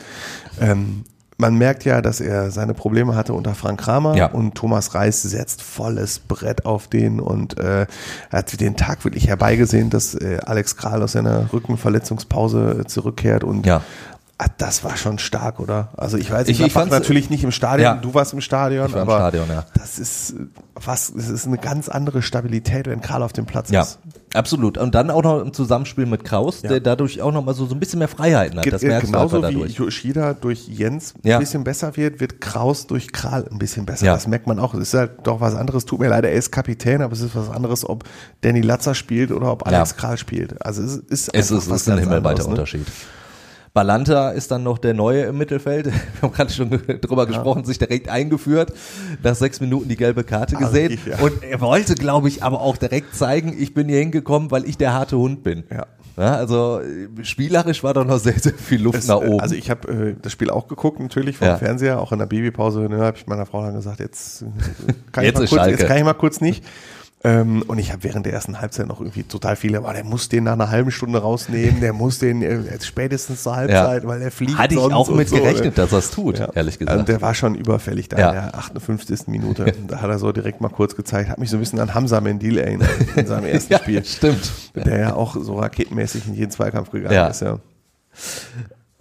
Ähm, 0.60 1.04
man 1.36 1.56
merkt 1.56 1.84
ja, 1.84 2.00
dass 2.00 2.20
er 2.20 2.50
seine 2.52 2.74
Probleme 2.74 3.16
hatte 3.16 3.32
unter 3.32 3.54
Frank 3.54 3.80
Kramer 3.80 4.16
Ja. 4.16 4.26
und 4.26 4.54
Thomas 4.54 4.94
Reis 4.94 5.22
setzt 5.22 5.62
volles 5.62 6.20
Brett 6.20 6.64
auf 6.64 6.86
den 6.86 7.18
und 7.20 7.58
äh, 7.58 7.86
hat 8.30 8.60
den 8.60 8.76
Tag 8.76 9.04
wirklich 9.04 9.26
herbeigesehen, 9.28 9.90
dass 9.90 10.14
äh, 10.14 10.38
Alex 10.44 10.76
Kral 10.76 11.02
aus 11.02 11.12
seiner 11.12 11.52
Rückenverletzungspause 11.52 12.80
äh, 12.82 12.84
zurückkehrt 12.86 13.42
und 13.44 13.66
Ja. 13.66 13.82
Ah, 14.36 14.46
Das 14.58 14.82
war 14.82 14.96
schon 14.96 15.20
stark, 15.20 15.60
oder? 15.60 15.90
Also 15.96 16.16
ich 16.18 16.28
weiß, 16.28 16.48
Ich- 16.48 16.60
ich, 16.60 16.74
war 16.74 16.86
natürlich 16.86 17.30
nicht 17.30 17.44
im 17.44 17.52
Stadion, 17.52 17.84
Ja. 17.84 17.94
du 17.94 18.14
warst 18.14 18.32
im 18.32 18.40
Stadion, 18.40 18.92
war 18.92 19.02
im 19.02 19.08
aber 19.08 19.16
Stadion, 19.18 19.48
ja. 19.48 19.64
das 19.74 19.98
ist 20.00 20.30
äh, 20.32 20.34
was, 20.74 21.08
es 21.10 21.28
ist 21.30 21.46
eine 21.46 21.58
ganz 21.58 21.88
andere 21.88 22.20
Stabilität, 22.20 22.86
wenn 22.88 23.00
Karl 23.00 23.22
auf 23.22 23.32
dem 23.32 23.46
Platz 23.46 23.70
Ja, 23.70 23.82
ist. 23.82 23.98
Absolut. 24.34 24.76
Und 24.78 24.94
dann 24.94 25.10
auch 25.10 25.22
noch 25.22 25.40
im 25.40 25.52
Zusammenspiel 25.52 26.06
mit 26.06 26.24
Kraus, 26.24 26.62
Ja. 26.62 26.68
der 26.70 26.80
dadurch 26.80 27.22
auch 27.22 27.32
noch 27.32 27.44
mal 27.44 27.54
so, 27.54 27.66
so 27.66 27.74
ein 27.74 27.80
bisschen 27.80 27.98
mehr 28.00 28.08
Freiheiten 28.08 28.56
hat. 28.58 28.64
Ge- 28.64 28.70
Das 28.72 28.82
merkst 28.82 29.08
du 29.08 29.12
Genauso 29.12 29.36
einfach 29.42 29.50
wie. 29.50 29.64
Yoshida 29.72 30.34
durch 30.34 30.68
Jens 30.68 31.14
Ja. 31.22 31.36
ein 31.36 31.40
bisschen 31.40 31.64
besser 31.64 31.96
wird, 31.96 32.20
wird 32.20 32.40
Kraus 32.40 32.86
durch 32.86 33.12
Kral 33.12 33.46
ein 33.50 33.58
bisschen 33.58 33.86
besser. 33.86 34.06
Ja. 34.06 34.14
Das 34.14 34.26
merkt 34.26 34.46
man 34.46 34.58
auch. 34.58 34.74
Es 34.74 34.88
ist 34.88 34.94
halt 34.94 35.10
doch 35.24 35.40
was 35.40 35.54
anderes. 35.54 35.84
Tut 35.86 36.00
mir 36.00 36.08
leid, 36.08 36.24
er 36.24 36.32
ist 36.32 36.50
Kapitän, 36.52 37.00
aber 37.02 37.12
es 37.12 37.20
ist 37.20 37.34
was 37.34 37.48
anderes, 37.50 37.88
ob 37.88 38.04
Danny 38.42 38.60
Latzer 38.60 38.94
spielt 38.94 39.30
oder 39.32 39.50
ob 39.52 39.66
Alex. 39.66 39.96
Kral 39.96 40.18
spielt. 40.18 40.64
Also 40.64 40.82
es 40.82 40.96
ist 40.96 41.30
Es 41.32 41.50
ist, 41.50 41.70
was 41.70 41.82
ist 41.82 41.88
ein 41.88 41.98
himmelweiter 41.98 42.28
anderes, 42.30 42.46
ne? 42.46 42.50
Unterschied. 42.52 42.86
Balanta 43.74 44.30
ist 44.30 44.52
dann 44.52 44.62
noch 44.62 44.78
der 44.78 44.94
Neue 44.94 45.22
im 45.24 45.36
Mittelfeld. 45.36 45.86
Wir 45.86 45.92
haben 46.22 46.32
gerade 46.32 46.52
schon 46.52 46.70
drüber 46.70 47.26
gesprochen, 47.26 47.64
sich 47.64 47.78
direkt 47.78 48.08
eingeführt, 48.08 48.72
nach 49.22 49.34
sechs 49.34 49.60
Minuten 49.60 49.88
die 49.88 49.96
gelbe 49.96 50.22
Karte 50.22 50.56
Ah, 50.56 50.60
gesehen. 50.60 50.92
richtig, 50.92 51.12
ja. 51.12 51.18
Und 51.24 51.42
er 51.42 51.60
wollte, 51.60 51.96
glaube 51.96 52.28
ich, 52.28 52.44
aber 52.44 52.60
auch 52.60 52.76
direkt 52.76 53.16
zeigen, 53.16 53.54
ich 53.58 53.74
bin 53.74 53.88
hier 53.88 53.98
hingekommen, 53.98 54.52
weil 54.52 54.64
ich 54.64 54.78
der 54.78 54.92
harte 54.94 55.18
Hund 55.18 55.42
bin. 55.42 55.64
Ja. 55.70 55.86
Ja, 56.16 56.36
also 56.36 56.80
spielerisch 57.22 57.82
war 57.82 57.92
da 57.92 58.04
noch 58.04 58.18
sehr, 58.20 58.38
sehr 58.38 58.54
viel 58.54 58.80
Luft 58.80 59.00
Es, 59.00 59.08
nach 59.08 59.16
oben. 59.16 59.40
Also 59.40 59.56
ich 59.56 59.68
habe 59.68 59.88
äh, 59.92 60.14
das 60.22 60.30
Spiel 60.30 60.48
auch 60.48 60.68
geguckt, 60.68 61.00
natürlich 61.00 61.36
vom 61.38 61.48
Ja. 61.48 61.56
Fernseher, 61.56 61.98
auch 62.00 62.12
in 62.12 62.20
der 62.20 62.26
Babypause. 62.26 62.82
Ne, 62.82 62.98
habe 62.98 63.16
ich 63.16 63.26
meiner 63.26 63.46
Frau 63.46 63.64
dann 63.64 63.74
gesagt, 63.74 63.98
jetzt 63.98 64.42
äh, 64.42 64.44
kann, 65.10 65.24
Jetzt 65.24 65.32
ich, 65.32 65.34
mal 65.34 65.46
kurz, 65.48 65.50
Schalke. 65.50 65.70
jetzt 65.80 65.86
kann 65.88 65.96
ich 65.96 66.04
mal 66.04 66.14
kurz 66.14 66.40
nicht. 66.40 66.64
Ähm, 67.26 67.62
und 67.66 67.78
ich 67.78 67.90
habe 67.90 68.04
während 68.04 68.26
der 68.26 68.34
ersten 68.34 68.60
Halbzeit 68.60 68.86
noch 68.86 69.00
irgendwie 69.00 69.22
total 69.22 69.56
viele, 69.56 69.78
aber 69.78 69.94
der 69.94 70.04
muss 70.04 70.28
den 70.28 70.44
nach 70.44 70.52
einer 70.52 70.68
halben 70.70 70.90
Stunde 70.90 71.20
rausnehmen, 71.22 71.80
der 71.80 71.94
muss 71.94 72.18
den 72.18 72.42
äh, 72.42 72.60
jetzt 72.70 72.86
spätestens 72.86 73.42
zur 73.42 73.56
Halbzeit, 73.56 74.06
weil 74.06 74.20
er 74.20 74.30
fliegt. 74.30 74.58
Hatte 74.58 74.74
ich 74.74 74.80
auch 74.80 75.08
und 75.08 75.16
mit 75.16 75.30
so, 75.30 75.36
gerechnet, 75.36 75.64
ne? 75.64 75.70
dass 75.70 75.92
er 75.92 76.00
es 76.00 76.10
tut, 76.10 76.38
Ja. 76.38 76.50
ehrlich 76.54 76.74
Also 76.74 76.84
gesagt. 76.92 77.08
der 77.08 77.22
war 77.22 77.32
schon 77.32 77.54
überfällig 77.54 78.08
da 78.10 78.18
Ja. 78.18 78.28
in 78.28 78.34
der 78.34 78.54
58. 78.56 79.28
Minute. 79.28 79.64
Da 79.88 80.02
hat 80.02 80.10
er 80.10 80.18
so 80.18 80.32
direkt 80.32 80.60
mal 80.60 80.68
kurz 80.68 80.94
gezeigt, 80.96 81.30
hat 81.30 81.38
mich 81.38 81.48
so 81.48 81.56
ein 81.56 81.60
bisschen 81.60 81.80
an 81.80 81.94
Hamza 81.94 82.20
Mendil 82.20 82.58
erinnert 82.58 82.90
in 83.16 83.26
seinem 83.26 83.44
ersten 83.46 83.72
ja, 83.72 83.78
Spiel. 83.78 84.04
stimmt. 84.04 84.52
Der 84.74 84.98
ja 84.98 85.14
auch 85.14 85.34
so 85.40 85.58
raketenmäßig 85.58 86.26
in 86.28 86.34
jeden 86.34 86.50
Zweikampf 86.50 86.90
gegangen 86.90 87.14
Ja. 87.14 87.28
ist, 87.28 87.40
ja. 87.40 87.58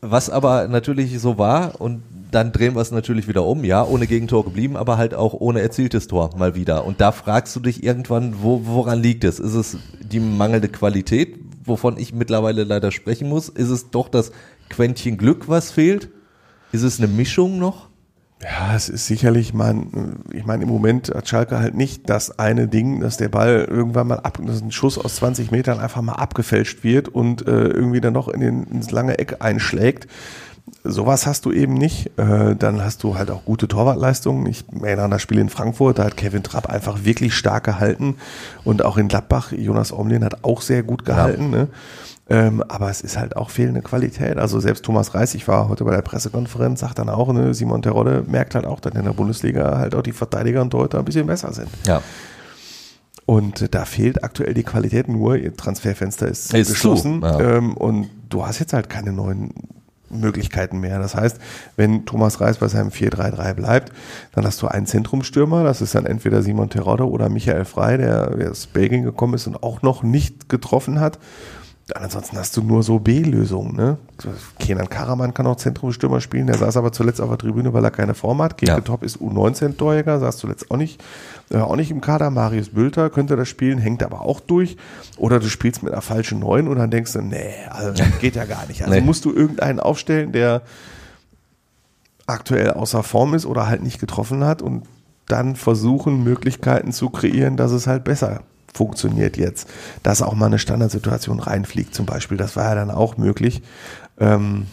Was 0.05 0.29
aber 0.29 0.67
natürlich 0.67 1.17
so 1.21 1.37
war, 1.37 1.79
und 1.79 2.03
dann 2.29 2.51
drehen 2.51 2.75
wir 2.75 2.81
es 2.81 2.91
natürlich 2.91 3.29
wieder 3.29 3.45
um, 3.45 3.63
ja, 3.63 3.85
ohne 3.85 4.05
Gegentor 4.05 4.43
geblieben, 4.43 4.75
aber 4.75 4.97
halt 4.97 5.13
auch 5.13 5.33
ohne 5.33 5.61
erzieltes 5.61 6.07
Tor 6.07 6.31
mal 6.35 6.55
wieder. 6.55 6.83
Und 6.83 6.99
da 6.99 7.13
fragst 7.13 7.55
du 7.55 7.61
dich 7.61 7.83
irgendwann, 7.83 8.35
wo, 8.41 8.65
woran 8.65 9.01
liegt 9.01 9.23
es? 9.23 9.39
Ist 9.39 9.53
es 9.53 9.77
die 10.01 10.19
mangelnde 10.19 10.67
Qualität, 10.67 11.39
wovon 11.63 11.97
ich 11.97 12.11
mittlerweile 12.13 12.65
leider 12.65 12.91
sprechen 12.91 13.29
muss? 13.29 13.47
Ist 13.47 13.69
es 13.69 13.91
doch 13.91 14.09
das 14.09 14.33
Quäntchen 14.69 15.17
Glück, 15.17 15.47
was 15.47 15.71
fehlt? 15.71 16.09
Ist 16.73 16.83
es 16.83 16.97
eine 16.97 17.07
Mischung 17.07 17.57
noch? 17.57 17.87
Ja, 18.43 18.75
es 18.75 18.89
ist 18.89 19.07
sicherlich, 19.07 19.53
man, 19.53 20.17
ich 20.33 20.45
meine, 20.45 20.63
im 20.63 20.69
Moment 20.69 21.13
hat 21.15 21.29
Schalke 21.29 21.59
halt 21.59 21.75
nicht 21.75 22.09
das 22.09 22.39
eine 22.39 22.67
Ding, 22.67 22.99
dass 22.99 23.15
der 23.15 23.29
Ball 23.29 23.65
irgendwann 23.69 24.07
mal 24.07 24.19
ab, 24.19 24.37
dass 24.45 24.61
ein 24.61 24.71
Schuss 24.71 24.97
aus 24.97 25.15
20 25.15 25.51
Metern 25.51 25.79
einfach 25.79 26.01
mal 26.01 26.13
abgefälscht 26.13 26.83
wird 26.83 27.07
und 27.07 27.47
äh, 27.47 27.67
irgendwie 27.67 28.01
dann 28.01 28.13
noch 28.13 28.27
in 28.27 28.41
den, 28.41 28.63
ins 28.63 28.91
lange 28.91 29.17
Eck 29.17 29.37
einschlägt. 29.39 30.07
Sowas 30.83 31.25
hast 31.25 31.45
du 31.45 31.53
eben 31.53 31.73
nicht. 31.73 32.17
Äh, 32.17 32.55
dann 32.57 32.83
hast 32.83 33.03
du 33.03 33.17
halt 33.17 33.31
auch 33.31 33.45
gute 33.45 33.69
Torwartleistungen. 33.69 34.45
Ich 34.47 34.65
erinnere 34.81 35.05
an 35.05 35.11
das 35.11 35.21
Spiel 35.21 35.39
in 35.39 35.49
Frankfurt, 35.49 35.99
da 35.99 36.05
hat 36.05 36.17
Kevin 36.17 36.43
Trapp 36.43 36.69
einfach 36.69 37.05
wirklich 37.05 37.35
stark 37.35 37.63
gehalten. 37.63 38.15
Und 38.65 38.83
auch 38.83 38.97
in 38.97 39.07
Gladbach, 39.07 39.53
Jonas 39.53 39.93
Omlin 39.93 40.23
hat 40.25 40.43
auch 40.43 40.61
sehr 40.61 40.83
gut 40.83 41.05
gehalten. 41.05 41.49
Ne? 41.49 41.67
Ähm, 42.29 42.63
aber 42.69 42.89
es 42.89 43.01
ist 43.01 43.17
halt 43.17 43.35
auch 43.35 43.49
fehlende 43.49 43.81
Qualität. 43.81 44.37
Also 44.37 44.59
selbst 44.59 44.85
Thomas 44.85 45.13
Reis, 45.13 45.35
ich 45.35 45.47
war 45.47 45.67
heute 45.67 45.83
bei 45.83 45.91
der 45.91 46.01
Pressekonferenz, 46.01 46.79
sagt 46.79 46.99
dann 46.99 47.09
auch, 47.09 47.31
ne, 47.33 47.53
Simon 47.53 47.81
Terodde 47.81 48.23
merkt 48.25 48.55
halt 48.55 48.65
auch, 48.65 48.79
dass 48.79 48.93
in 48.93 49.03
der 49.03 49.11
Bundesliga 49.11 49.77
halt 49.77 49.93
auch 49.93 50.03
die 50.03 50.13
Verteidiger 50.13 50.61
und 50.61 50.69
Torhüter 50.69 50.99
ein 50.99 51.05
bisschen 51.05 51.27
besser 51.27 51.51
sind. 51.53 51.67
Ja. 51.85 52.01
Und 53.25 53.61
äh, 53.61 53.69
da 53.69 53.83
fehlt 53.85 54.23
aktuell 54.23 54.53
die 54.53 54.63
Qualität 54.63 55.09
nur, 55.09 55.35
ihr 55.35 55.55
Transferfenster 55.55 56.27
ist, 56.27 56.53
Ist 56.53 56.69
geschlossen 56.69 57.21
ja. 57.21 57.39
ähm, 57.39 57.75
und 57.75 58.09
du 58.29 58.45
hast 58.45 58.59
jetzt 58.59 58.73
halt 58.73 58.89
keine 58.89 59.11
neuen 59.11 59.53
Möglichkeiten 60.09 60.79
mehr. 60.79 60.99
Das 60.99 61.15
heißt, 61.15 61.39
wenn 61.75 62.05
Thomas 62.05 62.39
Reis 62.39 62.57
bei 62.57 62.67
seinem 62.67 62.89
4-3-3 62.89 63.53
bleibt, 63.53 63.91
dann 64.33 64.45
hast 64.45 64.61
du 64.61 64.67
einen 64.67 64.85
Zentrumstürmer, 64.85 65.63
das 65.63 65.81
ist 65.81 65.95
dann 65.95 66.05
entweder 66.05 66.41
Simon 66.41 66.69
Terodde 66.69 67.09
oder 67.09 67.29
Michael 67.29 67.65
Frey, 67.65 67.97
der 67.97 68.49
aus 68.49 68.67
Belgien 68.67 69.03
gekommen 69.03 69.33
ist 69.33 69.47
und 69.47 69.61
auch 69.61 69.81
noch 69.81 70.03
nicht 70.03 70.49
getroffen 70.49 70.99
hat. 70.99 71.19
Ansonsten 71.95 72.37
hast 72.37 72.55
du 72.55 72.63
nur 72.63 72.81
so 72.81 72.97
B-Lösungen. 72.99 73.75
Ne? 73.75 73.97
Kenan 74.57 74.89
Karaman 74.89 75.33
kann 75.33 75.45
auch 75.47 75.57
Zentrumstürmer 75.57 76.21
spielen, 76.21 76.47
der 76.47 76.57
saß 76.57 76.77
aber 76.77 76.93
zuletzt 76.93 77.19
auf 77.19 77.27
der 77.27 77.37
Tribüne, 77.37 77.73
weil 77.73 77.83
er 77.83 77.91
keine 77.91 78.13
Form 78.13 78.41
hat. 78.41 78.57
Geke 78.57 78.71
Ja. 78.71 78.79
Top 78.79 79.03
ist 79.03 79.17
U19-Torjäger, 79.17 80.17
saß 80.19 80.37
zuletzt 80.37 80.71
auch 80.71 80.77
nicht, 80.77 81.03
äh, 81.51 81.57
auch 81.57 81.75
nicht 81.75 81.91
im 81.91 81.99
Kader. 81.99 82.29
Marius 82.29 82.69
Bülter 82.69 83.09
könnte 83.09 83.35
das 83.35 83.49
spielen, 83.49 83.79
hängt 83.79 84.01
aber 84.01 84.21
auch 84.21 84.39
durch. 84.39 84.77
Oder 85.17 85.39
du 85.39 85.49
spielst 85.49 85.83
mit 85.83 85.91
einer 85.91 86.01
falschen 86.01 86.39
Neun 86.39 86.69
und 86.69 86.77
dann 86.77 86.89
denkst 86.89 87.11
du, 87.13 87.21
nee, 87.21 87.53
also 87.69 88.01
geht 88.21 88.37
ja 88.37 88.45
gar 88.45 88.65
nicht. 88.67 88.83
Also 88.83 88.93
Nee. 88.95 89.01
musst 89.01 89.25
du 89.25 89.33
irgendeinen 89.33 89.81
aufstellen, 89.81 90.31
der 90.31 90.61
aktuell 92.27 92.71
außer 92.71 93.03
Form 93.03 93.33
ist 93.33 93.45
oder 93.45 93.67
halt 93.67 93.83
nicht 93.83 93.99
getroffen 93.99 94.45
hat 94.45 94.61
und 94.61 94.83
dann 95.27 95.57
versuchen, 95.57 96.23
Möglichkeiten 96.23 96.93
zu 96.93 97.09
kreieren, 97.09 97.57
dass 97.57 97.71
es 97.71 97.87
halt 97.87 98.03
besser 98.05 98.41
funktioniert 98.73 99.37
jetzt. 99.37 99.69
Dass 100.03 100.21
auch 100.21 100.33
mal 100.33 100.47
eine 100.47 100.59
Standardsituation 100.59 101.39
reinfliegt 101.39 101.93
zum 101.93 102.05
Beispiel, 102.05 102.37
das 102.37 102.55
war 102.55 102.69
ja 102.69 102.75
dann 102.75 102.91
auch 102.91 103.17
möglich. 103.17 103.61
Ähm, 104.19 104.67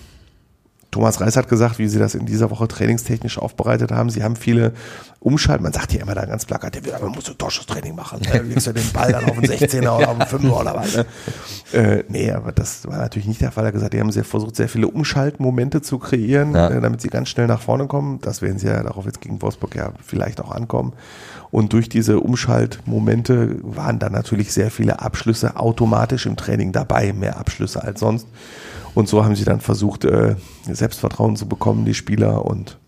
Thomas 0.90 1.20
Reis 1.20 1.36
hat 1.36 1.48
gesagt, 1.48 1.78
wie 1.78 1.86
sie 1.88 1.98
das 2.00 2.14
in 2.16 2.26
dieser 2.26 2.50
Woche 2.50 2.66
trainingstechnisch 2.66 3.38
aufbereitet 3.38 3.92
haben. 3.92 4.10
Sie 4.10 4.24
haben 4.24 4.34
viele 4.34 4.72
Umschalten. 5.20 5.62
Man 5.62 5.72
sagt 5.72 5.92
ja 5.92 6.00
immer 6.00 6.14
da 6.16 6.24
ganz 6.24 6.46
plakat, 6.46 6.80
man 7.00 7.12
muss 7.12 7.28
ein 7.28 7.38
Torschusstraining 7.38 7.94
machen. 7.94 8.20
Da 8.22 8.38
legst 8.38 8.66
du 8.66 8.72
den 8.72 8.90
Ball 8.92 9.12
dann 9.12 9.24
auf 9.26 9.38
den 9.38 9.48
16er 9.50 9.96
oder 9.96 10.08
auf 10.08 10.18
den 10.18 10.26
5er 10.40 10.60
oder 10.60 10.74
was. 10.74 10.96
Ne? 10.96 11.06
Äh, 11.72 12.04
nee, 12.08 12.32
aber 12.32 12.50
das 12.50 12.86
war 12.88 12.98
natürlich 12.98 13.28
nicht 13.28 13.40
der 13.40 13.52
Fall. 13.52 13.64
Er 13.64 13.68
hat 13.68 13.74
gesagt, 13.74 13.92
die 13.94 14.00
haben 14.00 14.10
sehr 14.10 14.24
versucht, 14.24 14.56
sehr 14.56 14.68
viele 14.68 14.88
Umschaltmomente 14.88 15.80
zu 15.82 15.98
kreieren, 16.00 16.54
Ja. 16.54 16.68
äh, 16.70 16.80
damit 16.80 17.00
sie 17.00 17.08
ganz 17.08 17.28
schnell 17.28 17.46
nach 17.46 17.60
vorne 17.60 17.86
kommen. 17.86 18.20
Das 18.20 18.42
werden 18.42 18.58
sie 18.58 18.66
ja 18.66 18.82
darauf 18.82 19.04
jetzt 19.06 19.20
gegen 19.20 19.40
Wolfsburg 19.42 19.76
ja 19.76 19.92
vielleicht 20.04 20.40
auch 20.40 20.50
ankommen. 20.50 20.92
Und 21.52 21.72
durch 21.72 21.88
diese 21.88 22.18
Umschaltmomente 22.20 23.56
waren 23.62 23.98
dann 23.98 24.12
natürlich 24.12 24.52
sehr 24.52 24.70
viele 24.70 25.00
Abschlüsse 25.00 25.56
automatisch 25.56 26.26
im 26.26 26.36
Training 26.36 26.72
dabei, 26.72 27.12
mehr 27.12 27.38
Abschlüsse 27.38 27.82
als 27.82 28.00
sonst. 28.00 28.26
Und 28.94 29.08
so 29.08 29.24
haben 29.24 29.36
sie 29.36 29.44
dann 29.44 29.60
versucht, 29.60 30.04
äh, 30.04 30.36
Selbstvertrauen 30.66 31.36
zu 31.36 31.48
bekommen, 31.48 31.84
die 31.84 31.94
Spieler. 31.94 32.44
Und 32.44 32.78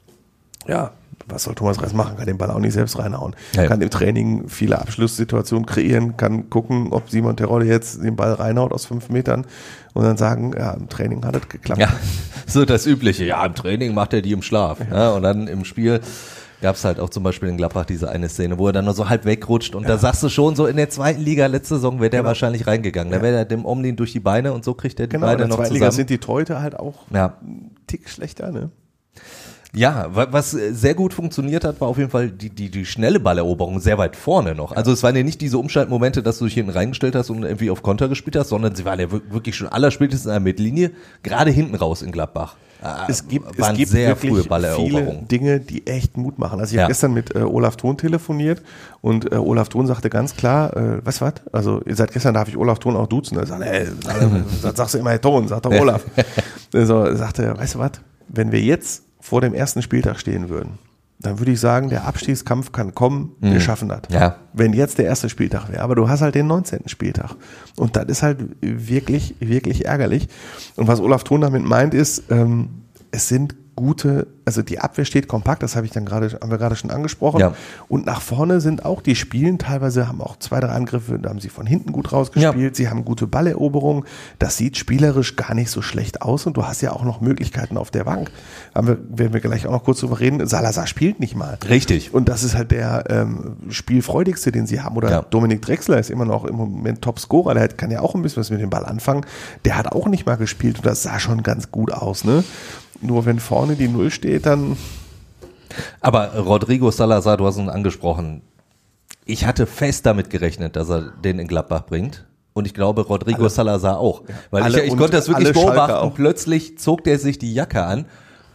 ja, 0.67 0.93
was 1.27 1.45
soll 1.45 1.55
Thomas 1.55 1.81
Reis 1.83 1.93
machen? 1.93 2.17
Kann 2.17 2.27
den 2.27 2.39
Ball 2.39 2.51
auch 2.51 2.59
nicht 2.59 2.73
selbst 2.73 2.99
reinhauen. 2.99 3.35
Ja. 3.55 3.67
Kann 3.67 3.81
im 3.81 3.91
Training 3.91 4.49
viele 4.49 4.81
Abschlusssituationen 4.81 5.67
kreieren, 5.67 6.17
kann 6.17 6.51
gucken, 6.51 6.89
ob 6.93 7.11
Simon 7.11 7.37
Terodde 7.37 7.67
jetzt 7.67 8.03
den 8.03 8.17
Ball 8.17 8.33
reinhaut 8.35 8.73
aus 8.73 8.87
fünf 8.87 9.09
Metern 9.09 9.47
und 9.95 10.05
dann 10.05 10.17
sagen, 10.17 10.53
ja, 10.57 10.73
im 10.73 10.89
Training 10.89 11.25
hat 11.25 11.37
es 11.37 11.49
geklappt. 11.49 11.81
Ja, 11.81 11.89
so 12.47 12.65
das 12.65 12.87
Übliche. 12.87 13.25
Ja, 13.25 13.45
im 13.45 13.55
Training 13.55 13.95
macht 13.95 14.13
er 14.13 14.23
die 14.23 14.33
im 14.33 14.43
Schlaf. 14.43 14.79
Ja. 14.91 15.13
und 15.13 15.23
dann 15.23 15.47
im 15.49 15.65
Spiel 15.65 16.01
gab 16.63 16.77
es 16.77 16.85
halt 16.85 16.99
auch 16.99 17.11
zum 17.11 17.23
Beispiel 17.23 17.51
in 17.51 17.59
Gladbach 17.59 17.85
diese 17.85 18.09
eine 18.09 18.29
Szene, 18.31 18.57
wo 18.59 18.69
er 18.69 18.73
dann 18.73 18.87
nur 18.87 18.95
so 18.95 19.09
halb 19.11 19.27
wegrutscht 19.27 19.75
und 19.75 19.87
da 19.89 19.99
sagst 19.99 20.23
du 20.23 20.31
schon, 20.31 20.57
so 20.57 20.67
in 20.67 20.77
der 20.77 20.89
zweiten 20.89 21.21
Liga 21.21 21.45
letzte 21.47 21.75
Saison 21.75 22.01
wäre 22.01 22.09
der 22.09 22.21
Genau. 22.21 22.29
wahrscheinlich 22.29 22.67
reingegangen. 22.67 23.13
Da 23.13 23.21
wäre 23.21 23.37
er 23.37 23.45
dem 23.45 23.67
Omlin 23.67 23.97
durch 23.97 24.13
die 24.13 24.21
Beine 24.21 24.53
und 24.55 24.65
so 24.65 24.73
kriegt 24.73 24.99
er 24.99 25.07
die 25.09 25.11
Genau, 25.17 25.27
in 25.27 25.31
Beine 25.33 25.39
der 25.39 25.49
noch 25.49 25.57
zweiten 25.57 25.69
zusammen. 25.69 25.81
Liga 25.81 25.91
sind 25.93 26.09
die 26.11 26.19
Torhüter 26.19 26.63
halt 26.63 26.79
auch 26.79 26.95
ja. 27.13 27.37
ein 27.43 27.73
Tick 27.87 28.09
schlechter, 28.09 28.51
ne? 28.51 28.71
Ja, 29.75 30.15
wa- 30.15 30.29
was 30.31 30.53
äh, 30.53 30.73
sehr 30.75 30.95
gut 30.95 31.15
funktioniert 31.15 31.65
hat, 31.65 31.81
war 31.81 31.89
auf 31.89 31.97
jeden 31.97 32.11
Fall 32.11 32.29
die, 32.31 32.51
die, 32.51 32.71
die 32.71 32.85
schnelle 32.85 33.19
Balleroberung 33.19 33.81
sehr 33.81 33.97
weit 33.97 34.17
vorne 34.17 34.55
noch. 34.55 34.73
Also 34.73 34.93
es 34.93 35.03
waren 35.03 35.17
ja 35.17 35.23
nicht 35.23 35.41
diese 35.41 35.57
Umschaltmomente, 35.57 36.23
dass 36.23 36.39
du 36.39 36.45
dich 36.45 36.55
hinten 36.55 36.73
reingestellt 36.73 37.15
hast 37.15 37.31
und 37.31 37.43
irgendwie 37.43 37.71
auf 37.71 37.83
Konter 37.83 38.09
gespielt 38.09 38.37
hast, 38.37 38.51
sondern 38.51 38.75
sie 38.75 38.85
waren 38.85 39.01
ja 39.01 39.11
wir- 39.11 39.23
wirklich 39.31 39.57
schon 39.57 39.69
allerspätestens 39.69 40.27
in 40.27 40.33
der 40.33 40.41
Mittellinie, 40.41 40.91
gerade 41.23 41.51
hinten 41.51 41.75
raus 41.75 42.03
in 42.03 42.13
Gladbach. 42.13 42.57
Äh, 42.83 43.11
es 43.11 43.27
gibt, 43.29 43.47
es 43.59 43.73
gibt 43.75 43.89
sehr 43.91 44.09
wirklich 44.09 44.31
frühe 44.33 44.41
viele 44.41 44.49
Balleroberungen. 44.51 45.29
Dinge, 45.29 45.61
die 45.61 45.87
echt 45.87 46.19
Mut 46.19 46.39
machen. 46.39 46.61
Also 46.61 46.73
ich 46.73 46.77
Ja. 46.77 46.83
habe 46.83 46.91
gestern 46.91 47.15
mit 47.15 47.35
äh, 47.35 47.39
Olaf 47.39 47.77
Thon 47.77 47.97
telefoniert 47.97 48.61
und 49.01 49.33
äh, 49.33 49.37
Olaf 49.37 49.71
Thon 49.71 49.87
sagte 49.87 50.11
ganz 50.11 50.37
klar, 50.37 50.77
äh, 50.77 51.07
weißt 51.07 51.23
du 51.23 51.25
was, 51.25 51.33
also 51.51 51.81
seit 51.89 52.13
gestern 52.13 52.35
darf 52.35 52.47
ich 52.49 52.59
Olaf 52.59 52.79
Thon 52.79 52.95
auch 52.95 53.07
duzen. 53.07 53.39
Er 53.39 53.47
sagt, 53.47 53.63
ey, 53.63 53.87
das 54.63 54.77
sagst 54.77 54.95
du 54.95 54.99
immer 54.99 55.11
Herr 55.13 55.21
Thon, 55.21 55.49
sagt 55.49 55.65
doch 55.65 55.71
Olaf. 55.81 56.05
also 56.75 57.05
er 57.05 57.17
sagte, 57.17 57.57
weißt 57.57 57.77
du 57.77 57.79
was, 57.79 57.93
wenn 58.29 58.53
wir 58.53 58.61
jetzt 58.61 59.05
vor 59.23 59.41
dem 59.41 59.55
ersten 59.55 59.81
Spieltag 59.81 60.19
stehen 60.19 60.51
würden, 60.51 60.79
dann 61.23 61.39
würde 61.39 61.53
ich 61.53 61.61
sagen, 61.61 61.89
der 61.89 62.05
Abstiegskampf 62.05 62.73
kann 62.73 62.95
kommen, 62.95 63.37
wir 63.41 63.61
schaffen 63.61 63.89
das. 63.89 64.03
Mhm. 64.09 64.15
Ja. 64.15 64.37
Wenn 64.53 64.73
jetzt 64.73 64.99
der 64.99 65.07
erste 65.07 65.29
Spieltag 65.29 65.71
wäre, 65.71 65.83
aber 65.83 65.95
du 65.95 66.09
hast 66.09 66.21
halt 66.21 66.35
den 66.35 66.49
19. 66.49 66.89
Spieltag. 66.89 67.37
Und 67.77 67.97
das 67.97 68.07
ist 68.07 68.23
halt 68.23 68.39
wirklich, 68.61 69.37
wirklich 69.39 69.87
ärgerlich. 69.87 70.29
Und 70.77 70.89
was 70.89 71.01
Olaf 71.01 71.23
Thon 71.23 71.41
damit 71.41 71.65
meint, 71.65 71.95
ist, 71.95 72.25
ähm, 72.31 72.83
es 73.13 73.29
sind 73.29 73.55
gute, 73.75 74.27
also 74.45 74.63
die 74.63 74.81
Abwehr 74.81 75.05
steht 75.05 75.29
kompakt, 75.29 75.63
das 75.63 75.77
habe 75.77 75.87
ich 75.87 75.93
dann 75.93 76.05
gerade, 76.05 76.39
haben 76.41 76.51
wir 76.51 76.59
gerade 76.59 76.77
schon 76.77 76.91
angesprochen. 76.91 77.41
Ja. 77.41 77.55
Und 77.89 78.05
nach 78.05 78.21
vorne 78.21 78.61
sind 78.61 78.85
auch 78.85 79.01
die 79.01 79.17
Spielen, 79.17 79.59
teilweise 79.59 80.09
haben 80.09 80.21
auch 80.21 80.39
zwei, 80.39 80.61
drei 80.61 80.69
Angriffe, 80.69 81.19
da 81.19 81.31
haben 81.31 81.41
sie 81.41 81.49
von 81.49 81.67
hinten 81.67 81.93
gut 81.93 82.13
rausgespielt, 82.13 82.77
sie 82.77 82.89
haben 82.89 83.05
gute 83.05 83.27
Balleroberungen, 83.27 84.05
das 84.39 84.57
sieht 84.57 84.77
spielerisch 84.77 85.37
gar 85.37 85.55
nicht 85.55 85.71
so 85.71 85.81
schlecht 85.81 86.23
aus 86.23 86.47
und 86.47 86.57
du 86.57 86.67
hast 86.67 86.83
ja 86.83 86.93
auch 86.93 87.05
noch 87.05 87.21
Möglichkeiten 87.21 87.77
auf 87.77 87.91
der 87.91 88.05
Bank. 88.05 88.31
Haben 88.75 88.87
wir, 88.89 88.99
werden 89.09 89.33
wir 89.33 89.41
gleich 89.41 89.67
auch 89.67 89.73
noch 89.73 89.85
kurz 89.85 90.01
drüber 90.01 90.21
reden, 90.21 90.47
Salazar 90.47 90.87
spielt 90.87 91.19
nicht 91.19 91.35
mal. 91.35 91.59
Richtig. 91.69 92.13
Und 92.13 92.29
das 92.29 92.43
ist 92.43 92.55
halt 92.55 92.71
der 92.73 93.05
ähm, 93.09 93.57
spielfreudigste, 93.71 94.53
den 94.53 94.67
sie 94.67 94.81
haben. 94.81 94.97
Oder 94.97 95.11
Ja. 95.11 95.23
Dominik 95.23 95.63
Drexler 95.63 95.99
ist 95.99 96.11
immer 96.11 96.25
noch 96.27 96.45
im 96.45 96.57
Moment 96.57 97.01
Top-Scorer, 97.03 97.55
der 97.55 97.69
kann 97.69 97.91
ja 97.91 98.01
auch 98.01 98.15
ein 98.15 98.23
bisschen 98.23 98.41
was 98.41 98.51
mit 98.51 98.61
dem 98.61 98.71
Ball 98.71 98.85
anfangen. 98.85 99.25
Der 99.65 99.77
hat 99.77 99.93
auch 99.93 100.09
nicht 100.09 100.27
mal 100.27 100.37
gespielt 100.37 100.77
und 100.77 100.87
das 100.87 101.03
sah 101.03 101.19
schon 101.19 101.43
ganz 101.43 101.71
gut 101.71 101.93
aus. 101.93 102.25
Ne? 102.25 102.45
Nur 103.03 103.27
wenn 103.27 103.41
vorne 103.41 103.77
die 103.77 103.89
Null 103.89 104.11
steht, 104.11 104.47
dann 104.47 104.77
Aber 106.01 106.35
Rodrigo 106.37 106.91
Salazar, 106.91 107.37
du 107.37 107.47
hast 107.47 107.59
ihn 107.59 107.69
angesprochen. 107.69 108.43
Ich 109.25 109.45
hatte 109.47 109.67
fest 109.67 110.07
damit 110.07 110.31
gerechnet, 110.31 110.77
dass 110.77 110.89
er 110.89 111.13
den 111.23 111.39
in 111.39 111.49
Gladbach 111.49 111.83
bringt. 111.87 112.27
Und 112.55 112.67
ich 112.67 112.75
glaube, 112.75 113.03
Rodrigo 113.03 113.49
Salazar 113.49 113.99
auch. 113.99 114.23
Weil 114.51 114.63
Alle 114.63 114.85
ich, 114.85 114.93
ich 114.93 114.99
konnte 114.99 115.17
das 115.17 115.29
wirklich 115.29 115.49
alle 115.49 115.55
beobachten. 115.55 116.13
Plötzlich 116.15 116.79
zog 116.79 117.03
der 117.05 117.19
sich 117.19 117.39
die 117.39 117.55
Jacke 117.55 117.83
an, 117.83 118.07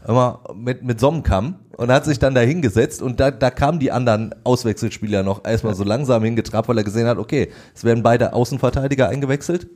immer 0.07 0.41
mit, 0.55 0.83
mit 0.83 0.99
Sonnenkamm 0.99 1.55
und 1.77 1.91
hat 1.91 2.05
sich 2.05 2.19
dann 2.19 2.36
da 2.36 2.41
hingesetzt. 2.41 3.01
Und 3.01 3.19
da, 3.19 3.31
da 3.31 3.49
kamen 3.49 3.79
die 3.79 3.91
anderen 3.91 4.36
Auswechselspieler 4.43 5.23
noch 5.23 5.45
erstmal 5.45 5.73
so 5.73 5.83
langsam 5.83 6.23
hingetrabt, 6.23 6.69
weil 6.69 6.77
er 6.77 6.83
gesehen 6.83 7.07
hat, 7.07 7.17
okay, 7.17 7.51
es 7.73 7.83
werden 7.83 8.03
beide 8.03 8.33
Außenverteidiger 8.33 9.10
eingewechselt. 9.10 9.67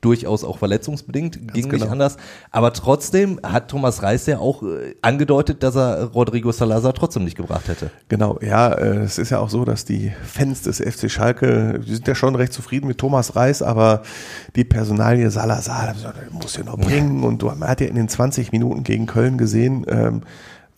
Durchaus 0.00 0.44
auch 0.44 0.58
verletzungsbedingt, 0.58 1.52
ging 1.52 1.68
nicht 1.68 1.70
genau. 1.70 1.90
anders. 1.90 2.16
Aber 2.50 2.72
trotzdem 2.72 3.40
hat 3.42 3.68
Thomas 3.68 4.02
Reis 4.02 4.26
ja 4.26 4.38
auch 4.38 4.62
äh, 4.62 4.94
angedeutet, 5.02 5.62
dass 5.62 5.74
er 5.74 6.04
Rodrigo 6.12 6.52
Salazar 6.52 6.92
trotzdem 6.92 7.24
nicht 7.24 7.36
gebracht 7.36 7.66
hätte. 7.68 7.90
Genau, 8.08 8.38
ja, 8.40 8.72
äh, 8.72 8.98
es 8.98 9.18
ist 9.18 9.30
ja 9.30 9.38
auch 9.38 9.48
so, 9.48 9.64
dass 9.64 9.84
die 9.84 10.12
Fans 10.24 10.62
des 10.62 10.78
FC 10.78 11.10
Schalke, 11.10 11.80
die 11.80 11.94
sind 11.94 12.06
ja 12.06 12.14
schon 12.14 12.34
recht 12.34 12.52
zufrieden 12.52 12.86
mit 12.86 12.98
Thomas 12.98 13.36
Reis, 13.36 13.62
aber 13.62 14.02
die 14.54 14.64
Personalie 14.64 15.30
Salazar, 15.30 15.94
muss 16.30 16.56
ja 16.56 16.64
noch 16.64 16.78
bringen 16.78 17.24
und 17.24 17.42
du, 17.42 17.46
man 17.46 17.68
hat 17.68 17.80
ja 17.80 17.86
in 17.86 17.96
den 17.96 18.08
20 18.08 18.52
Minuten 18.52 18.84
gegen 18.84 19.06
Köln 19.06 19.38
gesehen, 19.38 19.86
ähm, 19.88 20.22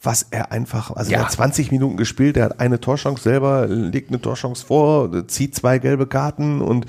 was 0.00 0.26
er 0.30 0.52
einfach, 0.52 0.92
also 0.94 1.10
Ja. 1.10 1.18
er 1.18 1.24
hat 1.24 1.32
20 1.32 1.72
Minuten 1.72 1.96
gespielt, 1.96 2.36
er 2.36 2.44
hat 2.46 2.60
eine 2.60 2.80
Torchance 2.80 3.22
selber, 3.22 3.66
legt 3.66 4.10
eine 4.10 4.20
Torchance 4.20 4.64
vor, 4.64 5.26
zieht 5.26 5.56
zwei 5.56 5.78
gelbe 5.78 6.06
Karten 6.06 6.60
und 6.60 6.86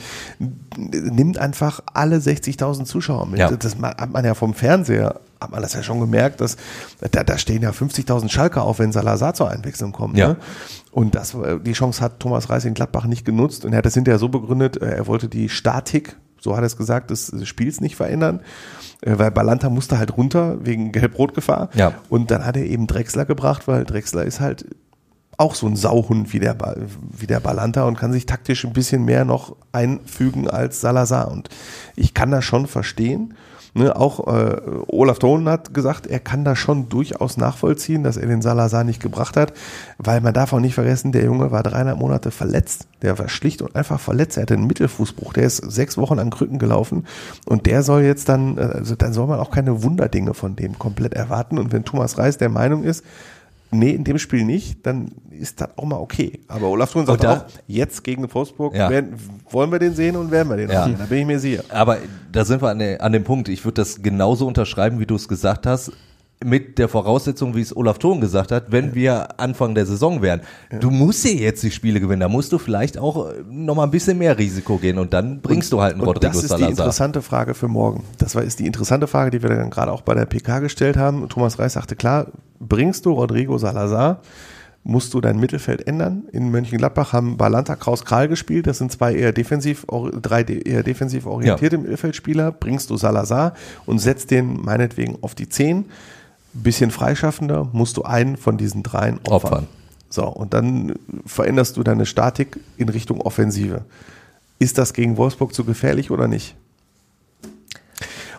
nimmt 0.77 1.37
einfach 1.37 1.81
alle 1.93 2.17
60.000 2.17 2.85
Zuschauer 2.85 3.25
mit. 3.25 3.39
Ja. 3.39 3.49
Das 3.51 3.75
hat 3.81 4.11
man 4.11 4.23
ja 4.25 4.33
vom 4.35 4.53
Fernseher, 4.53 5.19
hat 5.41 5.51
man 5.51 5.61
das 5.61 5.73
ja 5.73 5.81
schon 5.81 5.99
gemerkt, 5.99 6.39
dass 6.41 6.57
da, 7.11 7.23
da 7.23 7.37
stehen 7.37 7.63
ja 7.63 7.71
50.000 7.71 8.29
Schalker 8.29 8.63
auf, 8.63 8.79
wenn 8.79 8.91
Salazar 8.91 9.33
zur 9.33 9.49
Einwechslung 9.49 9.91
kommt. 9.91 10.15
Ja. 10.17 10.29
Ne? 10.29 10.37
Und 10.91 11.15
das, 11.15 11.35
die 11.65 11.73
Chance 11.73 12.01
hat 12.01 12.19
Thomas 12.19 12.49
Reis 12.49 12.65
in 12.65 12.73
Gladbach 12.73 13.05
nicht 13.05 13.25
genutzt 13.25 13.65
und 13.65 13.73
er 13.73 13.79
hat 13.79 13.85
das 13.85 13.93
hinterher 13.95 14.19
so 14.19 14.29
begründet, 14.29 14.81
äh, 14.81 14.89
er 14.97 15.07
wollte 15.07 15.29
die 15.29 15.49
Statik, 15.49 16.15
so 16.39 16.53
hat 16.55 16.61
er 16.63 16.67
es 16.67 16.77
gesagt, 16.77 17.09
des 17.09 17.33
Spiels 17.43 17.81
nicht 17.81 17.95
verändern, 17.95 18.41
weil 19.05 19.31
Balanta 19.31 19.69
musste 19.69 19.97
halt 19.97 20.17
runter 20.17 20.57
wegen 20.65 20.91
Gelb-Rot-Gefahr. 20.91 21.69
Ja. 21.73 21.93
Und 22.09 22.31
dann 22.31 22.45
hat 22.45 22.57
er 22.57 22.65
eben 22.65 22.87
Drexler 22.87 23.25
gebracht, 23.25 23.67
weil 23.67 23.85
Drexler 23.85 24.23
ist 24.25 24.39
halt 24.39 24.65
auch 25.37 25.55
so 25.55 25.67
ein 25.67 25.77
Sauhund 25.77 26.33
wie 26.33 26.39
der, 26.39 26.53
Ba- 26.53 26.75
wie 27.17 27.25
der 27.27 27.39
Balanta 27.39 27.83
und 27.83 27.97
kann 27.97 28.11
sich 28.11 28.25
taktisch 28.25 28.65
ein 28.65 28.73
bisschen 28.73 29.05
mehr 29.05 29.23
noch 29.23 29.55
einfügen 29.71 30.49
als 30.49 30.81
Salazar. 30.81 31.31
Und 31.31 31.47
ich 31.95 32.13
kann 32.13 32.29
das 32.31 32.43
schon 32.43 32.67
verstehen. 32.67 33.35
Ne, 33.75 33.95
auch 33.95 34.27
äh, 34.27 34.57
Olaf 34.87 35.19
Thon 35.19 35.47
hat 35.47 35.73
gesagt, 35.73 36.07
er 36.07 36.19
kann 36.19 36.43
das 36.43 36.57
schon 36.57 36.89
durchaus 36.89 37.37
nachvollziehen, 37.37 38.03
dass 38.03 38.17
er 38.17 38.27
den 38.27 38.41
Salazar 38.41 38.83
nicht 38.83 39.01
gebracht 39.01 39.37
hat, 39.37 39.53
weil 39.99 40.21
man 40.21 40.33
darf 40.33 40.53
auch 40.53 40.59
nicht 40.59 40.73
vergessen, 40.73 41.11
der 41.11 41.23
Junge 41.23 41.51
war 41.51 41.61
dreieinhalb 41.61 41.99
Monate 41.99 42.31
verletzt. 42.31 42.87
Der 43.01 43.19
war 43.19 43.29
schlicht 43.29 43.61
und 43.61 43.75
einfach 43.75 43.99
verletzt. 43.99 44.37
Er 44.37 44.43
hatte 44.43 44.55
einen 44.55 44.67
Mittelfußbruch. 44.67 45.33
Der 45.33 45.43
ist 45.43 45.57
sechs 45.57 45.97
Wochen 45.97 46.19
an 46.19 46.31
Krücken 46.31 46.57
gelaufen 46.57 47.05
und 47.45 47.67
der 47.67 47.83
soll 47.83 48.01
jetzt 48.01 48.27
dann, 48.27 48.57
äh, 48.57 48.61
also 48.61 48.95
dann 48.95 49.13
soll 49.13 49.27
man 49.27 49.39
auch 49.39 49.51
keine 49.51 49.83
Wunderdinge 49.83 50.33
von 50.33 50.55
dem 50.55 50.79
komplett 50.79 51.13
erwarten. 51.13 51.59
Und 51.59 51.71
wenn 51.71 51.85
Thomas 51.85 52.17
Reis 52.17 52.37
der 52.37 52.49
Meinung 52.49 52.83
ist, 52.83 53.03
nee, 53.71 53.91
in 53.91 54.03
dem 54.03 54.17
Spiel 54.17 54.43
nicht, 54.45 54.85
dann 54.85 55.11
ist 55.31 55.61
das 55.61 55.69
auch 55.77 55.85
mal 55.85 55.97
okay. 55.97 56.39
Aber 56.47 56.67
Olaf 56.69 56.91
Thun 56.91 57.05
sagt 57.05 57.25
auch, 57.25 57.45
jetzt 57.67 58.03
gegen 58.03 58.31
Wolfsburg 58.33 58.75
Ja. 58.75 58.89
werden, 58.89 59.13
wollen 59.49 59.71
wir 59.71 59.79
den 59.79 59.93
sehen 59.95 60.15
und 60.15 60.31
werden 60.31 60.49
wir 60.49 60.57
den 60.57 60.69
Ja. 60.69 60.81
auch 60.81 60.85
sehen. 60.87 60.95
Da 60.97 61.05
bin 61.05 61.19
ich 61.19 61.25
mir 61.25 61.39
sicher. 61.39 61.63
Aber 61.69 61.97
da 62.31 62.45
sind 62.45 62.61
wir 62.61 62.69
an, 62.69 62.79
der, 62.79 63.01
an 63.01 63.11
dem 63.11 63.23
Punkt. 63.23 63.47
Ich 63.49 63.63
würde 63.65 63.75
das 63.75 64.01
genauso 64.01 64.47
unterschreiben, 64.47 64.99
wie 64.99 65.05
du 65.05 65.15
es 65.15 65.27
gesagt 65.27 65.65
hast. 65.65 65.91
Mit 66.43 66.77
der 66.77 66.87
Voraussetzung, 66.87 67.53
wie 67.53 67.61
es 67.61 67.75
Olaf 67.75 67.97
Thon 67.99 68.21
gesagt 68.21 68.53
hat, 68.53 68.71
wenn 68.71 68.95
wir 68.95 69.39
Anfang 69.41 69.75
der 69.75 69.85
Saison 69.85 70.21
wären. 70.21 70.39
Du 70.79 70.89
musst 70.89 71.25
ja 71.25 71.31
jetzt 71.31 71.61
die 71.63 71.71
Spiele 71.71 71.99
gewinnen. 71.99 72.21
Da 72.21 72.29
musst 72.29 72.53
du 72.53 72.57
vielleicht 72.57 72.97
auch 72.97 73.33
noch 73.49 73.75
mal 73.75 73.83
ein 73.83 73.91
bisschen 73.91 74.17
mehr 74.17 74.37
Risiko 74.37 74.77
gehen 74.77 74.99
und 74.99 75.11
dann 75.11 75.41
bringst 75.41 75.73
du 75.73 75.81
halt 75.81 75.93
einen 75.93 76.01
Und 76.01 76.07
Rodrigo 76.07 76.31
das 76.31 76.37
ist 76.37 76.43
die 76.43 76.47
Salazar. 76.47 76.69
interessante 76.69 77.21
Frage 77.21 77.53
für 77.53 77.67
morgen. 77.67 78.05
Das 78.19 78.35
war, 78.35 78.43
ist 78.43 78.59
die 78.59 78.65
interessante 78.65 79.07
Frage, 79.07 79.31
die 79.31 79.43
wir 79.43 79.49
dann 79.49 79.69
gerade 79.69 79.91
auch 79.91 80.01
bei 80.01 80.13
der 80.13 80.25
PK 80.25 80.59
gestellt 80.59 80.95
haben. 80.95 81.27
Thomas 81.27 81.59
Reis 81.59 81.73
sagte, 81.73 81.97
klar, 81.97 82.27
bringst 82.61 83.05
du 83.05 83.11
Rodrigo 83.11 83.57
Salazar, 83.57 84.21
musst 84.83 85.13
du 85.13 85.19
dein 85.19 85.39
Mittelfeld 85.41 85.87
ändern. 85.87 86.23
In 86.31 86.51
Mönchengladbach 86.51 87.11
haben 87.11 87.35
Balanta, 87.35 87.75
Kraus, 87.75 88.05
Kral 88.05 88.29
gespielt. 88.29 88.65
Das 88.65 88.77
sind 88.77 88.93
zwei 88.93 89.13
eher 89.13 89.33
defensiv, 89.33 89.85
drei 90.21 90.43
eher 90.43 90.83
defensiv 90.83 91.25
orientierte 91.25 91.77
Mittelfeldspieler. 91.77 92.53
Bringst 92.53 92.89
du 92.89 92.95
Salazar 92.95 93.55
und 93.85 93.99
setzt 93.99 94.31
den 94.31 94.61
meinetwegen 94.61 95.17
auf 95.21 95.35
die 95.35 95.49
10. 95.49 95.85
Bisschen 96.53 96.91
freischaffender, 96.91 97.69
musst 97.73 97.97
du 97.97 98.03
einen 98.03 98.35
von 98.37 98.57
diesen 98.57 98.83
dreien 98.83 99.19
opfern. 99.29 99.33
Opfern. 99.51 99.67
So, 100.09 100.25
und 100.25 100.53
dann 100.55 100.95
veränderst 101.25 101.77
du 101.77 101.83
deine 101.83 102.05
Statik 102.07 102.59
in 102.77 102.89
Richtung 102.89 103.21
Offensive. 103.21 103.85
Ist 104.57 104.77
das 104.77 104.93
gegen 104.93 105.17
Wolfsburg 105.17 105.53
zu 105.53 105.63
gefährlich 105.63 106.09
oder 106.11 106.27
nicht? 106.27 106.55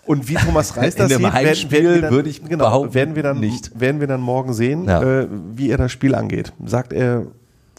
Und 0.04 0.28
wie 0.28 0.34
Thomas 0.34 0.76
Reis 0.76 0.96
das 0.96 1.08
sieht, 1.10 1.20
werden, 1.22 1.70
werden 1.70 1.94
wir 1.94 2.00
dann, 2.00 2.10
würde 2.12 2.28
ich 2.28 2.44
genau, 2.44 2.92
werden 2.92 3.14
wir 3.14 3.22
dann 3.22 3.38
nicht. 3.38 3.78
werden 3.78 4.00
wir 4.00 4.08
dann 4.08 4.20
morgen 4.20 4.52
sehen, 4.52 4.84
Ja. 4.86 5.02
äh, 5.02 5.28
wie 5.54 5.70
er 5.70 5.78
das 5.78 5.92
Spiel 5.92 6.14
angeht. 6.16 6.52
Sagt 6.64 6.92
er, 6.92 7.26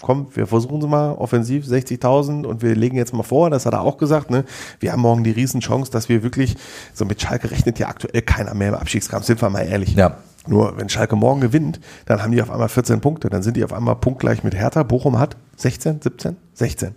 komm, 0.01 0.27
wir 0.33 0.47
versuchen 0.47 0.81
es 0.81 0.87
mal 0.87 1.13
offensiv 1.13 1.65
60.000 1.65 2.45
und 2.45 2.61
wir 2.61 2.75
legen 2.75 2.97
jetzt 2.97 3.13
mal 3.13 3.23
vor, 3.23 3.49
das 3.49 3.65
hat 3.65 3.73
er 3.73 3.81
auch 3.81 3.97
gesagt, 3.97 4.29
ne? 4.29 4.45
Wir 4.79 4.91
haben 4.91 5.01
morgen 5.01 5.23
die 5.23 5.31
Riesenchance, 5.31 5.91
dass 5.91 6.09
wir 6.09 6.23
wirklich 6.23 6.55
so 6.93 7.05
mit 7.05 7.21
Schalke 7.21 7.51
rechnet 7.51 7.79
ja 7.79 7.87
aktuell 7.87 8.21
keiner 8.21 8.53
mehr 8.53 8.69
im 8.69 8.75
Abstiegskampf, 8.75 9.25
sind 9.25 9.41
wir 9.41 9.49
mal 9.49 9.61
ehrlich. 9.61 9.95
Ja. 9.95 10.17
Nur 10.47 10.77
wenn 10.77 10.89
Schalke 10.89 11.15
morgen 11.15 11.41
gewinnt, 11.41 11.79
dann 12.05 12.21
haben 12.21 12.31
die 12.31 12.41
auf 12.41 12.49
einmal 12.49 12.69
14 12.69 12.99
Punkte, 12.99 13.29
dann 13.29 13.43
sind 13.43 13.57
die 13.57 13.63
auf 13.63 13.73
einmal 13.73 13.95
punktgleich 13.95 14.43
mit 14.43 14.55
Hertha. 14.55 14.83
Bochum 14.83 15.19
hat 15.19 15.37
16, 15.57 16.01
17, 16.01 16.37
16. 16.53 16.95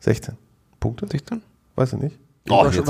16 0.00 0.34
Punkte? 0.78 1.06
16? 1.06 1.42
Weiß 1.76 1.92
ich 1.92 1.98
nicht. 1.98 2.18
Oh, 2.48 2.64
jetzt 2.64 2.88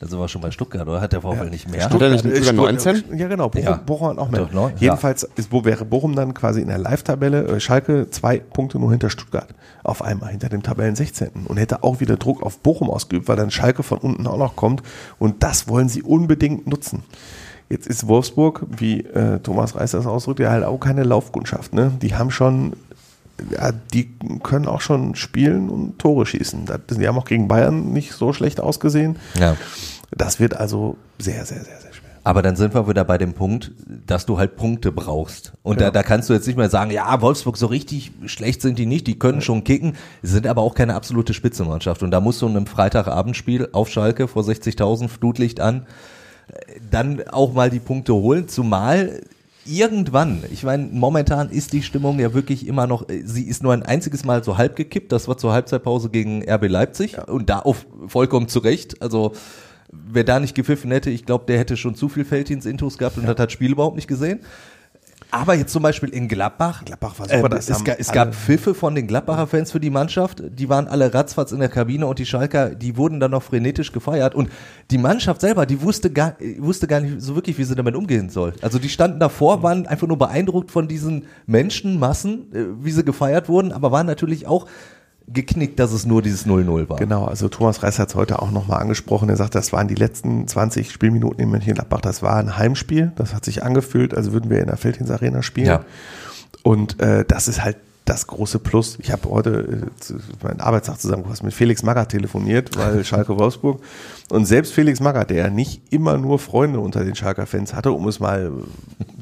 Stuttgart. 0.00 0.02
Da 0.02 0.06
sind 0.08 0.18
wir 0.18 0.28
schon 0.28 0.40
bei 0.40 0.50
Stuttgart, 0.50 0.88
oder? 0.88 1.00
Hat 1.00 1.12
der 1.12 1.20
VfL 1.20 1.50
nicht 1.50 1.70
mehr? 1.70 1.84
Hat 1.84 2.00
er 2.00 2.10
nicht 2.10 2.24
Äh, 2.24 2.42
sogar 2.42 2.44
Stuttgart- 2.76 2.84
19? 2.86 3.18
Ja, 3.18 3.28
genau. 3.28 3.48
Bochum, 3.48 3.64
Ja. 3.64 3.76
Bochum 3.76 4.08
hat 4.08 4.16
noch 4.16 4.30
mehr. 4.30 4.40
Doch, 4.52 4.70
ja. 4.70 4.76
Jedenfalls 4.78 5.28
ist, 5.36 5.52
wo 5.52 5.64
wäre 5.64 5.84
Bochum 5.84 6.14
dann 6.14 6.32
quasi 6.34 6.60
in 6.62 6.68
der 6.68 6.78
Live-Tabelle? 6.78 7.46
Äh, 7.46 7.60
Schalke 7.60 8.08
zwei 8.10 8.38
Punkte 8.38 8.78
nur 8.78 8.90
hinter 8.90 9.10
Stuttgart. 9.10 9.48
Auf 9.84 10.02
einmal 10.02 10.30
hinter 10.30 10.48
dem 10.48 10.62
Tabellen 10.62 10.96
16. 10.96 11.46
Und 11.46 11.56
hätte 11.58 11.82
auch 11.84 12.00
wieder 12.00 12.16
Druck 12.16 12.42
auf 12.42 12.58
Bochum 12.60 12.88
ausgeübt, 12.90 13.28
weil 13.28 13.36
dann 13.36 13.50
Schalke 13.50 13.82
von 13.82 13.98
unten 13.98 14.26
auch 14.26 14.38
noch 14.38 14.56
kommt. 14.56 14.82
Und 15.18 15.42
das 15.42 15.68
wollen 15.68 15.88
sie 15.88 16.02
unbedingt 16.02 16.66
nutzen. 16.66 17.02
Jetzt 17.68 17.86
ist 17.86 18.08
Wolfsburg, 18.08 18.66
wie 18.68 19.00
äh, 19.02 19.38
Thomas 19.38 19.76
Reis 19.76 19.92
das 19.92 20.04
ausdrückt, 20.06 20.40
ja 20.40 20.50
halt 20.50 20.64
auch 20.64 20.78
keine 20.80 21.04
Laufkundschaft. 21.04 21.72
Ne? 21.72 21.92
Die 22.02 22.14
haben 22.16 22.32
schon, 22.32 22.72
ja, 23.50 23.72
die 23.72 24.10
können 24.42 24.66
auch 24.66 24.80
schon 24.80 25.14
spielen 25.14 25.68
und 25.70 25.98
Tore 25.98 26.26
schießen. 26.26 26.66
Das, 26.66 26.80
die 26.96 27.06
haben 27.08 27.18
auch 27.18 27.24
gegen 27.24 27.48
Bayern 27.48 27.92
nicht 27.92 28.12
so 28.12 28.32
schlecht 28.32 28.60
ausgesehen. 28.60 29.16
Ja. 29.38 29.56
Das 30.16 30.40
wird 30.40 30.56
also 30.56 30.96
sehr, 31.18 31.44
sehr, 31.46 31.62
sehr, 31.62 31.80
sehr 31.80 31.92
schwer. 31.92 32.10
Aber 32.22 32.42
dann 32.42 32.54
sind 32.54 32.74
wir 32.74 32.86
wieder 32.86 33.04
bei 33.04 33.16
dem 33.16 33.32
Punkt, 33.32 33.72
dass 34.06 34.26
du 34.26 34.36
halt 34.38 34.56
Punkte 34.56 34.92
brauchst. 34.92 35.52
Und 35.62 35.80
da, 35.80 35.86
Genau. 35.86 35.94
da 35.94 36.02
kannst 36.02 36.28
du 36.28 36.34
jetzt 36.34 36.46
nicht 36.46 36.56
mehr 36.56 36.68
sagen, 36.68 36.90
ja, 36.90 37.20
Wolfsburg 37.22 37.56
so 37.56 37.66
richtig 37.66 38.12
schlecht 38.26 38.60
sind 38.60 38.78
die 38.78 38.84
nicht, 38.86 39.06
die 39.06 39.18
können 39.18 39.40
schon 39.40 39.64
kicken, 39.64 39.94
sind 40.22 40.46
aber 40.46 40.60
auch 40.60 40.74
keine 40.74 40.94
absolute 40.96 41.32
Spitzenmannschaft. 41.32 42.02
Und 42.02 42.10
da 42.10 42.20
musst 42.20 42.42
du 42.42 42.46
in 42.46 42.56
einem 42.56 42.66
Freitagabendspiel 42.66 43.68
auf 43.72 43.88
Schalke 43.88 44.28
vor 44.28 44.42
60.000 44.42 45.08
Flutlicht 45.08 45.60
an, 45.60 45.86
äh, 46.48 46.80
dann 46.90 47.22
auch 47.30 47.54
mal 47.54 47.70
die 47.70 47.80
Punkte 47.80 48.12
holen, 48.12 48.48
zumal 48.48 49.22
irgendwann, 49.66 50.42
ich 50.50 50.62
meine, 50.62 50.88
momentan 50.90 51.50
ist 51.50 51.72
die 51.72 51.82
Stimmung 51.82 52.18
ja 52.18 52.34
wirklich 52.34 52.66
immer 52.66 52.86
noch, 52.86 53.08
äh, 53.08 53.22
sie 53.24 53.44
ist 53.44 53.62
nur 53.62 53.72
ein 53.72 53.82
einziges 53.82 54.24
Mal 54.24 54.42
so 54.44 54.58
halb 54.58 54.76
gekippt, 54.76 55.12
das 55.12 55.28
war 55.28 55.36
zur 55.36 55.52
Halbzeitpause 55.52 56.10
gegen 56.10 56.42
RB 56.48 56.68
Leipzig. 56.68 57.18
Und 57.28 57.50
da 57.50 57.60
auf 57.60 57.86
vollkommen 58.06 58.48
zurecht, 58.48 59.02
also 59.02 59.32
wer 59.92 60.24
da 60.24 60.40
nicht 60.40 60.54
gepfiffen 60.54 60.90
hätte, 60.90 61.10
ich 61.10 61.26
glaube, 61.26 61.44
der 61.46 61.58
hätte 61.58 61.76
schon 61.76 61.94
zu 61.94 62.08
viel 62.08 62.24
Feldins 62.24 62.66
Intus 62.66 62.98
gehabt 62.98 63.18
und 63.18 63.26
hat 63.26 63.38
das 63.38 63.52
Spiel 63.52 63.72
überhaupt 63.72 63.96
nicht 63.96 64.08
gesehen. 64.08 64.40
Aber 65.30 65.54
jetzt 65.54 65.72
zum 65.72 65.82
Beispiel 65.82 66.08
in 66.10 66.28
Gladbach. 66.28 66.84
Gladbach 66.84 67.18
war 67.18 67.30
äh, 67.30 67.36
super, 67.36 67.48
das 67.48 67.68
es, 67.68 67.82
es 67.98 68.08
alle- 68.08 68.14
gab 68.14 68.34
Pfiffe 68.34 68.74
von 68.74 68.94
den 68.94 69.06
Gladbacher 69.06 69.46
Fans 69.46 69.70
für 69.72 69.80
die 69.80 69.90
Mannschaft. 69.90 70.42
Die 70.58 70.68
waren 70.68 70.88
alle 70.88 71.12
ratzfatz 71.14 71.52
in 71.52 71.60
der 71.60 71.68
Kabine 71.68 72.06
und 72.06 72.18
die 72.18 72.26
Schalker, 72.26 72.70
die 72.74 72.96
wurden 72.96 73.20
dann 73.20 73.30
noch 73.30 73.42
frenetisch 73.42 73.92
gefeiert. 73.92 74.34
Und 74.34 74.50
die 74.90 74.98
Mannschaft 74.98 75.40
selber, 75.40 75.66
die 75.66 75.82
wusste 75.82 76.10
gar, 76.10 76.40
äh, 76.40 76.56
wusste 76.58 76.86
gar 76.86 77.00
nicht 77.00 77.20
so 77.20 77.34
wirklich, 77.34 77.58
wie 77.58 77.64
sie 77.64 77.74
damit 77.74 77.94
umgehen 77.94 78.28
soll. 78.30 78.54
Also 78.62 78.78
die 78.78 78.88
standen 78.88 79.20
davor, 79.20 79.62
waren 79.62 79.86
einfach 79.86 80.06
nur 80.06 80.18
beeindruckt 80.18 80.70
von 80.70 80.88
diesen 80.88 81.26
Menschenmassen, 81.46 82.52
äh, 82.52 82.84
wie 82.84 82.90
sie 82.90 83.04
gefeiert 83.04 83.48
wurden, 83.48 83.72
aber 83.72 83.92
waren 83.92 84.06
natürlich 84.06 84.46
auch 84.46 84.66
geknickt, 85.32 85.78
dass 85.78 85.92
es 85.92 86.06
nur 86.06 86.22
dieses 86.22 86.46
0-0 86.46 86.88
war. 86.88 86.96
Genau, 86.96 87.24
also 87.24 87.48
Thomas 87.48 87.82
Reis 87.82 87.98
hat 87.98 88.08
es 88.08 88.14
heute 88.14 88.40
auch 88.42 88.50
nochmal 88.50 88.80
angesprochen. 88.80 89.28
Er 89.28 89.36
sagt, 89.36 89.54
das 89.54 89.72
waren 89.72 89.88
die 89.88 89.94
letzten 89.94 90.48
20 90.48 90.90
Spielminuten 90.90 91.40
in 91.40 91.50
Mönchengladbach. 91.50 92.00
Das 92.00 92.22
war 92.22 92.36
ein 92.36 92.56
Heimspiel. 92.56 93.12
Das 93.16 93.34
hat 93.34 93.44
sich 93.44 93.62
angefühlt, 93.62 94.14
als 94.14 94.32
würden 94.32 94.50
wir 94.50 94.60
in 94.60 94.66
der 94.66 94.76
Feldhins 94.76 95.10
Arena 95.10 95.42
spielen. 95.42 95.66
Ja. 95.66 95.84
Und 96.62 97.00
äh, 97.00 97.24
das 97.26 97.48
ist 97.48 97.62
halt 97.62 97.76
das 98.10 98.26
große 98.26 98.58
Plus. 98.58 98.98
Ich 99.00 99.12
habe 99.12 99.30
heute 99.30 99.88
äh, 100.10 100.44
meinen 100.44 100.60
Arbeitstag 100.60 101.00
zusammengefasst 101.00 101.44
mit 101.44 101.54
Felix 101.54 101.84
Magath 101.84 102.08
telefoniert, 102.08 102.76
weil 102.76 103.04
Schalke 103.10 103.38
Wolfsburg. 103.38 103.80
Und 104.30 104.46
selbst 104.46 104.72
Felix 104.72 104.98
Magath, 104.98 105.30
der 105.30 105.36
ja 105.36 105.50
nicht 105.50 105.80
immer 105.90 106.18
nur 106.18 106.40
Freunde 106.40 106.80
unter 106.80 107.04
den 107.04 107.14
Schalker 107.14 107.46
Fans 107.46 107.72
hatte, 107.72 107.92
um 107.92 108.08
es 108.08 108.18
mal 108.18 108.50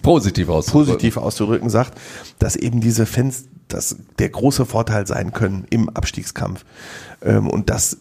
Positiv 0.00 0.48
auszudrücken. 0.48 0.86
positiv 0.86 1.16
auszudrücken, 1.18 1.68
sagt, 1.68 1.98
dass 2.38 2.56
eben 2.56 2.80
diese 2.80 3.04
Fans 3.04 3.44
das 3.68 3.96
der 4.18 4.30
große 4.30 4.64
Vorteil 4.64 5.06
sein 5.06 5.34
können 5.34 5.66
im 5.68 5.90
Abstiegskampf. 5.90 6.64
Ähm, 7.22 7.50
und 7.50 7.68
das 7.68 7.98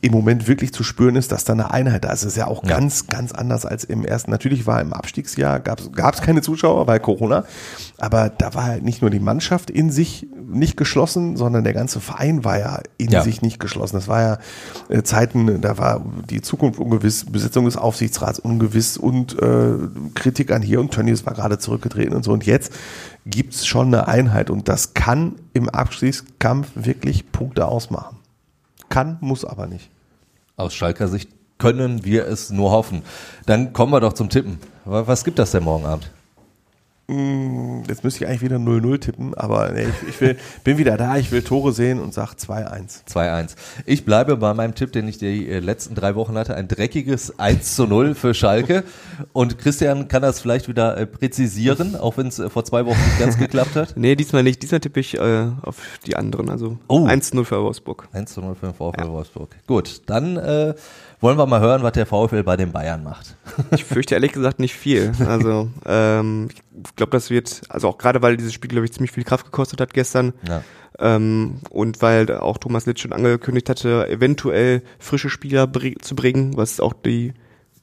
im 0.00 0.12
Moment 0.12 0.46
wirklich 0.46 0.72
zu 0.72 0.84
spüren 0.84 1.16
ist, 1.16 1.32
dass 1.32 1.42
da 1.42 1.54
eine 1.54 1.72
Einheit 1.72 2.04
da 2.04 2.12
ist. 2.12 2.22
Das 2.22 2.30
ist 2.32 2.36
ja 2.36 2.46
auch 2.46 2.62
Ja. 2.62 2.76
ganz, 2.76 3.08
ganz 3.08 3.32
anders 3.32 3.66
als 3.66 3.82
im 3.82 4.04
ersten. 4.04 4.30
Natürlich 4.30 4.64
war 4.66 4.80
im 4.80 4.92
Abstiegsjahr, 4.92 5.58
gab 5.58 5.80
es 5.80 6.20
keine 6.22 6.40
Zuschauer, 6.40 6.86
weil 6.86 7.00
Corona, 7.00 7.44
aber 7.98 8.28
da 8.28 8.54
war 8.54 8.64
halt 8.64 8.84
nicht 8.84 9.02
nur 9.02 9.10
die 9.10 9.18
Mannschaft 9.18 9.70
in 9.70 9.90
sich 9.90 10.28
nicht 10.46 10.76
geschlossen, 10.76 11.36
sondern 11.36 11.64
der 11.64 11.72
ganze 11.74 11.98
Verein 12.00 12.44
war 12.44 12.58
ja 12.58 12.80
in 12.96 13.10
Ja. 13.10 13.22
sich 13.22 13.42
nicht 13.42 13.58
geschlossen. 13.58 13.96
Das 13.96 14.06
war 14.08 14.22
ja 14.22 14.38
äh, 14.88 15.02
Zeiten, 15.02 15.60
da 15.60 15.78
war 15.78 16.00
die 16.30 16.42
Zukunft 16.42 16.78
ungewiss, 16.78 17.24
Besetzung 17.26 17.64
des 17.64 17.76
Aufsichtsrats 17.76 18.38
ungewiss 18.38 18.96
und 18.98 19.36
äh, 19.42 19.72
Kritik 20.14 20.52
an 20.52 20.62
hier 20.62 20.80
und 20.80 20.92
Tönnies 20.92 21.26
war 21.26 21.34
gerade 21.34 21.58
zurückgetreten 21.58 22.14
und 22.14 22.24
so. 22.24 22.32
Und 22.32 22.46
jetzt 22.46 22.72
gibt's 23.26 23.66
schon 23.66 23.88
eine 23.88 24.06
Einheit 24.06 24.48
und 24.48 24.68
das 24.68 24.94
kann 24.94 25.34
im 25.54 25.68
Abstiegskampf 25.68 26.68
wirklich 26.76 27.30
Punkte 27.32 27.66
ausmachen. 27.66 28.17
Kann, 28.88 29.18
muss 29.20 29.44
aber 29.44 29.66
nicht. 29.66 29.90
Aus 30.56 30.74
Schalker 30.74 31.08
Sicht 31.08 31.30
können 31.58 32.04
wir 32.04 32.26
es 32.26 32.50
nur 32.50 32.70
hoffen. 32.70 33.02
Dann 33.46 33.72
kommen 33.72 33.92
wir 33.92 34.00
doch 34.00 34.12
zum 34.12 34.28
Tippen. 34.28 34.58
Wa- 34.84 35.06
Was 35.06 35.24
gibt 35.24 35.38
das 35.38 35.50
denn 35.50 35.64
morgen 35.64 35.84
Abend? 35.86 36.10
Jetzt 37.10 38.04
müsste 38.04 38.22
ich 38.22 38.28
eigentlich 38.28 38.42
wieder 38.42 38.56
0-0 38.56 39.00
tippen, 39.00 39.32
aber 39.32 39.72
nee, 39.72 39.84
ich, 39.84 40.08
ich 40.10 40.20
will, 40.20 40.36
bin 40.64 40.76
wieder 40.76 40.98
da, 40.98 41.16
ich 41.16 41.32
will 41.32 41.40
Tore 41.40 41.72
sehen 41.72 42.00
und 42.00 42.12
sag 42.12 42.34
2-1. 42.34 43.06
2-1. 43.10 43.56
Ich 43.86 44.04
bleibe 44.04 44.36
bei 44.36 44.52
meinem 44.52 44.74
Tipp, 44.74 44.92
den 44.92 45.08
ich 45.08 45.16
die 45.16 45.48
äh, 45.48 45.60
letzten 45.60 45.94
drei 45.94 46.14
Wochen 46.16 46.36
hatte. 46.36 46.54
Ein 46.54 46.68
dreckiges 46.68 47.38
1 47.38 47.76
zu 47.76 47.86
0 47.86 48.14
für 48.14 48.34
Schalke. 48.34 48.84
Und 49.32 49.56
Christian 49.58 50.08
kann 50.08 50.20
das 50.20 50.40
vielleicht 50.40 50.68
wieder 50.68 50.98
äh, 50.98 51.06
präzisieren, 51.06 51.96
auch 51.96 52.18
wenn 52.18 52.26
es 52.26 52.40
äh, 52.40 52.50
vor 52.50 52.66
zwei 52.66 52.84
Wochen 52.84 53.00
nicht 53.02 53.18
ganz 53.18 53.38
geklappt 53.38 53.74
hat. 53.74 53.94
Nee, 53.96 54.14
diesmal 54.14 54.42
nicht. 54.42 54.62
Diesmal 54.62 54.80
tippe 54.80 55.00
ich 55.00 55.16
äh, 55.16 55.46
auf 55.62 55.76
die 56.06 56.14
anderen. 56.14 56.50
Also 56.50 56.76
Oh. 56.88 57.06
1-0 57.06 57.42
für 57.44 57.62
Wolfsburg. 57.62 58.08
1 58.12 58.34
zu 58.34 58.42
0 58.42 58.54
für 58.54 58.66
den 58.66 58.74
VfL 58.74 59.08
Wolfsburg. 59.08 59.56
Gut, 59.66 60.02
dann 60.04 60.36
äh, 60.36 60.74
wollen 61.20 61.38
wir 61.38 61.46
mal 61.46 61.60
hören, 61.60 61.82
was 61.82 61.92
der 61.92 62.06
VfL 62.06 62.42
bei 62.42 62.56
den 62.56 62.72
Bayern 62.72 63.02
macht. 63.02 63.36
Ich 63.72 63.84
fürchte 63.84 64.14
ehrlich 64.14 64.32
gesagt 64.32 64.60
nicht 64.60 64.74
viel. 64.74 65.12
Also 65.26 65.68
ähm, 65.84 66.48
ich 66.84 66.94
glaube, 66.94 67.10
das 67.10 67.28
wird, 67.28 67.62
also 67.68 67.88
auch 67.88 67.98
gerade 67.98 68.22
weil 68.22 68.36
dieses 68.36 68.52
Spiel, 68.52 68.70
glaube 68.70 68.86
ich, 68.86 68.92
ziemlich 68.92 69.10
viel 69.10 69.24
Kraft 69.24 69.44
gekostet 69.46 69.80
hat 69.80 69.92
gestern. 69.92 70.32
Ja. 70.46 70.62
Ähm, 71.00 71.60
und 71.70 72.00
weil 72.02 72.30
auch 72.38 72.58
Thomas 72.58 72.86
Litsch 72.86 73.02
schon 73.02 73.12
angekündigt 73.12 73.68
hatte, 73.68 74.08
eventuell 74.08 74.82
frische 74.98 75.28
Spieler 75.28 75.68
zu 76.00 76.14
bringen, 76.14 76.56
was 76.56 76.80
auch 76.80 76.92
die 76.92 77.34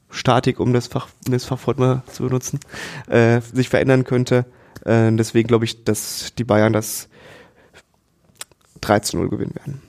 Statik, 0.10 0.60
um 0.60 0.74
das, 0.74 0.88
Fach, 0.88 1.10
um 1.26 1.34
das 1.34 1.46
Fachwort 1.46 1.78
mal 1.78 2.04
zu 2.12 2.24
benutzen, 2.24 2.60
äh, 3.08 3.42
sich 3.42 3.70
verändern 3.70 4.06
könnte. 4.06 4.46
Äh, 4.86 5.12
deswegen 5.12 5.48
glaube 5.48 5.66
ich, 5.66 5.84
dass 5.84 6.34
die 6.38 6.44
Bayern 6.46 6.74
das 6.74 7.10
3 8.82 9.00
zu 9.00 9.18
0 9.18 9.30
gewinnen 9.30 9.56
werden. 9.56 9.82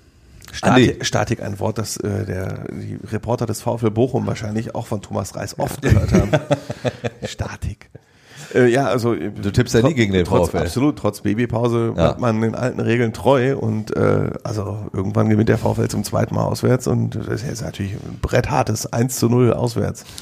Statik, 0.57 1.05
Statik, 1.07 1.43
ein 1.43 1.59
Wort, 1.61 1.79
das 1.79 1.97
äh, 1.99 2.25
der, 2.25 2.65
die 2.73 2.99
Reporter 3.13 3.47
des 3.47 3.61
VfL 3.63 3.91
Bochum 3.91 4.27
wahrscheinlich 4.27 4.75
auch 4.75 4.87
von 4.87 5.03
Thomas 5.03 5.35
Reis 5.37 5.59
oft 5.59 5.83
gehört 5.83 6.13
haben. 6.13 6.31
Statik. 7.25 7.91
Äh, 8.55 8.69
ja, 8.69 8.87
also 8.87 9.15
Du 9.15 9.51
tippst 9.51 9.75
ja 9.75 9.83
nie 9.83 9.95
gegen 9.95 10.13
den 10.13 10.25
trotz, 10.25 10.51
VfL. 10.51 10.59
Absolut, 10.59 10.97
trotz 10.99 11.21
Babypause 11.21 11.87
Ja. 11.89 11.93
bleibt 11.93 12.21
man 12.21 12.41
den 12.41 12.55
alten 12.55 12.81
Regeln 12.81 13.13
treu 13.13 13.57
und 13.57 13.95
äh, 13.97 14.31
also 14.45 14.87
irgendwann 14.93 15.29
gewinnt 15.29 15.49
der 15.49 15.59
VfL 15.59 15.89
zum 15.89 16.05
zweiten 16.05 16.35
Mal 16.35 16.45
auswärts 16.45 16.87
und 16.87 17.17
das 17.17 17.27
ist 17.27 17.47
jetzt 17.47 17.63
natürlich 17.63 17.95
ein 17.95 18.19
bretthartes 18.23 18.93
1 18.93 19.19
zu 19.19 19.29
0 19.29 19.53
auswärts. 19.53 20.05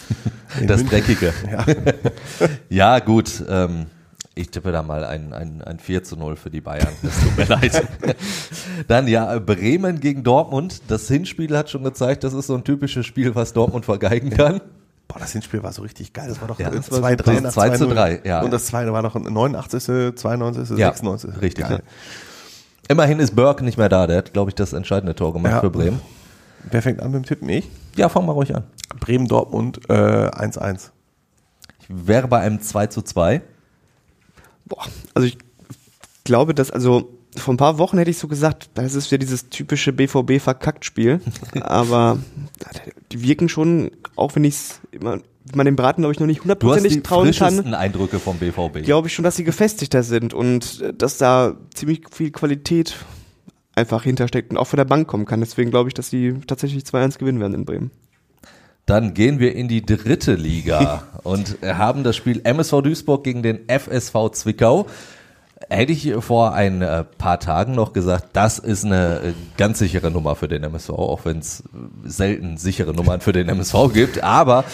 Das 0.69 0.83
München. 0.85 0.89
Dreckige. 0.89 1.33
Ja. 1.51 1.65
Ja, 2.69 2.99
gut. 3.01 3.43
Ähm, 3.49 3.87
ich 4.35 4.51
tippe 4.51 4.73
da 4.73 4.83
mal 4.83 5.05
ein, 5.05 5.33
ein, 5.33 5.63
ein 5.63 5.79
4 5.79 6.03
zu 6.05 6.17
0 6.17 6.37
für 6.37 6.51
die 6.51 6.61
Bayern. 6.61 6.89
Das 7.03 7.21
tut 7.21 7.37
mir 7.37 7.45
leid. 7.47 7.87
Dann 8.89 9.07
ja, 9.09 9.39
Bremen 9.39 10.01
gegen 10.01 10.25
Dortmund. 10.25 10.83
Das 10.89 11.07
Hinspiel 11.09 11.57
hat 11.57 11.71
schon 11.71 11.85
gezeigt, 11.85 12.25
das 12.25 12.33
ist 12.35 12.49
so 12.49 12.55
ein 12.55 12.65
typisches 12.65 13.07
Spiel, 13.07 13.35
was 13.35 13.53
Dortmund 13.53 13.85
vergeigen 13.85 14.31
kann. 14.31 14.61
Boah, 15.07 15.19
das 15.21 15.33
Hinspiel 15.33 15.63
war 15.63 15.73
so 15.73 15.83
richtig 15.83 16.13
geil. 16.13 16.29
Das 16.29 16.41
war 16.41 16.49
doch 16.49 16.59
Ja, 16.59 16.69
äh, 16.69 16.77
das 16.77 16.91
war 16.91 16.99
2-3 17.11 17.17
super. 17.19 17.41
nach 17.43 17.53
2 17.53 17.71
zu 17.77 17.85
2-0. 17.87 17.95
3, 17.95 18.21
ja. 18.25 18.43
Und 18.43 18.51
das 18.53 18.67
zweite 18.67 18.93
war 18.93 19.03
noch 19.03 19.15
89., 19.15 20.17
92., 20.17 20.79
Ja, 20.79 20.89
96. 20.89 21.41
richtig. 21.41 21.69
Geil. 21.69 21.83
Immerhin 22.89 23.21
ist 23.21 23.37
Burke 23.37 23.65
nicht 23.65 23.79
mehr 23.79 23.89
da. 23.89 24.07
Der 24.07 24.19
hat, 24.19 24.33
glaube 24.33 24.51
ich, 24.51 24.55
das 24.55 24.73
entscheidende 24.73 25.15
Tor 25.15 25.33
gemacht 25.33 25.53
Ja. 25.53 25.61
für 25.61 25.71
Bremen. 25.71 26.01
Wer 26.71 26.83
fängt 26.83 27.01
an 27.01 27.13
mit 27.13 27.23
dem 27.23 27.27
Tippen? 27.27 27.49
Ich? 27.51 27.69
Ja, 27.97 28.09
fang 28.09 28.27
mal 28.27 28.33
ruhig 28.33 28.55
an. 28.57 28.65
Bremen-Dortmund 29.01 29.89
äh, 29.91 29.93
1-1. 29.93 30.91
Ich 31.81 31.87
wäre 31.91 32.27
bei 32.27 32.41
einem 32.41 32.61
2 32.61 32.87
zu 32.89 33.03
2. 33.03 33.43
Boah, 34.67 34.87
also 35.15 35.27
ich 35.27 35.39
glaube, 36.25 36.55
dass, 36.55 36.71
also 36.71 37.11
vor 37.37 37.55
ein 37.55 37.59
paar 37.59 37.79
Wochen 37.79 37.99
hätte 37.99 38.11
ich 38.11 38.19
so 38.19 38.29
gesagt, 38.29 38.71
das 38.75 38.95
ist 38.95 39.11
ja 39.11 39.19
dieses 39.19 39.49
typische 39.51 39.93
BVB-Verkackt-Spiel. 39.93 41.21
Aber 41.61 42.19
die 43.13 43.23
wirken 43.23 43.49
schon, 43.49 43.91
auch 44.17 44.35
wenn 44.37 44.45
ich 44.45 44.55
es 44.55 44.81
immer, 44.93 45.19
man 45.55 45.67
dem 45.67 45.77
Braten, 45.77 46.03
glaube 46.03 46.13
ich, 46.13 46.21
noch 46.21 46.27
nicht 46.27 46.39
die 46.39 46.43
hundertprozentig 46.45 47.03
trauen 47.03 47.33
kann, 47.33 47.75
Eindrücke 47.75 48.19
vom 48.19 48.39
BVB. 48.39 48.83
glaube 48.83 49.09
ich 49.09 49.15
schon, 49.15 49.25
dass 49.25 49.37
sie 49.37 49.45
gefestigter 49.45 50.03
sind 50.03 50.33
und 50.33 50.81
äh, 50.81 50.95
dass 50.95 51.19
da 51.19 51.57
ziemlich 51.75 52.03
viel 52.11 52.31
Qualität 52.31 52.97
einfach 53.75 54.05
hintersteckt 54.05 54.51
und 54.51 54.57
auch 54.57 54.67
von 54.67 54.77
der 54.77 54.85
Bank 54.85 55.09
kommen 55.09 55.27
kann. 55.27 55.41
Deswegen 55.41 55.71
glaube 55.71 55.89
ich, 55.89 55.95
dass 55.95 56.09
sie 56.09 56.35
tatsächlich 56.47 56.85
2-1 56.85 57.19
gewinnen 57.19 57.41
werden 57.41 57.55
in 57.55 57.65
Bremen. 57.65 57.91
Dann 58.87 59.15
gehen 59.15 59.39
wir 59.39 59.55
in 59.55 59.69
die 59.69 59.85
dritte 59.85 60.35
Liga 60.35 61.05
und 61.23 61.59
haben 61.63 62.05
das 62.05 62.17
Spiel 62.17 62.41
MSV 62.45 62.83
Duisburg 62.83 63.25
gegen 63.25 63.43
den 63.43 63.61
FSV 63.69 64.31
Zwickau. 64.33 64.87
Hätte 65.71 65.93
ich 65.93 66.13
vor 66.21 66.53
ein 66.53 66.83
äh, 66.83 67.05
paar 67.05 67.41
Tagen 67.41 67.75
noch 67.75 67.95
gesagt, 67.95 68.29
das 68.35 68.59
ist 68.59 68.85
eine 68.85 69.21
äh, 69.21 69.33
ganz 69.57 69.79
sichere 69.79 70.11
Nummer 70.11 70.35
für 70.37 70.49
den 70.49 70.63
MSV, 70.63 70.91
auch 70.91 71.25
wenn 71.25 71.39
es 71.39 71.63
selten 72.05 72.59
sichere 72.59 72.93
Nummern 72.93 73.21
für 73.21 73.33
den 73.33 73.49
MSV 73.49 73.75
gibt. 73.95 74.23
Aber 74.23 74.65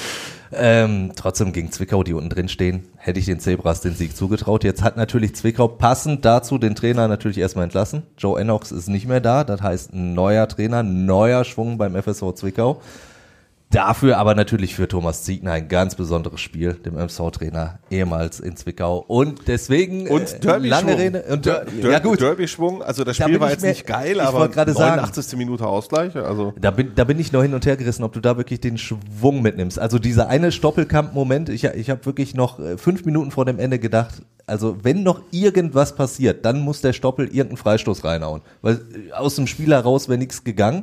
ähm, 0.53 1.13
trotzdem 1.15 1.53
gegen 1.53 1.71
Zwickau, 1.71 2.03
die 2.03 2.13
unten 2.13 2.31
drin 2.31 2.49
stehen, 2.49 2.89
hätte 2.97 3.21
ich 3.21 3.27
den 3.27 3.39
Zebras 3.39 3.83
den 3.83 3.95
Sieg 3.95 4.17
zugetraut. 4.17 4.65
Jetzt 4.65 4.83
hat 4.83 4.97
natürlich 4.97 5.37
Zwickau 5.37 5.69
passend 5.69 6.25
dazu 6.25 6.59
den 6.59 6.75
Trainer 6.75 7.07
natürlich 7.07 7.39
erstmal 7.39 7.65
entlassen. 7.65 8.03
Joe 8.19 8.41
Enox 8.41 8.73
ist 8.73 8.89
nicht 8.89 9.07
mehr 9.07 9.21
da, 9.21 9.45
das 9.45 9.63
heißt 9.63 9.93
ein 9.93 10.15
neuer 10.15 10.49
Trainer, 10.49 10.83
neuer 10.83 11.45
Schwung 11.45 11.79
beim 11.79 11.95
FSV 11.95 12.33
Zwickau. 12.35 12.81
Dafür 13.73 14.19
aber 14.19 14.35
natürlich 14.35 14.75
für 14.75 14.89
Thomas 14.89 15.23
Ziegner 15.23 15.53
ein 15.53 15.69
ganz 15.69 15.95
besonderes 15.95 16.41
Spiel, 16.41 16.75
dem 16.75 16.97
MSV-Trainer 16.99 17.79
ehemals 17.89 18.41
in 18.41 18.57
Zwickau. 18.57 18.99
Und 19.07 19.47
deswegen 19.47 20.09
Und 20.09 20.23
äh, 20.35 20.41
Derby-Schwung. 20.41 20.69
lange 20.69 20.99
Rede. 20.99 21.23
Und 21.31 21.47
Der, 21.47 21.65
Der, 21.67 21.91
ja 21.93 21.99
gut, 22.01 22.21
Derby-Schwung, 22.21 22.83
also 22.83 23.05
das 23.05 23.17
Da 23.19 23.25
Spiel 23.25 23.35
bin 23.35 23.43
war 23.43 23.51
jetzt 23.51 23.63
mir- 23.63 23.69
nicht 23.69 23.87
geil, 23.87 24.17
ich 24.17 24.23
aber 24.23 24.41
wollte 24.41 24.55
gerade 24.55 24.73
sagen- 24.73 24.97
89. 24.97 25.39
Minute 25.39 25.65
Ausgleich, 25.69 26.17
also 26.17 26.53
da 26.61 26.73
bin, 26.73 26.91
da 26.97 27.05
bin 27.05 27.21
ich 27.21 27.31
noch 27.31 27.43
hin 27.43 27.55
und 27.55 27.65
her 27.65 27.77
gerissen, 27.77 28.03
ob 28.03 28.13
du 28.13 28.19
da 28.21 28.37
wirklich 28.37 28.59
den 28.61 28.77
Schwung 28.77 29.41
mitnimmst. 29.41 29.79
Also 29.79 30.01
dieser 30.01 30.27
eine 30.29 30.51
Stoppelkamp-Moment, 30.51 31.49
ich, 31.49 31.63
ich 31.63 31.91
habe 31.91 32.05
wirklich 32.07 32.35
noch 32.35 32.59
äh, 32.59 32.77
fünf 32.77 33.05
Minuten 33.05 33.31
vor 33.31 33.45
dem 33.45 33.61
Ende 33.61 33.79
gedacht, 33.79 34.23
also 34.49 34.79
wenn 34.83 35.05
noch 35.05 35.23
irgendwas 35.31 35.95
passiert, 35.95 36.45
dann 36.45 36.59
muss 36.63 36.81
der 36.81 36.93
Stoppel 36.93 37.27
irgendeinen 37.27 37.57
Freistoß 37.59 38.03
reinhauen. 38.03 38.41
Weil 38.63 38.81
äh, 39.11 39.13
aus 39.13 39.37
dem 39.37 39.47
Spiel 39.47 39.73
heraus 39.73 40.09
wäre 40.09 40.19
nichts 40.19 40.43
gegangen. 40.43 40.83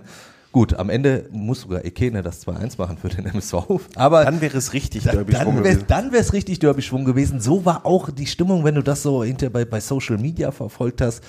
Gut, 0.58 0.74
am 0.74 0.90
Ende 0.90 1.30
muss 1.32 1.62
sogar 1.62 1.86
Ekene 1.86 2.24
das 2.24 2.48
2-1 2.48 2.80
machen 2.80 2.98
für 2.98 3.10
den 3.10 3.28
MSV. 3.28 3.54
Aber 3.94 4.26
dann 4.26 4.42
wäre 4.42 4.58
es 4.58 4.74
richtig 4.74 5.04
Derby-Schwung 5.04 5.46
dann 5.46 5.64
wäre 5.64 5.76
gewesen. 5.76 5.86
dann 5.88 6.12
wär's 6.12 6.34
richtig 6.34 6.58
Derby-Schwung 6.58 7.06
gewesen. 7.06 7.40
So 7.40 7.64
war 7.64 7.86
auch 7.86 8.10
die 8.10 8.26
Stimmung, 8.26 8.64
wenn 8.64 8.74
du 8.74 8.82
das 8.82 9.04
so 9.04 9.24
hinter 9.24 9.52
bei, 9.52 9.66
bei 9.66 9.80
Social 9.80 10.18
Media 10.18 10.50
verfolgt 10.50 11.02
hast. 11.02 11.24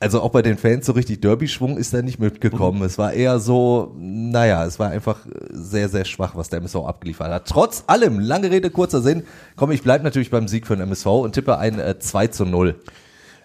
Also 0.00 0.22
auch 0.22 0.30
bei 0.30 0.40
den 0.40 0.56
Fans 0.56 0.86
so 0.86 0.92
richtig 0.92 1.20
Derby-Schwung 1.20 1.76
ist 1.76 1.92
da 1.92 2.00
nicht 2.00 2.18
mitgekommen. 2.18 2.80
Es 2.80 2.96
war 2.96 3.12
eher 3.12 3.40
so, 3.40 3.94
naja, 3.98 4.64
es 4.64 4.78
war 4.78 4.88
einfach 4.88 5.18
sehr, 5.50 5.90
sehr 5.90 6.06
schwach, 6.06 6.34
was 6.34 6.48
der 6.48 6.60
MSV 6.60 6.76
abgeliefert 6.76 7.30
hat. 7.30 7.48
Trotz 7.48 7.84
allem, 7.88 8.20
lange 8.20 8.50
Rede, 8.50 8.70
kurzer 8.70 9.02
Sinn, 9.02 9.24
komm, 9.54 9.70
ich 9.72 9.82
bleib 9.82 10.02
natürlich 10.02 10.30
beim 10.30 10.48
Sieg 10.48 10.66
für 10.66 10.76
den 10.76 10.84
MSV 10.84 11.04
und 11.08 11.34
tippe 11.34 11.58
ein 11.58 11.78
äh, 11.78 11.98
2 11.98 12.28
zu 12.28 12.46
0. 12.46 12.76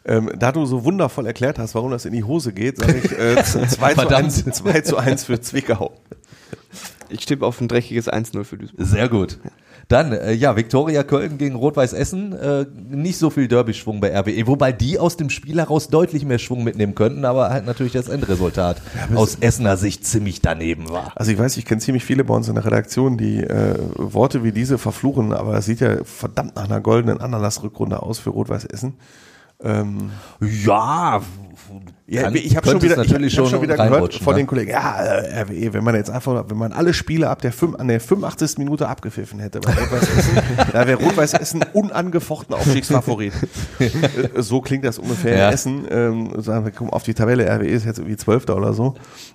Ähm, 0.07 0.31
da 0.37 0.51
du 0.51 0.65
so 0.65 0.83
wundervoll 0.83 1.25
erklärt 1.25 1.59
hast, 1.59 1.75
warum 1.75 1.91
das 1.91 2.05
in 2.05 2.13
die 2.13 2.23
Hose 2.23 2.53
geht, 2.53 2.77
sage 2.77 3.01
ich 3.03 3.11
äh, 3.11 3.43
2, 3.43 3.67
zu 3.67 3.77
Verdammt. 3.77 4.25
1, 4.25 4.45
2 4.45 4.81
zu 4.81 4.97
1 4.97 5.23
für 5.25 5.41
Zwickau. 5.41 5.91
Ich 7.09 7.25
tippe 7.25 7.45
auf 7.45 7.61
ein 7.61 7.67
dreckiges 7.67 8.11
1-0 8.11 8.43
für 8.43 8.57
Duisburg. 8.57 8.85
Sehr 8.85 9.07
gut. 9.09 9.39
Dann, 9.87 10.11
äh, 10.11 10.33
ja, 10.33 10.57
Viktoria 10.57 11.03
Köln 11.03 11.37
gegen 11.37 11.55
Rot-Weiß 11.55 11.93
Essen. 11.93 12.33
Äh, 12.33 12.65
nicht 12.89 13.17
so 13.17 13.29
viel 13.29 13.47
Derby-Schwung 13.47 14.01
bei 14.01 14.13
RWE, 14.13 14.45
wobei 14.45 14.73
die 14.73 14.99
aus 14.99 15.15
dem 15.15 15.29
Spiel 15.29 15.59
heraus 15.59 15.87
deutlich 15.87 16.25
mehr 16.25 16.39
Schwung 16.39 16.65
mitnehmen 16.65 16.93
könnten, 16.93 17.23
aber 17.23 17.49
halt 17.49 17.65
natürlich 17.65 17.93
das 17.93 18.09
Endresultat 18.09 18.81
aus 19.15 19.37
Essener 19.39 19.77
Sicht 19.77 20.05
ziemlich 20.05 20.41
daneben 20.41 20.89
war. 20.89 21.13
Also 21.15 21.31
ich 21.31 21.37
weiß, 21.37 21.55
ich 21.55 21.63
kenne 21.63 21.79
ziemlich 21.79 22.03
viele 22.03 22.25
bei 22.25 22.33
uns 22.33 22.49
in 22.49 22.55
der 22.55 22.65
Redaktion, 22.65 23.17
die 23.17 23.41
äh, 23.41 23.75
Worte 23.95 24.43
wie 24.43 24.51
diese 24.51 24.77
verfluchen, 24.77 25.31
aber 25.31 25.57
es 25.57 25.65
sieht 25.65 25.79
ja 25.79 26.03
verdammt 26.03 26.57
nach 26.57 26.65
einer 26.65 26.81
goldenen 26.81 27.21
Ananas-Rückrunde 27.21 28.01
aus 28.03 28.19
für 28.19 28.31
Rot-Weiß 28.31 28.65
Essen. 28.65 28.95
Ähm, 29.63 30.11
Ja, 30.41 31.21
ja, 32.09 32.31
ich 32.31 32.55
habe 32.55 32.69
schon 32.69 32.81
wieder, 32.81 33.03
ich, 33.03 33.13
hab 33.13 33.29
schon 33.29 33.49
schon 33.49 33.61
wieder 33.61 33.75
gehört 33.75 34.13
von 34.13 34.33
ne? 34.33 34.39
den 34.41 34.47
Kollegen, 34.47 34.71
ja, 34.71 34.95
äh, 35.01 35.41
RWE, 35.41 35.73
wenn 35.73 35.83
man 35.83 35.93
jetzt 35.95 36.09
einfach, 36.09 36.45
wenn 36.47 36.55
man 36.57 36.71
alle 36.71 36.93
Spiele 36.93 37.29
ab 37.29 37.41
der, 37.41 37.51
fünf, 37.51 37.75
an 37.75 37.89
der 37.89 37.99
85. 37.99 38.59
Minute 38.59 38.87
abgepfiffen 38.87 39.39
hätte 39.39 39.59
bei 39.59 39.73
Rot-Weiß 39.73 40.09
Essen, 40.17 40.37
da 40.71 40.87
wäre 40.87 41.03
Rot-Weiß 41.03 41.33
Essen 41.33 41.65
unangefochten 41.73 42.55
Aufstiegsfavorit. 42.55 43.33
So 44.37 44.61
klingt 44.61 44.85
das 44.85 44.99
ungefähr 44.99 45.37
Ja. 45.37 45.47
in 45.47 45.53
Essen. 45.53 45.87
Ähm, 45.89 46.41
sagen 46.41 46.63
wir, 46.63 46.71
kommen 46.71 46.91
auf 46.91 47.03
die 47.03 47.13
Tabelle, 47.13 47.45
RWE 47.45 47.67
ist 47.67 47.85
jetzt 47.85 47.99
irgendwie 47.99 48.15
Zwölfter 48.17 48.55
oder 48.55 48.73
so. 48.73 48.93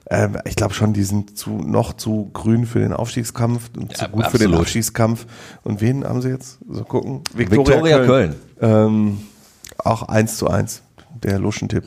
Ähm, 0.08 0.38
ich 0.46 0.56
glaube 0.56 0.72
schon, 0.72 0.94
die 0.94 1.02
sind 1.02 1.36
zu, 1.36 1.50
noch 1.50 1.92
zu 1.92 2.30
grün 2.32 2.64
für 2.64 2.78
den 2.78 2.92
Aufstiegskampf 2.94 3.70
und 3.76 3.94
zu 3.96 4.04
Ja, 4.04 4.10
gut 4.10 4.26
für 4.28 4.38
den 4.38 4.46
absolut. 4.46 4.60
Abstiegskampf. 4.60 5.26
Und 5.62 5.80
wen 5.82 6.04
haben 6.04 6.22
sie 6.22 6.30
jetzt? 6.30 6.58
So 6.70 6.84
gucken. 6.84 7.22
Viktoria 7.34 8.04
Köln. 8.06 8.34
Ähm, 8.60 9.18
auch 9.78 10.02
1 10.04 10.36
zu 10.36 10.48
1, 10.48 10.82
der 11.22 11.38
Luschentipp. 11.38 11.84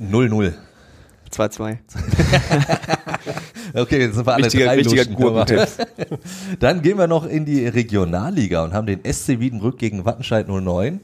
0-0. 0.00 0.52
2-2. 1.32 1.78
Okay, 3.74 3.98
jetzt 4.00 4.14
sind 4.14 4.26
wir 4.26 4.32
alle 4.32 4.44
Richtiger- 4.46 4.66
drei 4.66 4.76
richtiger 4.76 5.04
Luschen. 5.04 5.16
Gurkentipp. 5.16 5.68
Dann 6.60 6.80
gehen 6.82 6.96
wir 6.96 7.08
noch 7.08 7.26
in 7.26 7.44
die 7.44 7.66
Regionalliga 7.66 8.64
und 8.64 8.72
haben 8.72 8.86
den 8.86 9.00
SC 9.04 9.38
Wiedenbrück 9.40 9.76
gegen 9.78 10.04
Wattenscheid 10.06 10.48
09. 10.48 11.00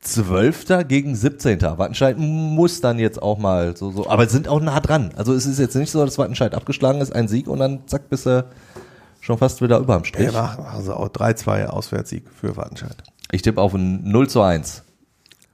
Zwölfter 0.00 0.82
gegen 0.82 1.14
17. 1.14 1.60
Wattenscheid 1.62 2.16
muss 2.18 2.80
dann 2.80 2.98
jetzt 2.98 3.22
auch 3.22 3.38
mal 3.38 3.76
so, 3.76 3.92
so, 3.92 4.10
aber 4.10 4.28
sind 4.28 4.48
auch 4.48 4.60
nah 4.60 4.80
dran. 4.80 5.12
Also 5.16 5.32
es 5.32 5.46
ist 5.46 5.60
jetzt 5.60 5.76
nicht 5.76 5.92
so, 5.92 6.04
dass 6.04 6.18
Wattenscheid 6.18 6.54
abgeschlagen 6.54 7.00
ist, 7.00 7.14
ein 7.14 7.28
Sieg 7.28 7.46
und 7.46 7.60
dann 7.60 7.86
zack, 7.86 8.08
bist 8.08 8.26
du 8.26 8.44
schon 9.20 9.38
fast 9.38 9.62
wieder 9.62 9.78
über 9.78 9.94
am 9.94 10.04
Strich. 10.04 10.32
Ja, 10.32 10.80
sie 10.82 10.96
auch 10.96 11.08
3-2 11.08 11.66
Auswärtssieg 11.66 12.24
für 12.34 12.56
Wattenscheid. 12.56 12.96
Ich 13.32 13.42
tippe 13.42 13.60
auf 13.60 13.74
ein 13.74 14.04
0 14.04 14.28
zu 14.28 14.40
1. 14.42 14.84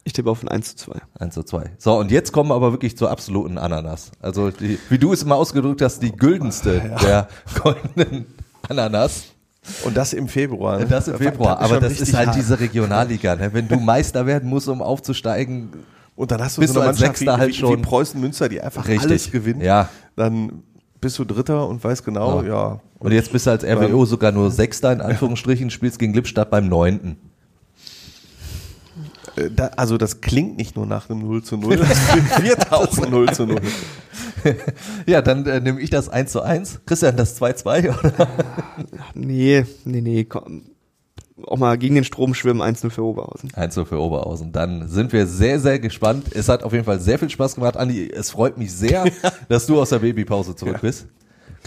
Ich 0.05 0.13
tippe 0.13 0.31
auf 0.31 0.43
ein 0.43 0.49
1 0.49 0.77
zu 0.77 0.91
2. 0.91 1.01
1 1.21 1.35
zu 1.35 1.43
2. 1.45 1.71
So, 1.79 1.99
und 1.99 2.11
jetzt 2.11 2.33
kommen 2.33 2.51
wir 2.51 2.55
aber 2.55 2.73
wirklich 2.73 2.97
zur 2.97 3.11
absoluten 3.11 3.57
Ananas. 3.59 4.11
Also, 4.21 4.51
die, 4.51 4.79
wie 4.91 4.99
du 4.99 5.13
es 5.13 5.23
immer 5.23 5.37
ausgedrückt 5.37 5.81
hast, 5.83 6.03
die 6.03 6.13
güldenste 6.13 6.81
der 7.03 7.29
goldenen 7.63 8.27
Ananas. 8.69 9.25
Und 9.85 9.97
das 9.97 10.13
im 10.15 10.29
Februar. 10.29 10.79
ne? 10.79 10.87
Das 10.87 11.09
im 11.09 11.17
Februar. 11.19 11.59
ist 11.61 11.65
Aber 11.71 11.81
das 11.81 12.01
ist 12.01 12.15
halt 12.15 12.29
hart. 12.29 12.37
diese 12.37 12.59
Regionalliga. 12.59 13.37
Ne? 13.37 13.53
Wenn 13.53 13.69
du 13.69 13.77
Meister 13.81 14.25
werden 14.27 14.49
musst, 14.49 14.67
um 14.69 14.81
aufzusteigen, 14.83 15.71
Und 16.17 16.31
dann 16.31 16.41
hast 16.43 16.57
du 16.57 16.63
bist 16.63 16.73
so 16.75 16.81
eine 16.81 16.89
Mannschaft 16.91 17.13
wie, 17.21 17.25
Sechster 17.25 17.37
halt 17.39 17.51
wie, 17.51 17.55
schon- 17.55 17.79
wie 17.79 17.83
Preußen 17.83 18.19
Münster, 18.21 18.49
die 18.49 18.61
einfach 18.63 18.89
Richtig. 18.89 19.05
alles 19.11 19.31
gewinnt. 19.31 19.63
Ja. 19.63 19.91
Dann 20.17 20.63
bist 21.03 21.19
du 21.19 21.25
Dritter 21.25 21.69
und 21.69 21.85
weißt 21.85 22.03
genau, 22.05 22.43
Ja. 22.43 22.49
ja. 22.49 22.81
und 22.99 23.13
jetzt 23.13 23.31
bist 23.31 23.47
du 23.47 23.51
als 23.51 23.63
RWO 23.63 24.05
sogar 24.07 24.33
nur 24.33 24.51
Sechster 24.51 24.91
in 24.93 25.01
Anführungsstrichen, 25.03 25.69
spielst 25.71 25.99
gegen 25.99 26.15
Lippstadt 26.15 26.51
beim 26.51 26.67
Neunten. 26.69 27.19
Da, 29.55 29.71
also 29.77 29.99
das 29.99 30.21
klingt 30.21 30.57
nicht 30.57 30.77
nur 30.77 30.87
nach 30.87 31.09
einem 31.09 31.21
0 31.21 31.43
zu 31.43 31.57
0, 31.57 31.77
das 31.77 32.43
wird 32.43 32.73
auch 32.73 32.99
ein 32.99 33.11
0 33.11 33.33
zu 33.33 33.47
0. 33.47 33.61
Ja, 35.07 35.23
dann 35.23 35.47
äh, 35.47 35.61
nehme 35.61 35.81
ich 35.81 35.91
das 35.91 36.09
1 36.09 36.33
zu 36.33 36.43
1. 36.43 36.81
Christian, 36.87 37.17
das 37.17 37.41
2-2, 37.41 37.99
oder? 37.99 38.29
Nee, 39.15 39.65
nee, 39.85 40.01
nee, 40.01 40.25
komm. 40.25 40.63
Auch 41.47 41.57
mal 41.57 41.79
gegen 41.79 41.95
den 41.95 42.05
Strom 42.05 42.35
schwimmen, 42.35 42.61
1-0 42.61 42.91
für 42.91 43.05
Oberhausen. 43.05 43.51
1 43.55 43.75
zu 43.75 43.85
für 43.85 44.01
Oberhausen. 44.01 44.51
Dann 44.53 44.89
sind 44.89 45.13
wir 45.13 45.27
sehr, 45.27 45.61
sehr 45.61 45.79
gespannt. 45.79 46.27
Es 46.35 46.49
hat 46.49 46.65
auf 46.65 46.73
jeden 46.73 46.85
Fall 46.85 46.99
sehr 47.01 47.19
viel 47.19 47.31
Spaß 47.31 47.55
gemacht. 47.55 47.77
Andi, 47.77 48.11
es 48.11 48.31
freut 48.31 48.59
mich 48.59 48.73
sehr, 48.73 49.05
dass 49.49 49.67
du 49.67 49.81
aus 49.81 49.91
der 49.91 50.01
Babypause 50.01 50.57
zurück 50.57 50.81
bist. 50.81 51.07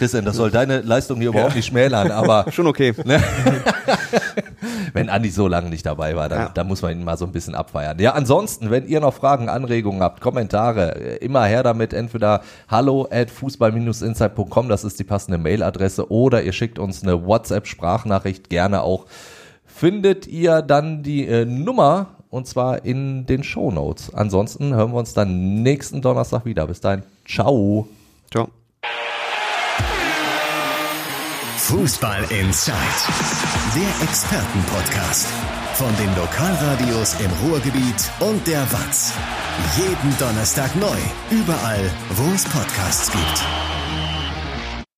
Christian, 0.02 0.26
das 0.26 0.36
soll 0.36 0.50
deine 0.50 0.82
Leistung 0.82 1.20
hier 1.20 1.30
überhaupt 1.30 1.56
nicht 1.56 1.68
schmälern, 1.68 2.10
aber 2.10 2.46
Schon 2.52 2.66
okay. 2.66 2.92
wenn 4.94 5.10
Andi 5.10 5.30
so 5.30 5.48
lange 5.48 5.70
nicht 5.70 5.86
dabei 5.86 6.16
war, 6.16 6.28
dann, 6.28 6.40
Ja. 6.40 6.50
dann 6.52 6.68
muss 6.68 6.82
man 6.82 6.94
ihn 6.94 7.04
mal 7.04 7.18
so 7.20 7.26
ein 7.26 7.32
bisschen 7.32 7.54
abfeiern. 7.54 8.00
Ja, 8.00 8.14
ansonsten, 8.14 8.72
wenn 8.72 8.88
ihr 8.88 9.00
noch 9.00 9.14
Fragen, 9.14 9.48
Anregungen 9.48 10.02
habt, 10.02 10.20
Kommentare, 10.20 10.96
äh, 10.96 11.16
immer 11.18 11.46
her 11.46 11.62
damit, 11.62 11.94
entweder 11.94 12.42
hallo 12.68 13.08
at 13.12 13.30
fußball-insight.com, 13.30 14.70
das 14.70 14.84
ist 14.84 14.98
die 15.00 15.04
passende 15.04 15.38
Mailadresse, 15.38 16.12
oder 16.12 16.42
ihr 16.42 16.52
schickt 16.54 16.80
uns 16.80 17.04
eine 17.04 17.24
WhatsApp-Sprachnachricht, 17.28 18.50
gerne 18.50 18.82
auch. 18.82 19.06
Findet 19.68 20.26
ihr 20.26 20.64
dann 20.64 21.04
die 21.04 21.28
äh, 21.28 21.46
Nummer, 21.46 22.08
und 22.32 22.48
zwar 22.48 22.84
in 22.86 23.28
den 23.28 23.44
Shownotes. 23.44 24.12
Ansonsten 24.16 24.74
hören 24.74 24.94
wir 24.94 24.98
uns 24.98 25.14
dann 25.14 25.62
nächsten 25.62 26.02
Donnerstag 26.02 26.46
wieder. 26.46 26.66
Bis 26.66 26.82
dahin, 26.82 27.04
ciao. 27.28 27.88
Ciao. 28.32 28.61
Fußball 31.62 32.24
Inside, 32.32 32.76
der 33.76 34.08
Expertenpodcast. 34.08 35.28
Von 35.76 35.96
den 35.96 36.14
Lokalradios 36.16 37.16
im 37.22 37.32
Ruhrgebiet 37.48 38.12
und 38.20 38.46
der 38.46 38.70
WAZ. 38.74 39.14
Jeden 39.78 40.18
Donnerstag 40.18 40.76
neu, 40.76 40.98
überall, 41.30 41.90
wo 42.16 42.34
es 42.34 42.44
Podcasts 42.46 43.12
gibt. 43.12 43.81